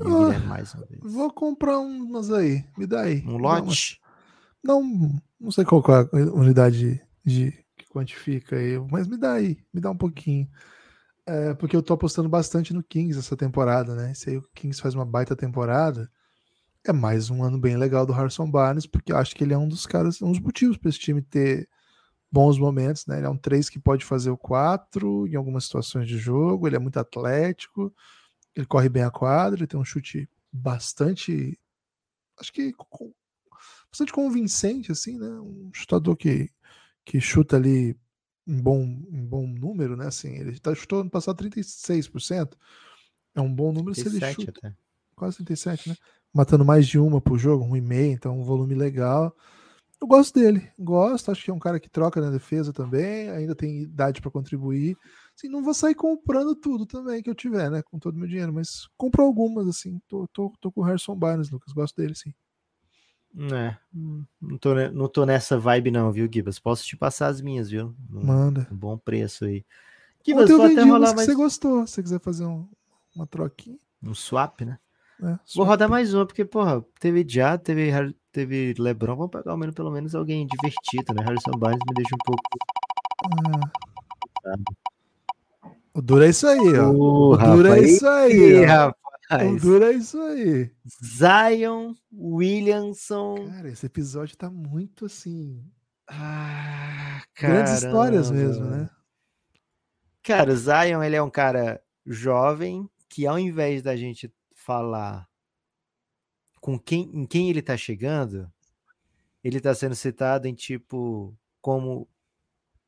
O 0.00 0.08
Ah, 0.08 0.38
mais 0.46 0.72
uma 0.74 0.86
vez. 0.86 1.00
Vou 1.02 1.32
comprar 1.32 1.76
umas 1.80 2.30
aí. 2.30 2.64
Me 2.78 2.86
dá 2.86 3.00
aí. 3.00 3.24
Um 3.26 3.36
lote? 3.36 4.00
Não, 4.62 4.80
não 5.40 5.50
sei 5.50 5.64
qual 5.64 5.82
é 5.90 6.22
a 6.22 6.32
unidade 6.32 7.04
de, 7.24 7.50
que 7.76 7.84
quantifica 7.90 8.54
aí, 8.54 8.78
mas 8.92 9.08
me 9.08 9.16
dá 9.16 9.32
aí, 9.32 9.58
me 9.74 9.80
dá 9.80 9.90
um 9.90 9.98
pouquinho. 9.98 10.48
É, 11.26 11.52
porque 11.54 11.74
eu 11.74 11.82
tô 11.82 11.94
apostando 11.94 12.28
bastante 12.28 12.72
no 12.72 12.80
Kings 12.80 13.18
essa 13.18 13.36
temporada, 13.36 13.96
né? 13.96 14.14
Se 14.14 14.30
aí 14.30 14.36
o 14.36 14.48
Kings 14.54 14.80
faz 14.80 14.94
uma 14.94 15.04
baita 15.04 15.34
temporada, 15.34 16.08
é 16.90 16.92
mais 16.92 17.30
um 17.30 17.42
ano 17.42 17.58
bem 17.58 17.76
legal 17.76 18.06
do 18.06 18.12
Harrison 18.12 18.50
Barnes, 18.50 18.86
porque 18.86 19.12
eu 19.12 19.16
acho 19.16 19.34
que 19.34 19.44
ele 19.44 19.54
é 19.54 19.58
um 19.58 19.68
dos 19.68 19.86
caras, 19.86 20.20
um 20.22 20.30
dos 20.30 20.40
motivos 20.40 20.76
para 20.76 20.88
esse 20.88 20.98
time 20.98 21.22
ter 21.22 21.68
bons 22.30 22.58
momentos, 22.58 23.06
né? 23.06 23.18
Ele 23.18 23.26
é 23.26 23.30
um 23.30 23.36
3 23.36 23.68
que 23.68 23.78
pode 23.78 24.04
fazer 24.04 24.30
o 24.30 24.36
4 24.36 25.26
em 25.28 25.36
algumas 25.36 25.64
situações 25.64 26.06
de 26.08 26.18
jogo, 26.18 26.66
ele 26.66 26.76
é 26.76 26.78
muito 26.78 26.98
atlético, 26.98 27.94
ele 28.54 28.66
corre 28.66 28.88
bem 28.88 29.02
a 29.02 29.10
quadra, 29.10 29.58
ele 29.58 29.66
tem 29.66 29.78
um 29.78 29.84
chute 29.84 30.28
bastante, 30.52 31.58
acho 32.38 32.52
que 32.52 32.74
bastante 33.90 34.12
convincente, 34.12 34.92
assim, 34.92 35.18
né? 35.18 35.28
Um 35.40 35.70
chutador 35.72 36.16
que, 36.16 36.50
que 37.04 37.20
chuta 37.20 37.56
ali 37.56 37.96
em 38.46 38.60
bom, 38.60 38.82
em 38.82 39.26
bom 39.26 39.46
número, 39.46 39.96
né? 39.96 40.06
Assim, 40.06 40.36
ele 40.36 40.58
tá, 40.58 40.74
chutou 40.74 41.02
no 41.02 41.10
passado 41.10 41.42
36%. 41.42 42.54
É 43.34 43.40
um 43.40 43.52
bom 43.52 43.72
número 43.72 43.94
se 43.94 44.02
ele 44.02 44.20
37 44.20 44.46
chuta. 44.46 44.68
até. 44.68 44.76
Quase 45.14 45.36
37, 45.38 45.88
né? 45.90 45.96
Matando 46.36 46.66
mais 46.66 46.86
de 46.86 46.98
uma 46.98 47.18
por 47.18 47.38
jogo, 47.38 47.64
um 47.64 47.74
e 47.74 47.80
meio, 47.80 48.12
então 48.12 48.38
um 48.38 48.44
volume 48.44 48.74
legal. 48.74 49.34
Eu 49.98 50.06
gosto 50.06 50.38
dele, 50.38 50.70
gosto, 50.78 51.30
acho 51.30 51.42
que 51.42 51.50
é 51.50 51.54
um 51.54 51.58
cara 51.58 51.80
que 51.80 51.88
troca 51.88 52.20
na 52.20 52.28
defesa 52.30 52.74
também, 52.74 53.30
ainda 53.30 53.54
tem 53.54 53.80
idade 53.80 54.20
para 54.20 54.30
contribuir. 54.30 54.98
Assim, 55.34 55.48
não 55.48 55.62
vou 55.62 55.72
sair 55.72 55.94
comprando 55.94 56.54
tudo 56.54 56.84
também 56.84 57.22
que 57.22 57.30
eu 57.30 57.34
tiver, 57.34 57.70
né? 57.70 57.80
Com 57.82 57.98
todo 57.98 58.16
o 58.16 58.18
meu 58.18 58.28
dinheiro, 58.28 58.52
mas 58.52 58.86
compro 58.98 59.22
algumas, 59.22 59.66
assim. 59.66 59.98
Tô, 60.06 60.28
tô, 60.30 60.52
tô 60.60 60.70
com 60.70 60.82
o 60.82 60.84
Harrison 60.84 61.16
Barnes, 61.16 61.48
Lucas, 61.50 61.72
gosto 61.72 61.96
dele, 61.96 62.14
sim. 62.14 62.34
É, 63.50 63.74
não 64.40 64.58
tô, 64.58 64.74
não 64.92 65.08
tô 65.08 65.24
nessa 65.24 65.58
vibe 65.58 65.90
não, 65.90 66.12
viu, 66.12 66.28
Gibas? 66.30 66.58
Posso 66.58 66.84
te 66.84 66.98
passar 66.98 67.28
as 67.28 67.40
minhas, 67.40 67.70
viu? 67.70 67.94
Um, 68.12 68.26
Manda. 68.26 68.68
um 68.70 68.76
bom 68.76 68.98
preço 68.98 69.46
aí. 69.46 69.64
Gibas, 70.22 70.44
Ontem 70.44 70.52
eu 70.52 70.56
até 70.58 70.68
vendi 70.68 70.80
umas 70.84 70.92
rolar 70.92 71.08
que 71.10 71.16
mais 71.16 71.26
você 71.30 71.34
gostou. 71.34 71.86
Se 71.86 71.94
você 71.94 72.02
quiser 72.02 72.20
fazer 72.20 72.44
um- 72.44 72.68
uma 73.14 73.26
troquinha. 73.26 73.78
um 74.02 74.14
swap, 74.14 74.60
né? 74.60 74.78
Né? 75.20 75.38
Vou 75.54 75.64
rodar 75.64 75.88
mais 75.88 76.12
uma, 76.12 76.26
porque, 76.26 76.44
porra, 76.44 76.84
teve 77.00 77.24
Já, 77.28 77.56
teve, 77.56 77.90
teve 78.30 78.74
LeBron, 78.78 79.16
vamos 79.16 79.30
pegar 79.30 79.52
ao 79.52 79.56
menos, 79.56 79.74
pelo 79.74 79.90
menos 79.90 80.14
alguém 80.14 80.46
divertido, 80.46 81.14
né? 81.14 81.22
Harrison 81.24 81.52
Barnes 81.58 81.80
me 81.88 81.94
deixa 81.94 82.14
um 82.14 82.18
pouco. 82.24 82.42
O 85.94 86.02
duro 86.02 86.24
é 86.24 86.28
isso 86.28 86.46
aí, 86.46 86.78
ó. 86.78 86.90
O 86.90 87.36
duro 87.36 87.68
é 87.68 87.70
rapaz, 87.70 87.90
isso 87.90 88.06
aí. 88.06 88.60
Ó. 88.60 88.62
O 88.62 88.66
rapaz. 88.66 89.62
duro 89.62 89.84
é 89.84 89.92
isso 89.92 90.20
aí. 90.20 90.70
Zion 91.02 91.94
Williamson. 92.12 93.48
Cara, 93.48 93.68
esse 93.68 93.86
episódio 93.86 94.36
tá 94.36 94.50
muito 94.50 95.06
assim. 95.06 95.64
Ah, 96.08 97.22
Grandes 97.40 97.82
histórias 97.82 98.30
mesmo, 98.30 98.64
né? 98.66 98.88
Cara, 100.22 100.52
o 100.52 100.56
Zion, 100.56 101.02
ele 101.02 101.16
é 101.16 101.22
um 101.22 101.30
cara 101.30 101.80
jovem 102.04 102.88
que 103.08 103.26
ao 103.26 103.38
invés 103.38 103.82
da 103.82 103.96
gente 103.96 104.32
falar 104.66 105.28
com 106.60 106.78
quem, 106.78 107.10
em 107.14 107.26
quem 107.26 107.50
ele 107.50 107.62
tá 107.62 107.76
chegando, 107.76 108.50
ele 109.44 109.60
tá 109.60 109.74
sendo 109.74 109.94
citado 109.96 110.48
em 110.48 110.54
tipo 110.54 111.36
como 111.62 112.08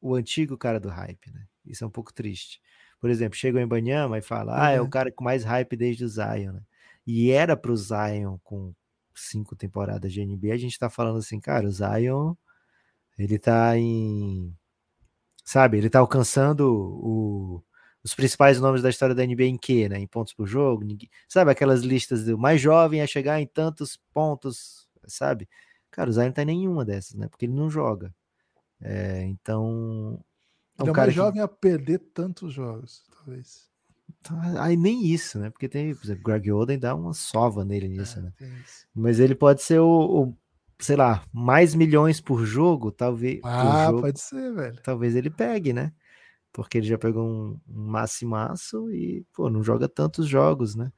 o 0.01 0.14
antigo 0.14 0.59
cara 0.59 0.81
do 0.81 0.89
hype, 0.91 1.31
né? 1.33 1.47
Isso 1.66 1.85
é 1.85 1.87
um 1.87 1.91
pouco 1.91 2.14
triste. 2.14 2.61
Por 3.01 3.11
exemplo, 3.11 3.39
chega 3.39 3.59
o 3.59 3.62
Embanyama 3.62 4.18
e 4.18 4.22
fala: 4.22 4.66
"Ah, 4.66 4.70
é 4.72 4.81
o 4.81 4.85
Uhum. 4.85 4.91
cara 4.91 5.12
com 5.12 5.24
mais 5.24 5.45
hype 5.45 5.76
desde 5.76 6.05
o 6.05 6.09
Zion", 6.09 6.53
né? 6.55 6.62
E 7.07 7.31
era 7.33 7.57
pro 7.57 7.76
Zion 7.76 8.39
com 8.45 8.74
cinco 9.16 9.57
temporadas 9.57 10.12
de 10.12 10.22
NBA, 10.22 10.55
a 10.55 10.59
gente 10.59 10.79
tá 10.79 10.91
falando 10.91 11.18
assim, 11.18 11.41
cara, 11.41 11.66
o 11.68 11.72
Zion, 11.72 12.35
ele 13.18 13.39
tá 13.39 13.76
em. 13.79 14.55
Sabe, 15.45 15.79
ele 15.79 15.91
tá 15.91 15.99
alcançando 16.01 16.62
o, 16.70 17.64
os 18.09 18.14
principais 18.14 18.59
nomes 18.59 18.80
da 18.80 18.88
história 18.88 19.14
da 19.14 19.24
NBA 19.24 19.44
em 19.44 19.59
quê, 19.59 19.88
né? 19.88 19.98
Em 19.98 20.06
pontos 20.06 20.32
por 20.32 20.46
jogo, 20.46 20.82
ninguém, 20.82 21.11
sabe, 21.28 21.50
aquelas 21.50 21.82
listas 21.82 22.24
do 22.24 22.38
mais 22.38 22.61
jovem 22.61 23.02
a 23.02 23.06
chegar 23.06 23.40
em 23.40 23.46
tantos 23.46 23.98
pontos, 24.12 24.88
sabe? 25.06 25.48
Cara, 25.90 26.09
o 26.09 26.12
Zion 26.12 26.24
não 26.26 26.32
tá 26.32 26.42
em 26.42 26.46
nenhuma 26.46 26.84
dessas, 26.84 27.14
né? 27.14 27.28
Porque 27.28 27.44
ele 27.44 27.52
não 27.52 27.68
joga. 27.68 28.14
É, 28.80 29.24
então. 29.24 30.18
É 30.78 30.82
um 30.82 30.86
ele 30.86 30.90
é 30.90 30.96
mais 30.96 31.14
jovem 31.14 31.34
que... 31.34 31.40
a 31.40 31.48
perder 31.48 31.98
tantos 32.14 32.52
jogos, 32.52 33.04
talvez. 33.14 33.68
Tá, 34.22 34.64
aí 34.64 34.76
nem 34.76 35.04
isso, 35.04 35.38
né? 35.38 35.50
Porque 35.50 35.68
tem, 35.68 35.94
por 35.94 36.04
exemplo, 36.04 36.24
Greg 36.24 36.50
Oden 36.50 36.78
dá 36.78 36.94
uma 36.94 37.12
sova 37.12 37.62
nele 37.62 37.88
nisso, 37.88 38.20
é, 38.20 38.22
né? 38.22 38.32
Mas 38.94 39.20
ele 39.20 39.34
pode 39.34 39.62
ser 39.62 39.80
o, 39.80 40.22
o, 40.22 40.36
sei 40.78 40.96
lá, 40.96 41.22
mais 41.30 41.74
milhões 41.74 42.22
por 42.22 42.46
jogo, 42.46 42.90
talvez. 42.90 43.40
Ah, 43.44 43.88
jogo, 43.88 44.00
pode 44.00 44.20
ser, 44.20 44.54
velho. 44.54 44.80
Talvez 44.82 45.14
ele 45.14 45.28
pegue, 45.28 45.74
né? 45.74 45.92
Porque 46.59 46.78
ele 46.78 46.88
já 46.88 46.98
pegou 46.98 47.24
um, 47.24 47.56
um 47.68 47.86
massimaço 47.86 48.90
e, 48.90 49.24
pô, 49.32 49.48
não 49.48 49.62
joga 49.62 49.88
tantos 49.88 50.26
jogos, 50.26 50.74
né? 50.74 50.92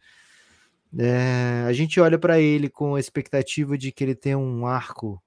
É, 0.99 1.65
a 1.67 1.73
gente 1.75 2.01
olha 2.01 2.19
para 2.19 2.41
ele 2.41 2.71
com 2.71 2.95
a 2.95 3.01
expectativa 3.01 3.77
de 3.77 3.93
que 3.93 4.03
ele 4.03 4.15
tenha 4.15 4.39
um 4.39 4.67
arco 4.67 5.23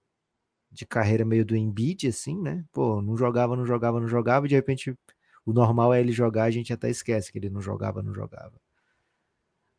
de 0.71 0.87
carreira 0.87 1.23
meio 1.23 1.45
do 1.45 1.55
Embiid, 1.55 2.07
assim, 2.07 2.41
né? 2.41 2.65
Pô, 2.71 2.99
não 2.99 3.15
jogava, 3.15 3.55
não 3.55 3.63
jogava, 3.63 3.99
não 3.99 4.07
jogava, 4.07 4.47
e 4.47 4.49
de 4.49 4.55
repente 4.55 4.97
o 5.45 5.53
normal 5.53 5.93
é 5.93 5.99
ele 5.99 6.11
jogar, 6.11 6.45
a 6.45 6.51
gente 6.51 6.73
até 6.73 6.89
esquece 6.89 7.31
que 7.31 7.37
ele 7.37 7.51
não 7.51 7.61
jogava, 7.61 8.01
não 8.01 8.11
jogava. 8.11 8.53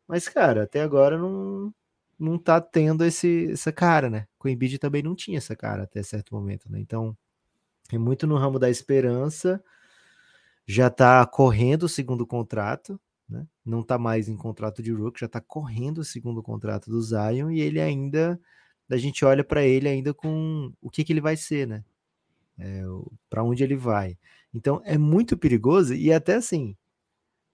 Mas, 0.07 0.29
cara, 0.29 0.63
até 0.63 0.81
agora 0.81 1.17
não, 1.17 1.73
não 2.17 2.37
tá 2.39 2.61
tendo 2.61 3.03
esse, 3.03 3.51
essa 3.51 3.73
cara, 3.73 4.09
né? 4.09 4.25
Com 4.39 4.47
o 4.47 4.51
Embiid 4.51 4.79
também 4.79 5.03
não 5.03 5.15
tinha 5.15 5.37
essa 5.37 5.53
cara 5.53 5.83
até 5.83 6.01
certo 6.01 6.33
momento, 6.33 6.71
né? 6.71 6.79
Então, 6.79 7.17
é 7.91 7.97
muito 7.97 8.25
no 8.25 8.37
ramo 8.37 8.57
da 8.57 8.69
esperança. 8.69 9.61
Já 10.67 10.89
tá 10.89 11.25
correndo 11.25 11.83
o 11.83 11.89
segundo 11.89 12.25
contrato, 12.25 12.99
né? 13.29 13.47
Não 13.65 13.83
tá 13.83 13.97
mais 13.97 14.27
em 14.27 14.35
contrato 14.37 14.81
de 14.81 14.91
Rook, 14.91 15.19
já 15.19 15.27
tá 15.27 15.41
correndo 15.41 15.99
o 15.99 16.03
segundo 16.03 16.41
contrato 16.41 16.89
do 16.89 17.01
Zion 17.01 17.51
e 17.51 17.59
ele 17.61 17.79
ainda 17.79 18.39
a 18.89 18.97
gente 18.97 19.25
olha 19.25 19.43
para 19.43 19.63
ele 19.63 19.87
ainda 19.87 20.13
com 20.13 20.71
o 20.81 20.89
que 20.89 21.03
que 21.03 21.11
ele 21.11 21.21
vai 21.21 21.35
ser, 21.35 21.67
né? 21.67 21.83
É, 22.57 22.83
para 23.29 23.43
onde 23.43 23.63
ele 23.63 23.75
vai. 23.75 24.17
Então 24.53 24.81
é 24.85 24.97
muito 24.97 25.37
perigoso 25.37 25.93
e 25.93 26.13
até 26.13 26.35
assim, 26.35 26.75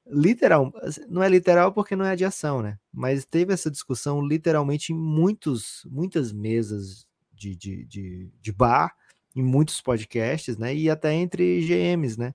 literal, 0.08 0.72
não 1.08 1.24
é 1.24 1.30
literal 1.30 1.74
porque 1.74 1.96
não 1.96 2.06
é 2.06 2.16
de 2.16 2.26
ação, 2.26 2.62
né? 2.62 2.78
Mas 2.94 3.26
teve 3.26 3.54
essa 3.54 3.72
discussão 3.72 4.22
literalmente 4.26 4.94
em 4.94 4.96
muitos, 4.96 5.88
muitas 5.90 6.32
mesas 6.32 7.06
de, 7.34 7.56
de, 7.56 7.86
de, 7.86 8.32
de 8.40 8.52
bar, 8.52 8.94
em 9.36 9.44
muitos 9.44 9.82
podcasts, 9.82 10.58
né? 10.58 10.76
E 10.76 10.90
até 10.90 11.14
entre 11.14 11.62
GMs, 11.62 12.20
né? 12.20 12.34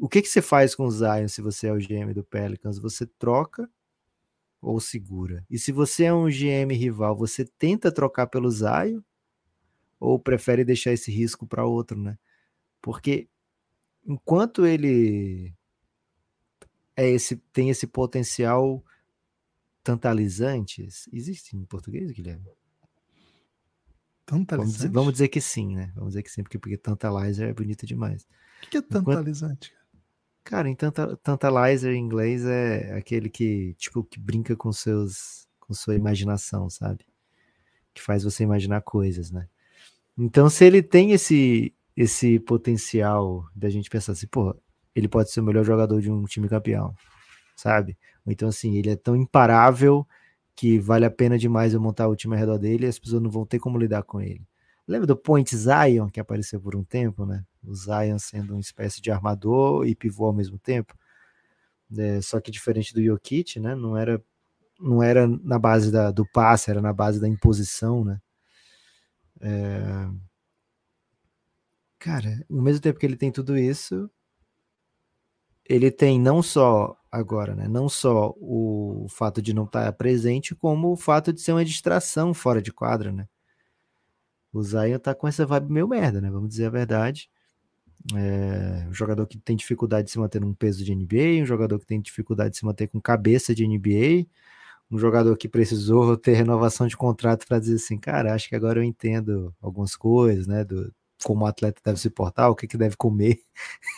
O 0.00 0.08
que, 0.08 0.22
que 0.22 0.28
você 0.28 0.40
faz 0.40 0.74
com 0.74 0.86
o 0.86 0.90
Zion 0.90 1.26
se 1.28 1.42
você 1.42 1.66
é 1.66 1.72
o 1.72 1.78
GM 1.78 2.14
do 2.14 2.22
Pelicans? 2.22 2.78
Você 2.78 3.04
troca 3.04 3.68
ou 4.60 4.80
segura? 4.80 5.44
E 5.50 5.58
se 5.58 5.72
você 5.72 6.04
é 6.04 6.14
um 6.14 6.26
GM 6.26 6.72
rival, 6.72 7.16
você 7.16 7.44
tenta 7.44 7.90
trocar 7.90 8.28
pelo 8.28 8.50
Zion 8.50 9.00
ou 9.98 10.18
prefere 10.18 10.64
deixar 10.64 10.92
esse 10.92 11.10
risco 11.10 11.46
para 11.46 11.66
outro, 11.66 12.00
né? 12.00 12.16
Porque 12.80 13.28
enquanto 14.06 14.64
ele 14.64 15.52
é 16.96 17.08
esse 17.10 17.36
tem 17.52 17.68
esse 17.68 17.86
potencial 17.86 18.84
tantalizante, 19.82 20.86
existe 21.12 21.56
em 21.56 21.64
português, 21.64 22.12
Guilherme? 22.12 22.46
Tantalizante? 24.24 24.56
Vamos 24.58 24.74
dizer, 24.74 24.90
vamos 24.90 25.12
dizer, 25.12 25.28
que 25.28 25.40
sim, 25.40 25.74
né? 25.74 25.90
Vamos 25.94 26.10
dizer 26.10 26.22
que 26.22 26.30
sim, 26.30 26.42
porque, 26.42 26.58
porque 26.58 26.76
tantalizer 26.76 27.48
é 27.48 27.54
bonito 27.54 27.86
demais. 27.86 28.28
O 28.62 28.68
que 28.68 28.76
é 28.76 28.82
tantalizante? 28.82 29.72
Enquanto, 29.72 29.77
cara, 30.44 30.68
em 30.68 30.74
tanta, 30.74 31.16
tantalizer 31.18 31.92
em 31.92 32.00
inglês 32.00 32.44
é 32.44 32.96
aquele 32.96 33.28
que, 33.30 33.74
tipo, 33.74 34.04
que 34.04 34.18
brinca 34.18 34.56
com 34.56 34.72
seus 34.72 35.46
com 35.60 35.74
sua 35.74 35.94
imaginação, 35.94 36.70
sabe? 36.70 37.04
Que 37.92 38.00
faz 38.02 38.24
você 38.24 38.42
imaginar 38.42 38.80
coisas, 38.82 39.30
né? 39.30 39.48
Então, 40.16 40.48
se 40.50 40.64
ele 40.64 40.82
tem 40.82 41.12
esse 41.12 41.74
esse 41.96 42.38
potencial 42.40 43.44
da 43.54 43.68
gente 43.68 43.90
pensar 43.90 44.12
assim, 44.12 44.28
pô, 44.28 44.56
ele 44.94 45.08
pode 45.08 45.30
ser 45.32 45.40
o 45.40 45.44
melhor 45.44 45.64
jogador 45.64 46.00
de 46.00 46.10
um 46.10 46.24
time 46.24 46.48
campeão, 46.48 46.94
sabe? 47.56 47.98
Ou 48.24 48.32
então, 48.32 48.48
assim, 48.48 48.76
ele 48.76 48.90
é 48.90 48.96
tão 48.96 49.16
imparável 49.16 50.06
que 50.54 50.78
vale 50.78 51.04
a 51.04 51.10
pena 51.10 51.38
demais 51.38 51.74
eu 51.74 51.80
montar 51.80 52.08
o 52.08 52.16
time 52.16 52.34
ao 52.34 52.40
redor 52.40 52.58
dele 52.58 52.86
e 52.86 52.88
as 52.88 52.98
pessoas 52.98 53.22
não 53.22 53.30
vão 53.30 53.46
ter 53.46 53.58
como 53.58 53.78
lidar 53.78 54.02
com 54.04 54.20
ele. 54.20 54.46
Lembra 54.86 55.06
do 55.06 55.16
Point 55.16 55.56
Zion, 55.56 56.08
que 56.08 56.20
apareceu 56.20 56.60
por 56.60 56.74
um 56.74 56.82
tempo, 56.82 57.26
né? 57.26 57.44
O 57.62 57.74
Zion 57.74 58.18
sendo 58.18 58.54
uma 58.54 58.60
espécie 58.60 59.00
de 59.00 59.10
armador 59.10 59.86
e 59.86 59.94
pivô 59.94 60.26
ao 60.26 60.32
mesmo 60.32 60.58
tempo. 60.58 60.96
É, 61.96 62.20
só 62.20 62.40
que 62.40 62.50
diferente 62.50 62.92
do 62.94 63.02
Jokic, 63.02 63.58
né? 63.58 63.74
Não 63.74 63.96
era, 63.96 64.22
não 64.80 65.02
era 65.02 65.26
na 65.26 65.58
base 65.58 65.90
da, 65.90 66.10
do 66.10 66.26
passe, 66.30 66.70
era 66.70 66.80
na 66.80 66.92
base 66.92 67.20
da 67.20 67.28
imposição, 67.28 68.04
né? 68.04 68.20
É, 69.40 70.08
Cara, 71.98 72.44
no 72.48 72.62
mesmo 72.62 72.80
tempo 72.80 72.98
que 72.98 73.06
ele 73.06 73.16
tem 73.16 73.30
tudo 73.32 73.58
isso, 73.58 74.08
ele 75.64 75.90
tem 75.90 76.18
não 76.20 76.42
só 76.42 76.96
agora, 77.10 77.54
né? 77.54 77.66
Não 77.68 77.88
só 77.88 78.34
o 78.36 79.06
fato 79.10 79.42
de 79.42 79.52
não 79.52 79.64
estar 79.64 79.92
presente, 79.94 80.54
como 80.54 80.92
o 80.92 80.96
fato 80.96 81.32
de 81.32 81.40
ser 81.40 81.52
uma 81.52 81.64
distração 81.64 82.32
fora 82.32 82.62
de 82.62 82.72
quadra, 82.72 83.12
né? 83.12 83.28
O 84.52 84.62
Zion 84.62 84.98
tá 84.98 85.14
com 85.14 85.26
essa 85.28 85.44
vibe 85.44 85.72
meio 85.72 85.88
merda, 85.88 86.20
né? 86.20 86.30
Vamos 86.30 86.50
dizer 86.50 86.66
a 86.66 86.70
verdade. 86.70 87.28
É, 88.14 88.86
um 88.88 88.94
jogador 88.94 89.26
que 89.26 89.38
tem 89.38 89.56
dificuldade 89.56 90.06
de 90.06 90.12
se 90.12 90.18
manter 90.18 90.40
num 90.40 90.54
peso 90.54 90.84
de 90.84 90.94
NBA, 90.94 91.42
um 91.42 91.46
jogador 91.46 91.78
que 91.78 91.86
tem 91.86 92.00
dificuldade 92.00 92.52
de 92.52 92.58
se 92.58 92.64
manter 92.64 92.88
com 92.88 93.00
cabeça 93.00 93.54
de 93.54 93.66
NBA, 93.66 94.26
um 94.90 94.98
jogador 94.98 95.36
que 95.36 95.48
precisou 95.48 96.16
ter 96.18 96.34
renovação 96.34 96.86
de 96.86 96.96
contrato 96.96 97.46
para 97.46 97.58
dizer 97.58 97.76
assim, 97.76 97.98
cara, 97.98 98.34
acho 98.34 98.48
que 98.48 98.56
agora 98.56 98.80
eu 98.80 98.84
entendo 98.84 99.54
algumas 99.60 99.96
coisas, 99.96 100.46
né? 100.46 100.64
Do, 100.64 100.92
como 101.24 101.44
o 101.44 101.46
atleta 101.48 101.80
deve 101.84 101.98
se 101.98 102.10
portar, 102.10 102.50
o 102.50 102.54
que, 102.54 102.66
que 102.66 102.78
deve 102.78 102.96
comer. 102.96 103.40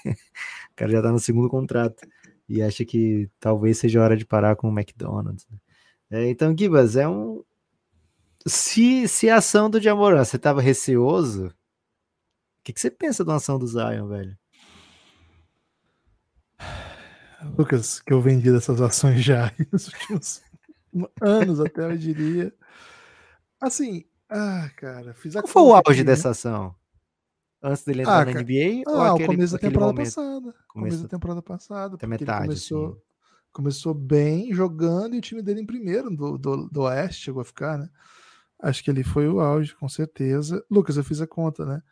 o 0.07 0.75
cara 0.75 0.91
já 0.93 0.99
está 0.99 1.13
no 1.13 1.19
segundo 1.19 1.49
contrato 1.49 2.07
e 2.49 2.63
acha 2.63 2.85
que 2.85 3.31
talvez 3.39 3.79
seja 3.79 4.03
hora 4.03 4.17
de 4.17 4.25
parar 4.27 4.57
com 4.57 4.69
o 4.69 4.73
McDonald's. 4.73 5.47
Né? 5.51 5.59
É, 6.11 6.29
então, 6.31 6.57
Gibas, 6.57 6.97
é 6.97 7.07
um. 7.09 7.45
Se, 8.47 9.07
se 9.07 9.29
a 9.29 9.37
ação 9.37 9.71
do 9.71 9.81
Jamoran 9.81 10.25
você 10.25 10.37
estava 10.37 10.61
receoso, 10.63 11.53
que, 12.71 12.75
que 12.75 12.81
você 12.81 12.91
pensa 12.91 13.25
da 13.25 13.37
ação 13.37 13.59
do 13.59 13.67
Zion, 13.67 14.07
velho? 14.07 14.37
Lucas, 17.57 18.01
que 18.01 18.13
eu 18.13 18.21
vendi 18.21 18.53
dessas 18.53 18.81
ações 18.81 19.23
já 19.25 19.53
nos 19.73 19.89
últimos 19.89 20.43
anos, 21.21 21.61
até 21.61 21.85
eu 21.85 21.97
diria. 21.97 22.53
Assim, 23.61 24.05
ah, 24.29 24.71
cara, 24.77 25.15
fiz 25.15 25.37
a 25.37 25.43
Qual 25.43 25.49
foi 25.49 25.63
o 25.63 25.75
auge 25.75 26.01
aqui, 26.01 26.05
dessa 26.05 26.29
né? 26.29 26.33
ação? 26.33 26.75
Antes 27.63 27.85
dele 27.85 28.03
entrar 28.03 28.23
ah, 28.23 28.33
na 28.33 28.41
NBA? 28.41 28.85
Ah, 28.87 28.91
ou 28.91 29.03
aquele, 29.03 29.25
o 29.25 29.27
começo 29.33 29.53
da 29.53 29.59
temporada 29.59 29.93
momento? 29.93 30.07
passada. 30.07 30.41
Começo, 30.41 30.67
começo 30.69 31.03
da 31.03 31.09
temporada 31.09 31.43
passada. 31.43 31.95
Até 31.95 32.07
metade. 32.07 32.47
Começou, 32.47 32.87
assim. 32.87 33.01
começou 33.53 33.95
bem 33.95 34.53
jogando 34.53 35.15
e 35.15 35.19
o 35.19 35.23
time 35.23 35.43
dele 35.43 35.61
em 35.61 35.67
primeiro 35.67 36.11
do, 36.11 36.39
do, 36.39 36.69
do 36.69 36.83
Oeste 36.83 37.25
chegou 37.25 37.43
a 37.43 37.45
ficar, 37.45 37.79
né? 37.79 37.89
Acho 38.63 38.85
que 38.85 38.91
ele 38.91 39.03
foi 39.03 39.29
o 39.29 39.41
auge, 39.41 39.75
com 39.75 39.89
certeza. 39.89 40.65
Lucas, 40.71 40.97
eu 40.97 41.05
fiz 41.05 41.21
a 41.21 41.27
conta, 41.27 41.65
né? 41.65 41.83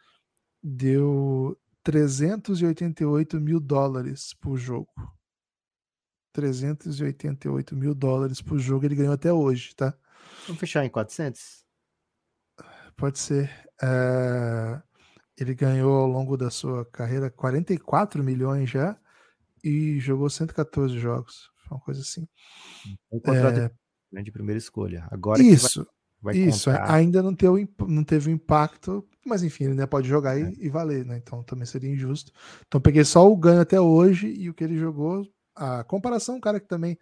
Deu 0.62 1.58
388 1.82 3.40
mil 3.40 3.60
dólares 3.60 4.34
por 4.34 4.56
jogo. 4.56 4.90
388 6.32 7.74
mil 7.74 7.94
dólares 7.94 8.40
por 8.40 8.58
jogo 8.58 8.84
ele 8.84 8.94
ganhou 8.94 9.12
até 9.12 9.32
hoje, 9.32 9.74
tá? 9.74 9.96
Vamos 10.46 10.60
fechar 10.60 10.84
em 10.84 10.90
400? 10.90 11.64
Pode 12.96 13.18
ser. 13.18 13.50
É... 13.82 14.80
Ele 15.36 15.54
ganhou 15.54 15.92
ao 15.94 16.06
longo 16.06 16.36
da 16.36 16.50
sua 16.50 16.84
carreira 16.86 17.30
44 17.30 18.22
milhões 18.22 18.68
já 18.68 18.98
e 19.62 19.98
jogou 20.00 20.28
114 20.28 20.98
jogos. 20.98 21.50
Foi 21.56 21.76
uma 21.76 21.84
coisa 21.84 22.02
assim. 22.02 22.28
Um 23.10 23.20
contrato 23.20 23.72
é... 24.12 24.22
de 24.22 24.32
primeira 24.32 24.58
escolha. 24.58 25.06
Agora 25.10 25.42
isso, 25.42 25.84
vai, 25.84 25.94
vai 26.20 26.36
isso. 26.36 26.70
Contar... 26.70 26.92
Ainda 26.92 27.22
não, 27.22 27.34
teve, 27.34 27.68
não 27.86 28.04
teve 28.04 28.30
impacto, 28.30 29.06
mas 29.24 29.42
enfim, 29.42 29.64
ele 29.64 29.72
ainda 29.72 29.86
pode 29.86 30.08
jogar 30.08 30.38
é. 30.38 30.42
e, 30.42 30.66
e, 30.66 30.68
valer, 30.68 31.04
né? 31.04 31.16
Então 31.16 31.42
também 31.42 31.66
seria 31.66 31.90
injusto. 31.90 32.32
Então 32.66 32.80
peguei 32.80 33.04
só 33.04 33.30
o 33.30 33.36
ganho 33.36 33.60
até 33.60 33.80
hoje 33.80 34.28
e 34.28 34.48
o 34.48 34.54
que 34.54 34.64
ele 34.64 34.76
jogou. 34.76 35.26
A 35.54 35.82
comparação, 35.84 36.36
um 36.36 36.40
cara 36.40 36.60
que 36.60 36.68
também 36.68 36.98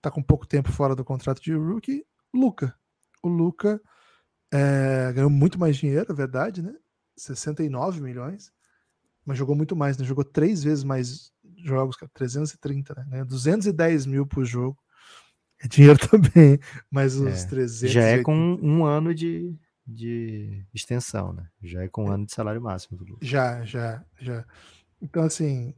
tá 0.00 0.10
com 0.10 0.22
pouco 0.22 0.46
tempo 0.46 0.70
fora 0.70 0.94
do 0.94 1.04
contrato 1.04 1.42
de 1.42 1.54
rookie, 1.54 2.04
Luca. 2.32 2.74
O 3.22 3.28
Luca 3.28 3.80
é, 4.52 5.12
ganhou 5.14 5.30
muito 5.30 5.58
mais 5.58 5.76
dinheiro, 5.76 6.12
é 6.12 6.14
verdade, 6.14 6.62
né? 6.62 6.74
69 7.16 8.00
milhões, 8.00 8.52
mas 9.24 9.38
jogou 9.38 9.54
muito 9.56 9.74
mais, 9.74 9.96
né? 9.96 10.04
Jogou 10.04 10.24
três 10.24 10.62
vezes 10.62 10.84
mais 10.84 11.32
jogos, 11.64 11.96
cara, 11.96 12.10
330, 12.12 12.94
né? 12.94 13.06
Ganha 13.08 13.24
210 13.24 14.06
mil 14.06 14.26
por 14.26 14.44
jogo. 14.44 14.78
É 15.64 15.68
dinheiro 15.68 15.98
também, 16.08 16.58
mas 16.90 17.16
os 17.16 17.44
é, 17.44 17.48
300. 17.48 17.92
Já 17.92 18.02
é 18.02 18.22
com 18.22 18.34
um 18.34 18.84
ano 18.84 19.14
de, 19.14 19.56
de 19.86 20.64
extensão, 20.74 21.32
né? 21.32 21.48
Já 21.62 21.82
é 21.82 21.88
com 21.88 22.04
um 22.04 22.10
ano 22.10 22.26
de 22.26 22.34
salário 22.34 22.60
máximo. 22.60 22.98
Já, 23.22 23.64
já, 23.64 24.04
já. 24.20 24.44
Então, 25.00 25.24
assim. 25.24 25.74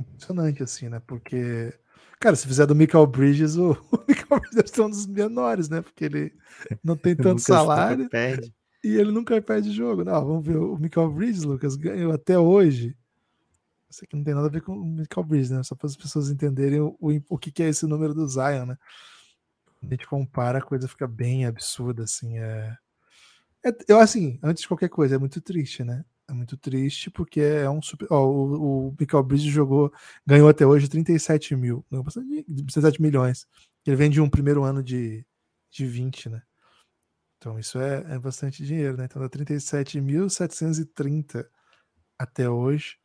Impressionante, 0.00 0.62
assim, 0.62 0.88
né? 0.88 1.00
Porque. 1.06 1.72
Cara, 2.18 2.34
se 2.34 2.48
fizer 2.48 2.66
do 2.66 2.74
Michael 2.74 3.06
Bridges, 3.06 3.56
o, 3.56 3.72
o 3.92 4.04
Michael 4.08 4.40
Bridges 4.40 4.78
é 4.78 4.82
um 4.82 4.90
dos 4.90 5.06
menores, 5.06 5.68
né? 5.68 5.80
Porque 5.80 6.04
ele 6.04 6.32
não 6.82 6.96
tem 6.96 7.14
tanto 7.16 7.40
salário. 7.42 8.08
Perde. 8.08 8.52
E 8.82 8.88
ele 8.96 9.12
nunca 9.12 9.40
perde 9.40 9.70
jogo. 9.70 10.04
Não, 10.04 10.26
vamos 10.26 10.44
ver. 10.44 10.56
O 10.56 10.76
Michael 10.76 11.12
Bridges, 11.12 11.44
Lucas, 11.44 11.76
ganhou 11.76 12.12
até 12.12 12.38
hoje. 12.38 12.96
Isso 13.94 14.04
aqui 14.04 14.16
não 14.16 14.24
tem 14.24 14.34
nada 14.34 14.48
a 14.48 14.50
ver 14.50 14.60
com 14.60 14.74
Michael 14.74 15.24
Bridges, 15.24 15.50
né? 15.50 15.62
Só 15.62 15.76
para 15.76 15.86
as 15.86 15.96
pessoas 15.96 16.28
entenderem 16.28 16.80
o, 16.80 16.96
o, 17.00 17.12
o 17.28 17.38
que, 17.38 17.52
que 17.52 17.62
é 17.62 17.68
esse 17.68 17.86
número 17.86 18.12
do 18.12 18.26
Zion, 18.26 18.66
né? 18.66 18.76
a 19.82 19.86
gente 19.86 20.06
compara, 20.06 20.58
a 20.58 20.62
coisa 20.62 20.88
fica 20.88 21.06
bem 21.06 21.46
absurda, 21.46 22.02
assim. 22.04 22.38
É... 22.38 22.76
é... 23.64 23.70
eu, 23.86 24.00
assim, 24.00 24.38
antes 24.42 24.62
de 24.62 24.68
qualquer 24.68 24.88
coisa, 24.88 25.14
é 25.14 25.18
muito 25.18 25.40
triste, 25.40 25.84
né? 25.84 26.04
É 26.28 26.32
muito 26.32 26.56
triste 26.56 27.10
porque 27.10 27.40
é 27.40 27.70
um 27.70 27.80
super. 27.82 28.08
Ó, 28.10 28.26
o, 28.26 28.88
o 28.88 28.96
Michael 28.98 29.22
Bridges 29.22 29.52
jogou, 29.52 29.92
ganhou 30.26 30.48
até 30.48 30.66
hoje 30.66 30.88
37 30.88 31.54
mil, 31.54 31.84
ganhou 31.90 32.02
bastante, 32.02 32.42
37 32.44 33.00
milhões. 33.00 33.46
Ele 33.86 33.96
vem 33.96 34.10
de 34.10 34.20
um 34.20 34.30
primeiro 34.30 34.64
ano 34.64 34.82
de, 34.82 35.24
de 35.70 35.86
20, 35.86 36.30
né? 36.30 36.42
Então 37.38 37.58
isso 37.58 37.78
é, 37.78 38.04
é 38.14 38.18
bastante 38.18 38.64
dinheiro, 38.64 38.96
né? 38.96 39.04
Então 39.04 39.22
dá 39.22 39.28
37.730 39.28 41.46
até 42.18 42.48
hoje. 42.48 42.96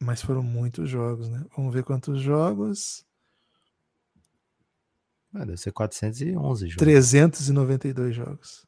Mas 0.00 0.22
foram 0.22 0.42
muitos 0.42 0.88
jogos, 0.88 1.28
né? 1.28 1.44
Vamos 1.54 1.74
ver 1.74 1.84
quantos 1.84 2.20
jogos. 2.20 3.04
Ah, 5.34 5.44
deve 5.44 5.58
ser 5.58 5.72
411 5.72 6.66
jogos. 6.68 6.76
392 6.76 8.16
jogos. 8.16 8.66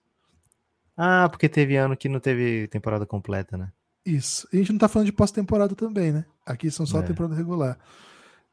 Ah, 0.97 1.29
porque 1.29 1.49
teve 1.49 1.77
ano 1.77 1.97
que 1.97 2.09
não 2.09 2.21
teve 2.21 2.69
temporada 2.69 3.07
completa, 3.07 3.57
né? 3.57 3.73
Isso. 4.05 4.47
E 4.53 4.57
a 4.57 4.59
gente 4.61 4.73
não 4.73 4.79
tá 4.79 4.89
falando 4.89 5.07
de 5.07 5.13
pós-temporada 5.13 5.75
também, 5.75 6.13
né? 6.13 6.25
Aqui 6.45 6.71
são 6.71 6.85
só 6.85 7.01
é. 7.01 7.03
temporada 7.03 7.35
regular. 7.35 7.79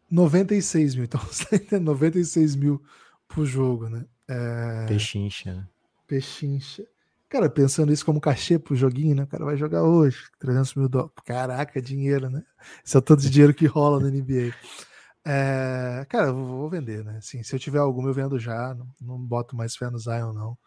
96 0.09 0.95
mil. 0.95 1.03
Então, 1.03 1.19
você 1.29 1.59
tá 1.59 1.79
96 1.79 2.55
mil 2.55 2.81
por 3.27 3.45
jogo, 3.45 3.89
né? 3.89 4.05
É... 4.27 4.85
Pechincha, 4.87 5.53
né? 5.53 5.67
Pechincha. 6.07 6.87
Cara, 7.29 7.47
pensando 7.47 7.93
isso 7.93 8.03
como 8.03 8.19
cachê 8.19 8.57
pro 8.57 8.75
joguinho, 8.75 9.15
né? 9.15 9.23
O 9.23 9.27
cara 9.27 9.45
vai 9.45 9.55
jogar 9.55 9.83
hoje, 9.83 10.17
300 10.39 10.73
mil 10.73 10.89
dólares. 10.89 11.13
Caraca, 11.23 11.79
dinheiro, 11.79 12.27
né? 12.29 12.43
Esse 12.83 12.97
é 12.97 12.99
o 12.99 13.15
dinheiro 13.15 13.53
que 13.53 13.67
rola 13.67 13.99
na 13.99 14.09
NBA. 14.09 14.51
É, 15.23 16.05
cara, 16.09 16.27
eu 16.29 16.35
vou 16.35 16.69
vender, 16.69 17.03
né? 17.05 17.17
Assim, 17.17 17.43
se 17.43 17.55
eu 17.55 17.59
tiver 17.59 17.77
alguma, 17.77 18.09
eu 18.09 18.13
vendo 18.13 18.39
já. 18.39 18.73
Não, 18.73 18.87
não 18.99 19.19
boto 19.19 19.55
mais 19.55 19.75
fé 19.75 19.89
no 19.91 19.99
Zion, 19.99 20.33
não. 20.33 20.57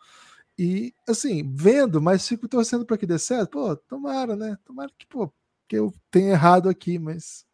E, 0.59 0.95
assim, 1.09 1.43
vendo, 1.55 2.01
mas 2.01 2.29
fico 2.29 2.47
torcendo 2.49 2.87
para 2.87 2.99
que 2.99 3.07
dê 3.07 3.19
certo. 3.19 3.51
Pô, 3.53 3.77
tomara, 3.77 4.37
né? 4.37 4.57
Tomara 4.65 4.91
que, 4.97 5.07
pô, 5.07 5.33
que 5.67 5.77
eu 5.77 5.93
tenha 6.13 6.33
errado 6.33 6.69
aqui, 6.69 6.99
mas 6.99 7.45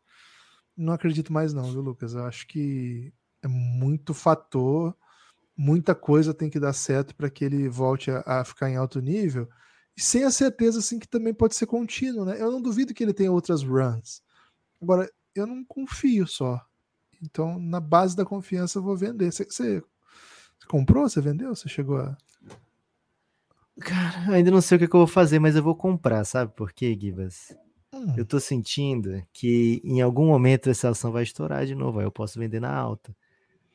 não 0.77 0.93
acredito 0.93 1.33
mais, 1.33 1.55
não, 1.55 1.65
viu, 1.73 1.81
Lucas? 1.81 2.15
Eu 2.15 2.25
acho 2.27 2.47
que 2.47 3.13
é 3.43 3.49
muito 3.49 4.13
fator, 4.13 4.95
muita 5.59 5.93
coisa 5.93 6.33
tem 6.33 6.49
que 6.49 6.61
dar 6.61 6.73
certo 6.73 7.17
para 7.17 7.29
que 7.29 7.45
ele 7.45 7.69
volte 7.69 8.13
a, 8.13 8.23
a, 8.25 8.45
ficar 8.45 8.71
em 8.71 8.77
alto 8.77 9.01
nível. 9.01 9.49
E 9.97 10.01
sem 10.01 10.23
a 10.23 10.31
certeza, 10.31 10.79
assim, 10.79 11.01
que 11.01 11.09
também 11.09 11.35
pode 11.35 11.57
ser 11.57 11.67
contínuo, 11.67 12.25
né? 12.25 12.41
Eu 12.41 12.53
não 12.53 12.63
duvido 12.63 12.95
que 12.95 13.03
ele 13.03 13.13
tenha 13.13 13.33
outras 13.33 13.65
runs. 13.65 14.23
Agora, 14.81 15.11
eu 15.35 15.45
não 15.45 15.65
confio 15.65 16.29
só. 16.29 16.65
Então, 17.21 17.59
na 17.59 17.81
base 17.81 18.15
da 18.15 18.25
confiança, 18.25 18.79
eu 18.79 18.83
vou 18.85 18.97
vender. 18.97 19.33
Você, 19.33 19.45
você, 19.45 19.83
comprou? 20.69 21.09
Você 21.09 21.21
vendeu? 21.21 21.53
Você 21.57 21.69
chegou 21.69 21.99
a. 21.99 22.17
Cara, 23.81 24.35
ainda 24.35 24.53
não 24.53 24.61
sei 24.61 24.77
o 24.77 24.79
que, 24.79 24.87
que 24.87 24.95
eu 24.95 25.01
vou 25.01 25.07
fazer, 25.09 25.41
mas 25.41 25.57
eu 25.57 25.63
vou 25.63 25.75
comprar, 25.75 26.25
sabe 26.25 26.53
por 26.55 26.73
quê, 26.73 26.97
Gibas? 27.01 27.57
Hum. 27.93 28.15
Eu 28.17 28.25
tô 28.25 28.39
sentindo 28.39 29.23
que 29.33 29.81
em 29.85 30.01
algum 30.01 30.27
momento 30.27 30.71
essa 30.71 30.91
ação 30.91 31.11
vai 31.11 31.23
estourar 31.25 31.65
de 31.67 31.75
novo, 31.75 31.99
aí 31.99 32.07
eu 32.07 32.13
posso 32.13 32.39
vender 32.39 32.61
na 32.61 32.73
alta. 32.73 33.15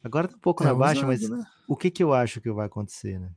Agora 0.03 0.27
tá 0.27 0.35
um 0.35 0.39
pouco 0.39 0.63
é 0.63 0.67
na 0.67 0.75
baixa, 0.75 1.07
mas 1.07 1.27
né? 1.29 1.45
o 1.67 1.77
que 1.77 1.89
que 1.89 2.03
eu 2.03 2.13
acho 2.13 2.41
que 2.41 2.51
vai 2.51 2.65
acontecer, 2.65 3.17
né? 3.19 3.31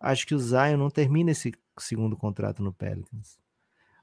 Acho 0.00 0.26
que 0.26 0.34
o 0.34 0.38
Zion 0.38 0.76
não 0.76 0.90
termina 0.90 1.30
esse 1.30 1.54
segundo 1.78 2.16
contrato 2.16 2.62
no 2.62 2.72
Pelicans. 2.72 3.38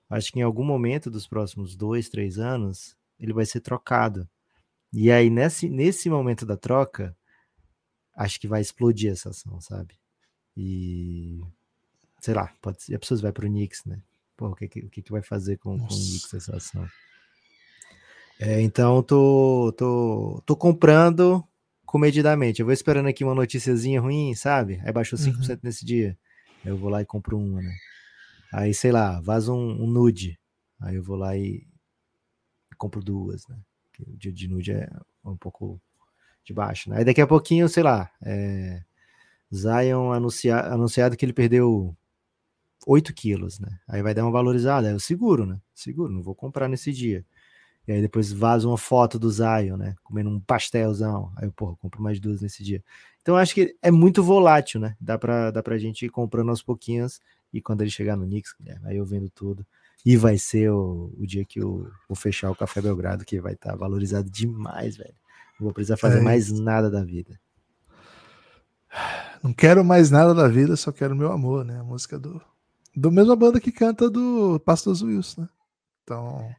Acho 0.09 0.31
que 0.31 0.39
em 0.39 0.43
algum 0.43 0.63
momento 0.63 1.11
dos 1.11 1.27
próximos 1.27 1.75
dois, 1.75 2.07
três 2.07 2.39
anos, 2.39 2.95
ele 3.19 3.33
vai 3.33 3.45
ser 3.45 3.59
trocado. 3.59 4.27
E 4.93 5.11
aí, 5.11 5.29
nesse, 5.29 5.67
nesse 5.69 6.09
momento 6.09 6.45
da 6.45 6.55
troca, 6.55 7.15
acho 8.15 8.39
que 8.39 8.47
vai 8.47 8.61
explodir 8.61 9.11
essa 9.11 9.31
ação, 9.31 9.59
sabe? 9.59 9.95
E. 10.55 11.41
Sei 12.21 12.33
lá, 12.33 12.53
pode 12.61 12.81
ser. 12.83 12.95
A 12.95 12.99
pessoa 12.99 13.19
vai 13.19 13.31
pro 13.33 13.47
Knicks, 13.47 13.83
né? 13.85 14.01
Pô, 14.37 14.47
o 14.47 14.55
que, 14.55 14.65
o 14.65 14.89
que, 14.89 15.01
que 15.01 15.11
vai 15.11 15.21
fazer 15.21 15.57
com, 15.57 15.77
com 15.77 15.85
o 15.85 15.87
Knicks 15.87 16.33
essa 16.33 16.55
ação? 16.55 16.87
É, 18.39 18.61
então, 18.61 19.03
tô, 19.03 19.73
tô, 19.75 20.41
tô 20.45 20.55
comprando 20.55 21.43
comedidamente. 21.87 22.59
Eu 22.59 22.65
vou 22.65 22.73
esperando 22.73 23.07
aqui 23.07 23.23
uma 23.23 23.33
noticiazinha 23.33 23.99
ruim, 23.99 24.35
sabe? 24.35 24.79
Aí 24.83 24.91
baixou 24.91 25.17
5% 25.17 25.49
uhum. 25.49 25.57
nesse 25.63 25.83
dia. 25.83 26.15
Aí 26.63 26.71
eu 26.71 26.77
vou 26.77 26.89
lá 26.89 27.01
e 27.01 27.05
compro 27.05 27.39
uma, 27.39 27.61
né? 27.61 27.73
Aí, 28.53 28.73
sei 28.73 28.91
lá, 28.91 29.19
vaza 29.21 29.51
um, 29.51 29.83
um 29.83 29.87
nude. 29.87 30.37
Aí 30.79 30.95
eu 30.95 31.03
vou 31.03 31.15
lá 31.15 31.35
e 31.35 31.65
compro 32.77 33.03
duas, 33.03 33.47
né? 33.47 33.57
o 34.05 34.15
dia 34.15 34.31
de 34.31 34.47
nude 34.47 34.71
é 34.73 34.87
um 35.25 35.35
pouco 35.35 35.81
de 36.45 36.53
baixo, 36.53 36.87
né? 36.91 36.97
Aí 36.99 37.05
daqui 37.05 37.19
a 37.19 37.25
pouquinho, 37.25 37.67
sei 37.67 37.81
lá, 37.81 38.11
é, 38.23 38.83
Zion 39.51 40.11
anuncia, 40.11 40.59
anunciado 40.59 41.17
que 41.17 41.25
ele 41.25 41.33
perdeu 41.33 41.97
8 42.85 43.11
quilos, 43.15 43.59
né? 43.59 43.79
Aí 43.87 44.03
vai 44.03 44.13
dar 44.13 44.23
uma 44.23 44.31
valorizada, 44.31 44.87
é 44.87 44.93
o 44.93 44.99
seguro, 44.99 45.47
né? 45.47 45.59
Seguro, 45.73 46.13
não 46.13 46.21
vou 46.21 46.35
comprar 46.35 46.67
nesse 46.67 46.93
dia. 46.93 47.25
E 47.87 47.93
aí 47.93 48.01
depois 48.01 48.33
vaza 48.33 48.67
uma 48.67 48.77
foto 48.77 49.17
do 49.17 49.31
Zion, 49.31 49.77
né? 49.77 49.95
Comendo 50.03 50.29
um 50.29 50.39
pastelzão. 50.39 51.31
Aí, 51.37 51.49
porra, 51.49 51.75
compro 51.77 52.01
mais 52.01 52.19
duas 52.19 52.41
nesse 52.41 52.61
dia. 52.61 52.83
Então 53.21 53.37
acho 53.37 53.53
que 53.53 53.75
é 53.81 53.89
muito 53.89 54.21
volátil, 54.21 54.79
né? 54.79 54.95
Dá 54.99 55.17
pra, 55.17 55.51
dá 55.51 55.63
pra 55.63 55.77
gente 55.77 56.05
ir 56.05 56.09
comprando 56.09 56.49
aos 56.49 56.61
pouquinhos. 56.61 57.21
E 57.53 57.61
quando 57.61 57.81
ele 57.81 57.89
chegar 57.89 58.17
no 58.17 58.25
Knicks, 58.25 58.53
aí 58.83 58.97
eu 58.97 59.05
vendo 59.05 59.29
tudo. 59.29 59.65
E 60.05 60.17
vai 60.17 60.37
ser 60.37 60.69
o, 60.69 61.13
o 61.17 61.25
dia 61.25 61.45
que 61.45 61.59
eu 61.59 61.89
vou 62.09 62.15
fechar 62.15 62.51
o 62.51 62.55
Café 62.55 62.81
Belgrado, 62.81 63.23
que 63.23 63.39
vai 63.39 63.53
estar 63.53 63.71
tá 63.71 63.75
valorizado 63.75 64.29
demais, 64.29 64.97
velho. 64.97 65.15
Não 65.57 65.65
vou 65.65 65.73
precisar 65.73 65.97
fazer 65.97 66.19
é 66.19 66.21
mais 66.21 66.51
nada 66.51 66.89
da 66.91 67.03
vida. 67.03 67.39
Não 69.41 69.53
quero 69.53 69.83
mais 69.83 70.11
nada 70.11 70.33
da 70.33 70.47
vida, 70.47 70.75
só 70.75 70.91
quero 70.91 71.15
meu 71.15 71.31
amor, 71.31 71.63
né? 71.63 71.79
A 71.79 71.83
música 71.83 72.19
do. 72.19 72.41
Do 72.95 73.11
mesma 73.11 73.35
banda 73.35 73.59
que 73.59 73.71
canta 73.71 74.09
do 74.09 74.59
Pastor 74.61 74.95
Wilson, 75.03 75.41
né? 75.41 75.49
Então, 76.03 76.49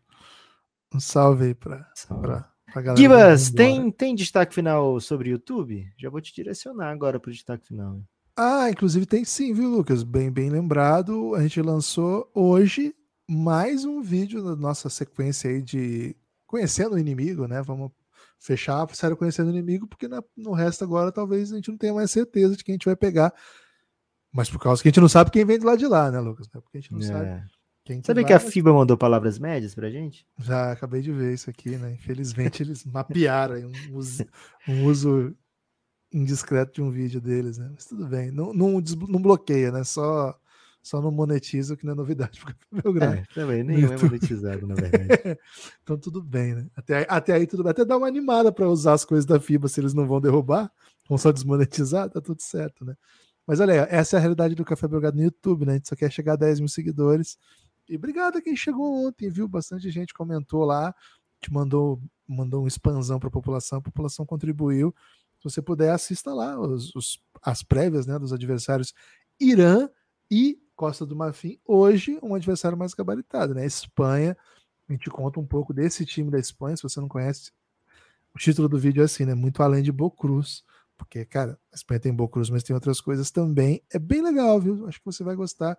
um 0.95 1.01
salve 1.01 1.47
aí 1.47 1.55
pra, 1.55 1.91
salve. 1.95 2.22
pra, 2.22 2.53
pra 2.72 2.82
galera. 2.82 3.01
Gibas, 3.01 3.51
tem, 3.51 3.91
tem 3.91 4.14
destaque 4.14 4.55
final 4.55 5.01
sobre 5.01 5.28
o 5.28 5.32
YouTube? 5.32 5.86
Já 5.99 6.11
vou 6.11 6.20
te 6.20 6.34
direcionar 6.34 6.91
agora 6.91 7.20
pro 7.20 7.32
destaque 7.32 7.66
final. 7.66 8.01
Ah, 8.36 8.70
inclusive 8.70 9.05
tem 9.05 9.24
sim, 9.24 9.53
viu, 9.53 9.68
Lucas? 9.68 10.03
Bem, 10.03 10.30
bem 10.30 10.49
lembrado. 10.49 11.34
A 11.34 11.43
gente 11.43 11.61
lançou 11.61 12.30
hoje 12.32 12.95
mais 13.28 13.84
um 13.84 14.01
vídeo 14.01 14.43
da 14.43 14.57
nossa 14.57 14.89
sequência 14.89 15.51
aí 15.51 15.61
de 15.61 16.16
conhecendo 16.47 16.95
o 16.95 16.99
inimigo, 16.99 17.47
né? 17.47 17.61
Vamos 17.61 17.91
fechar 18.39 18.82
a 18.82 18.95
série 18.95 19.16
conhecendo 19.16 19.49
o 19.49 19.51
inimigo, 19.51 19.86
porque 19.86 20.09
no 20.36 20.53
resto 20.53 20.84
agora 20.84 21.12
talvez 21.12 21.53
a 21.53 21.57
gente 21.57 21.70
não 21.70 21.76
tenha 21.76 21.93
mais 21.93 22.11
certeza 22.11 22.57
de 22.57 22.64
quem 22.64 22.74
a 22.74 22.76
gente 22.76 22.86
vai 22.86 22.97
pegar. 22.97 23.34
Mas 24.32 24.49
por 24.49 24.61
causa 24.61 24.80
que 24.80 24.89
a 24.89 24.91
gente 24.91 25.01
não 25.01 25.09
sabe 25.09 25.30
quem 25.30 25.45
vem 25.45 25.59
do 25.59 25.66
lado 25.66 25.78
de 25.78 25.86
lá, 25.86 26.11
né, 26.11 26.20
Lucas? 26.20 26.47
Porque 26.47 26.78
a 26.78 26.80
gente 26.80 26.93
não 26.93 27.01
é. 27.01 27.03
sabe. 27.03 27.43
Quem 27.89 28.03
Sabe 28.03 28.20
que, 28.20 28.26
que 28.26 28.32
a 28.34 28.39
FIBA 28.39 28.70
mandou 28.70 28.99
palavras 28.99 29.39
médias 29.39 29.74
pra 29.74 29.89
gente? 29.89 30.26
Já 30.39 30.72
acabei 30.72 31.01
de 31.01 31.11
ver 31.11 31.32
isso 31.32 31.49
aqui, 31.49 31.70
né? 31.70 31.93
Infelizmente 31.95 32.62
eles 32.62 32.84
mapearam 32.84 33.57
um 33.57 33.97
uso, 33.97 34.26
um 34.68 34.84
uso 34.84 35.34
indiscreto 36.12 36.74
de 36.74 36.82
um 36.82 36.91
vídeo 36.91 37.18
deles, 37.18 37.57
né? 37.57 37.70
Mas 37.72 37.86
tudo 37.86 38.07
bem, 38.07 38.30
não, 38.30 38.53
não, 38.53 38.78
não 39.09 39.22
bloqueia, 39.22 39.72
né? 39.72 39.84
Só 39.84 40.39
só 40.82 41.01
não 41.01 41.11
monetiza, 41.11 41.72
o 41.72 41.76
que 41.78 41.86
não 41.86 41.95
é 41.95 41.97
novidade 41.97 42.39
para 42.41 42.55
o 42.70 42.82
Belgrado. 42.82 43.14
É, 43.14 43.24
também, 43.34 43.64
nenhum 43.64 43.91
é 43.91 43.97
monetizado, 43.97 44.66
na 44.66 44.74
verdade. 44.74 45.09
então 45.82 45.97
tudo 45.97 46.22
bem, 46.22 46.57
né? 46.57 46.66
Até, 46.76 46.99
aí, 46.99 47.07
até 47.09 47.32
aí 47.32 47.47
tudo 47.47 47.62
bem. 47.62 47.70
Até 47.70 47.86
dá 47.86 47.97
uma 47.97 48.07
animada 48.07 48.53
para 48.53 48.68
usar 48.68 48.93
as 48.93 49.05
coisas 49.05 49.24
da 49.24 49.41
FIBA 49.41 49.66
se 49.66 49.80
eles 49.80 49.95
não 49.95 50.07
vão 50.07 50.20
derrubar, 50.20 50.70
vão 51.09 51.16
só 51.16 51.32
desmonetizar, 51.32 52.11
tá 52.11 52.20
tudo 52.20 52.43
certo, 52.43 52.84
né? 52.84 52.95
Mas 53.47 53.61
olha 53.61 53.72
aí, 53.72 53.89
essa 53.91 54.16
é 54.16 54.18
a 54.18 54.20
realidade 54.20 54.55
do 54.55 54.62
Café 54.62 54.86
Belgrado 54.86 55.16
no 55.16 55.22
YouTube, 55.22 55.64
né? 55.64 55.72
A 55.72 55.76
gente 55.76 55.89
só 55.89 55.97
quer 55.97 56.12
chegar 56.12 56.34
a 56.34 56.36
10 56.36 56.61
mil 56.61 56.68
seguidores. 56.68 57.39
E 57.89 57.97
obrigado 57.97 58.39
a 58.39 58.43
quem 58.43 58.55
chegou 58.57 59.07
ontem, 59.07 59.30
viu? 59.30 59.49
Bastante 59.49 59.91
gente 59.91 60.12
comentou 60.12 60.64
lá, 60.64 60.95
te 61.41 61.53
mandou, 61.53 62.01
mandou 62.26 62.64
um 62.64 62.66
expansão 62.66 63.18
para 63.18 63.28
a 63.28 63.32
população, 63.32 63.78
a 63.78 63.82
população 63.82 64.26
contribuiu. 64.26 64.95
Se 65.39 65.45
você 65.45 65.62
puder, 65.62 65.93
assista 65.93 66.34
lá 66.34 66.59
os, 66.59 66.95
os, 66.95 67.22
as 67.43 67.62
prévias 67.62 68.07
né, 68.07 68.18
dos 68.18 68.32
adversários 68.32 68.93
Irã 69.41 69.89
e 70.30 70.61
Costa 70.74 71.07
do 71.07 71.16
Marfim, 71.16 71.59
hoje 71.64 72.18
um 72.22 72.34
adversário 72.34 72.76
mais 72.76 72.93
gabaritado, 72.95 73.55
né? 73.55 73.64
Espanha, 73.64 74.36
a 74.89 74.93
gente 74.93 75.11
conta 75.11 75.41
um 75.41 75.47
pouco 75.47 75.72
desse 75.72 76.05
time 76.05 76.30
da 76.30 76.39
Espanha, 76.39 76.76
se 76.76 76.82
você 76.82 77.01
não 77.01 77.09
conhece, 77.09 77.53
O 78.34 78.39
título 78.39 78.68
do 78.68 78.78
vídeo 78.78 79.03
é 79.03 79.05
assim, 79.05 79.24
né? 79.24 79.34
Muito 79.34 79.62
além 79.62 79.82
de 79.82 79.93
Bocruz. 79.93 80.64
Porque, 80.97 81.24
cara, 81.24 81.59
a 81.72 81.76
Espanha 81.76 82.01
tem 82.01 82.14
Bocruz, 82.14 82.51
mas 82.51 82.62
tem 82.62 82.74
outras 82.74 83.01
coisas 83.01 83.30
também. 83.30 83.82
É 83.93 83.99
bem 83.99 84.22
legal, 84.22 84.61
viu? 84.61 84.86
Acho 84.89 84.99
que 84.99 85.07
você 85.07 85.22
vai 85.24 85.36
gostar. 85.36 85.78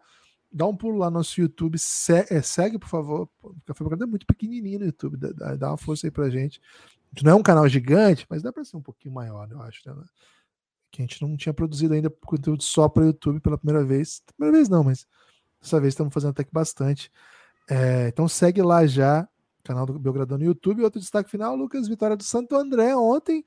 Dá 0.52 0.66
um 0.66 0.76
pulo 0.76 0.98
lá 0.98 1.10
no 1.10 1.18
nosso 1.18 1.40
YouTube. 1.40 1.78
Se, 1.78 2.26
é, 2.30 2.42
segue, 2.42 2.80
por 2.80 2.90
favor. 2.90 3.30
O 3.44 3.56
Café 3.66 3.84
Belgrado 3.84 4.04
é 4.04 4.08
muito 4.08 4.26
pequenininho 4.26 4.80
no 4.80 4.86
YouTube. 4.86 5.18
Dá, 5.18 5.56
dá, 5.56 5.68
uma 5.70 5.78
força 5.78 6.08
aí 6.08 6.12
pra 6.12 6.30
gente. 6.30 6.60
A 6.60 7.16
gente 7.16 7.26
não 7.26 7.34
é 7.34 7.36
um 7.36 7.44
canal 7.44 7.68
gigante, 7.68 8.26
mas 8.30 8.42
dá 8.42 8.52
pra 8.52 8.64
ser 8.64 8.78
um 8.78 8.82
pouquinho 8.82 9.14
maior, 9.14 9.48
eu 9.52 9.62
acho. 9.62 9.88
Né? 9.88 10.04
Que 10.92 11.02
a 11.02 11.06
gente 11.06 11.22
não 11.22 11.38
tinha 11.38 11.54
produzido 11.54 11.94
ainda 11.94 12.10
conteúdo 12.10 12.64
só 12.64 12.90
para 12.90 13.06
YouTube 13.06 13.40
pela 13.40 13.58
primeira 13.58 13.86
vez. 13.86 14.24
Primeira 14.36 14.58
vez 14.58 14.68
não, 14.70 14.84
mas 14.84 15.06
dessa 15.62 15.80
vez 15.80 15.94
estamos 15.94 16.14
fazendo 16.14 16.32
até 16.32 16.44
que 16.44 16.52
bastante. 16.52 17.12
É, 17.70 18.08
então 18.08 18.28
segue 18.28 18.62
lá 18.64 18.88
já, 18.88 19.28
canal 19.64 19.86
do 19.86 20.00
Belgradão 20.00 20.38
no 20.38 20.46
YouTube. 20.46 20.84
Outro 20.84 21.00
destaque 21.00 21.30
final, 21.30 21.56
Lucas, 21.56 21.88
vitória 21.88 22.18
do 22.18 22.24
Santo 22.24 22.56
André 22.56 22.96
ontem. 22.96 23.44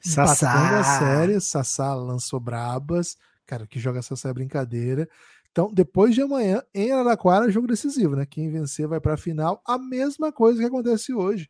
Sassá. 0.00 0.80
a 0.80 0.98
série, 0.98 1.40
Sassá 1.40 1.94
lançou 1.94 2.40
brabas. 2.40 3.16
Cara, 3.46 3.66
que 3.66 3.78
joga 3.78 4.02
Sassá 4.02 4.30
é 4.30 4.32
brincadeira. 4.32 5.08
Então, 5.50 5.72
depois 5.72 6.14
de 6.14 6.22
amanhã, 6.22 6.62
em 6.72 6.92
Araraquara, 6.92 7.50
jogo 7.50 7.66
decisivo, 7.66 8.14
né? 8.14 8.24
Quem 8.24 8.50
vencer 8.50 8.86
vai 8.86 9.00
para 9.00 9.14
a 9.14 9.16
final. 9.16 9.60
A 9.66 9.76
mesma 9.78 10.32
coisa 10.32 10.60
que 10.60 10.66
acontece 10.66 11.12
hoje, 11.12 11.48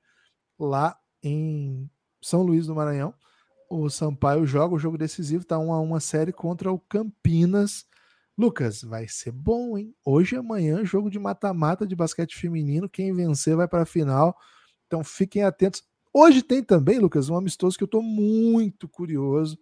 lá 0.58 0.96
em 1.22 1.90
São 2.22 2.42
Luís 2.42 2.66
do 2.66 2.74
Maranhão. 2.74 3.14
O 3.68 3.88
Sampaio 3.88 4.46
joga 4.46 4.74
o 4.74 4.78
jogo 4.78 4.98
decisivo, 4.98 5.44
tá 5.44 5.58
uma, 5.58 5.78
uma 5.78 6.00
série 6.00 6.32
contra 6.32 6.72
o 6.72 6.78
Campinas. 6.78 7.84
Lucas, 8.36 8.82
vai 8.82 9.06
ser 9.06 9.32
bom, 9.32 9.76
hein? 9.76 9.94
Hoje 10.04 10.34
e 10.34 10.38
amanhã, 10.38 10.84
jogo 10.84 11.10
de 11.10 11.18
mata-mata 11.18 11.86
de 11.86 11.94
basquete 11.94 12.36
feminino. 12.36 12.88
Quem 12.88 13.14
vencer 13.14 13.54
vai 13.54 13.68
para 13.68 13.82
a 13.82 13.86
final. 13.86 14.36
Então 14.86 15.04
fiquem 15.04 15.44
atentos. 15.44 15.84
Hoje 16.12 16.42
tem 16.42 16.64
também, 16.64 16.98
Lucas, 16.98 17.28
um 17.28 17.36
amistoso 17.36 17.76
que 17.76 17.84
eu 17.84 17.86
estou 17.86 18.02
muito 18.02 18.88
curioso. 18.88 19.58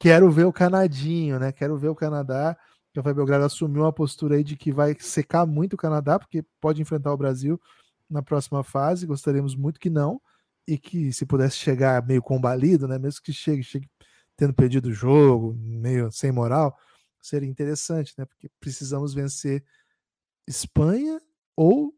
Quero 0.00 0.30
ver 0.30 0.44
o 0.44 0.52
Canadinho, 0.52 1.38
né? 1.38 1.52
Quero 1.52 1.76
ver 1.76 1.88
o 1.88 1.94
Canadá. 1.94 2.56
O 2.94 3.02
Café 3.02 3.12
Belgrado 3.12 3.44
assumiu 3.44 3.82
uma 3.82 3.92
postura 3.92 4.36
aí 4.36 4.44
de 4.44 4.56
que 4.56 4.70
vai 4.72 4.96
secar 4.98 5.44
muito 5.44 5.74
o 5.74 5.76
Canadá, 5.76 6.18
porque 6.18 6.44
pode 6.60 6.80
enfrentar 6.80 7.12
o 7.12 7.16
Brasil 7.16 7.60
na 8.08 8.22
próxima 8.22 8.62
fase. 8.62 9.06
Gostaríamos 9.06 9.56
muito 9.56 9.80
que 9.80 9.90
não. 9.90 10.20
E 10.66 10.78
que 10.78 11.12
se 11.12 11.26
pudesse 11.26 11.56
chegar 11.56 12.06
meio 12.06 12.22
combalido, 12.22 12.88
né? 12.88 12.98
Mesmo 12.98 13.20
que 13.22 13.32
chegue, 13.32 13.62
chegue 13.62 13.88
tendo 14.36 14.54
perdido 14.54 14.86
o 14.86 14.92
jogo, 14.92 15.54
meio 15.54 16.10
sem 16.10 16.32
moral 16.32 16.76
seria 17.24 17.48
interessante, 17.48 18.14
né? 18.18 18.24
Porque 18.26 18.50
precisamos 18.60 19.14
vencer 19.14 19.64
Espanha 20.46 21.20
ou 21.56 21.94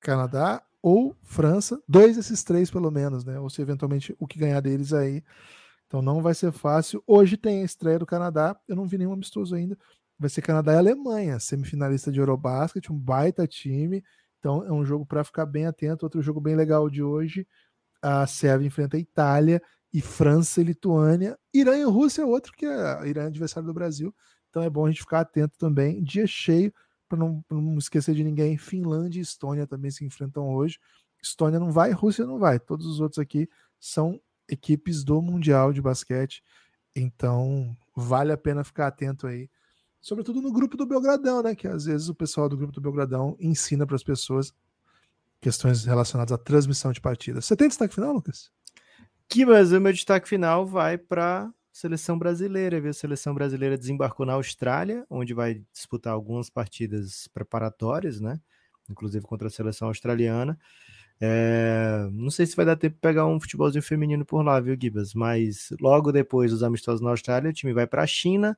Canadá 0.00 0.62
ou 0.82 1.16
França, 1.22 1.82
dois 1.88 2.16
desses 2.16 2.44
três 2.44 2.70
pelo 2.70 2.90
menos, 2.90 3.24
né? 3.24 3.40
Ou 3.40 3.48
se 3.48 3.62
eventualmente 3.62 4.14
o 4.18 4.26
que 4.26 4.38
ganhar 4.38 4.60
deles 4.60 4.92
aí. 4.92 5.24
Então 5.86 6.02
não 6.02 6.20
vai 6.20 6.34
ser 6.34 6.52
fácil. 6.52 7.02
Hoje 7.06 7.36
tem 7.36 7.62
a 7.62 7.64
estreia 7.64 7.98
do 7.98 8.06
Canadá, 8.06 8.58
eu 8.68 8.76
não 8.76 8.86
vi 8.86 8.98
nenhum 8.98 9.12
amistoso 9.12 9.54
ainda. 9.54 9.78
Vai 10.18 10.30
ser 10.30 10.42
Canadá 10.42 10.72
e 10.72 10.78
Alemanha, 10.78 11.38
semifinalista 11.38 12.10
de 12.10 12.18
Eurobasket, 12.18 12.90
um 12.90 12.98
baita 12.98 13.46
time. 13.46 14.02
Então 14.38 14.64
é 14.64 14.72
um 14.72 14.84
jogo 14.84 15.04
para 15.04 15.24
ficar 15.24 15.44
bem 15.44 15.66
atento. 15.66 16.06
Outro 16.06 16.22
jogo 16.22 16.40
bem 16.40 16.56
legal 16.56 16.88
de 16.88 17.02
hoje, 17.02 17.46
a 18.00 18.26
Sérvia 18.26 18.66
enfrenta 18.66 18.96
a 18.96 19.00
Itália 19.00 19.60
e 19.92 20.00
França 20.00 20.60
e 20.60 20.64
Lituânia. 20.64 21.38
Irã 21.52 21.76
e 21.76 21.84
Rússia 21.84 22.22
é 22.22 22.24
outro 22.24 22.52
que 22.52 22.66
é 22.66 23.08
Irã 23.08 23.24
é 23.24 23.26
adversário 23.26 23.66
do 23.66 23.74
Brasil. 23.74 24.14
Então 24.48 24.62
é 24.62 24.70
bom 24.70 24.86
a 24.86 24.90
gente 24.90 25.00
ficar 25.00 25.20
atento 25.20 25.58
também. 25.58 26.02
Dia 26.02 26.26
cheio, 26.26 26.72
para 27.08 27.18
não, 27.18 27.44
não, 27.50 27.76
esquecer 27.76 28.14
de 28.14 28.24
ninguém. 28.24 28.56
Finlândia 28.56 29.18
e 29.18 29.22
Estônia 29.22 29.66
também 29.66 29.90
se 29.90 30.04
enfrentam 30.04 30.48
hoje. 30.48 30.78
Estônia 31.22 31.58
não 31.58 31.70
vai, 31.70 31.90
Rússia 31.92 32.26
não 32.26 32.38
vai. 32.38 32.58
Todos 32.58 32.86
os 32.86 33.00
outros 33.00 33.18
aqui 33.18 33.48
são 33.78 34.20
equipes 34.48 35.04
do 35.04 35.20
Mundial 35.20 35.72
de 35.72 35.82
Basquete. 35.82 36.42
Então 36.94 37.76
vale 37.94 38.32
a 38.32 38.36
pena 38.36 38.64
ficar 38.64 38.86
atento 38.86 39.26
aí. 39.26 39.50
Sobretudo 40.06 40.40
no 40.40 40.52
grupo 40.52 40.76
do 40.76 40.86
Belgradão, 40.86 41.42
né? 41.42 41.52
Que 41.52 41.66
às 41.66 41.86
vezes 41.86 42.08
o 42.08 42.14
pessoal 42.14 42.48
do 42.48 42.56
grupo 42.56 42.72
do 42.72 42.80
Belgradão 42.80 43.36
ensina 43.40 43.84
para 43.84 43.96
as 43.96 44.04
pessoas 44.04 44.54
questões 45.40 45.84
relacionadas 45.84 46.30
à 46.30 46.38
transmissão 46.38 46.92
de 46.92 47.00
partidas. 47.00 47.44
Você 47.44 47.56
tem 47.56 47.66
destaque 47.66 47.92
final, 47.92 48.12
Lucas? 48.12 48.52
Que 49.28 49.44
mas 49.44 49.72
o 49.72 49.80
meu 49.80 49.92
destaque 49.92 50.28
final 50.28 50.64
vai 50.64 50.96
para 50.96 51.52
seleção 51.72 52.16
brasileira? 52.16 52.88
A 52.88 52.92
seleção 52.92 53.34
brasileira 53.34 53.76
desembarcou 53.76 54.24
na 54.24 54.34
Austrália, 54.34 55.04
onde 55.10 55.34
vai 55.34 55.60
disputar 55.72 56.12
algumas 56.12 56.48
partidas 56.48 57.28
preparatórias, 57.34 58.20
né? 58.20 58.40
Inclusive 58.88 59.24
contra 59.24 59.48
a 59.48 59.50
seleção 59.50 59.88
australiana. 59.88 60.56
É... 61.20 62.08
Não 62.12 62.30
sei 62.30 62.46
se 62.46 62.54
vai 62.54 62.64
dar 62.64 62.76
tempo 62.76 62.94
de 62.94 63.00
pegar 63.00 63.26
um 63.26 63.40
futebolzinho 63.40 63.82
feminino 63.82 64.24
por 64.24 64.44
lá, 64.44 64.60
viu, 64.60 64.76
Gibas? 64.80 65.14
Mas 65.14 65.70
logo 65.80 66.12
depois 66.12 66.52
dos 66.52 66.62
amistosos 66.62 67.00
na 67.00 67.10
Austrália, 67.10 67.50
o 67.50 67.52
time 67.52 67.72
vai 67.72 67.88
para 67.88 68.04
a 68.04 68.06
China, 68.06 68.56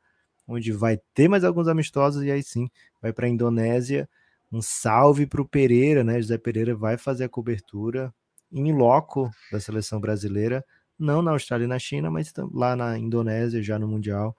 onde 0.48 0.72
vai 0.72 0.98
ter 1.14 1.28
mais 1.28 1.44
alguns 1.44 1.68
amistosos, 1.68 2.24
e 2.24 2.30
aí 2.30 2.42
sim 2.42 2.68
vai 3.00 3.12
para 3.12 3.26
a 3.26 3.28
Indonésia. 3.28 4.08
Um 4.50 4.62
salve 4.62 5.26
para 5.26 5.42
o 5.42 5.48
Pereira, 5.48 6.02
né? 6.02 6.20
José 6.20 6.38
Pereira 6.38 6.74
vai 6.74 6.96
fazer 6.96 7.24
a 7.24 7.28
cobertura 7.28 8.12
em 8.50 8.72
loco 8.72 9.30
da 9.52 9.60
seleção 9.60 10.00
brasileira 10.00 10.64
não 10.98 11.22
na 11.22 11.30
Austrália 11.30 11.64
e 11.64 11.68
na 11.68 11.78
China, 11.78 12.10
mas 12.10 12.32
lá 12.52 12.74
na 12.74 12.98
Indonésia, 12.98 13.62
já 13.62 13.78
no 13.78 13.86
Mundial, 13.86 14.36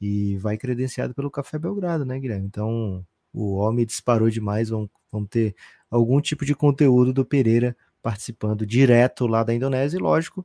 e 0.00 0.36
vai 0.38 0.56
credenciado 0.56 1.14
pelo 1.14 1.30
Café 1.30 1.58
Belgrado, 1.58 2.04
né, 2.04 2.18
Guilherme? 2.18 2.46
Então, 2.46 3.06
o 3.32 3.54
homem 3.56 3.86
disparou 3.86 4.28
demais, 4.28 4.70
vão, 4.70 4.90
vão 5.12 5.24
ter 5.24 5.54
algum 5.90 6.20
tipo 6.20 6.44
de 6.44 6.54
conteúdo 6.54 7.12
do 7.12 7.24
Pereira 7.24 7.76
participando 8.02 8.66
direto 8.66 9.26
lá 9.26 9.44
da 9.44 9.54
Indonésia, 9.54 9.98
e 9.98 10.00
lógico, 10.00 10.44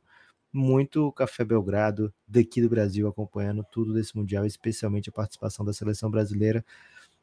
muito 0.56 1.12
Café 1.12 1.44
Belgrado 1.44 2.12
daqui 2.26 2.62
do 2.62 2.68
Brasil 2.68 3.06
acompanhando 3.06 3.64
tudo 3.70 3.92
desse 3.92 4.16
Mundial, 4.16 4.46
especialmente 4.46 5.10
a 5.10 5.12
participação 5.12 5.64
da 5.64 5.72
seleção 5.72 6.10
brasileira. 6.10 6.64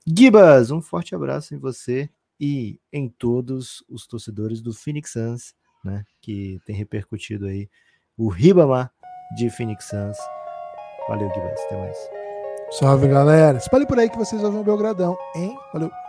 Gibas, 0.06 0.70
um 0.70 0.82
forte 0.82 1.16
abraço 1.16 1.56
em 1.56 1.58
você 1.58 2.10
e 2.40 2.80
em 2.92 3.10
todos 3.10 3.84
os 3.90 4.06
torcedores 4.06 4.62
do 4.62 4.74
Phoenix 4.74 5.12
Suns, 5.12 5.56
né, 5.84 6.06
que 6.22 6.60
tem 6.66 6.76
repercutido 6.76 7.48
aí 7.48 7.70
o 8.18 8.28
Ribamar 8.30 8.92
de 9.36 9.50
Phoenix 9.50 9.86
Suns. 9.86 10.18
Valeu, 11.08 11.30
Guilherme. 11.30 11.60
Até 11.66 11.78
mais. 11.78 11.98
Salve, 12.72 13.08
galera. 13.08 13.58
Espalhe 13.58 13.86
por 13.86 14.00
aí 14.00 14.10
que 14.10 14.18
vocês 14.18 14.44
ouvem 14.44 14.62
o 14.62 14.64
Belgradão, 14.64 15.18
hein? 15.36 15.58
Valeu. 15.72 16.03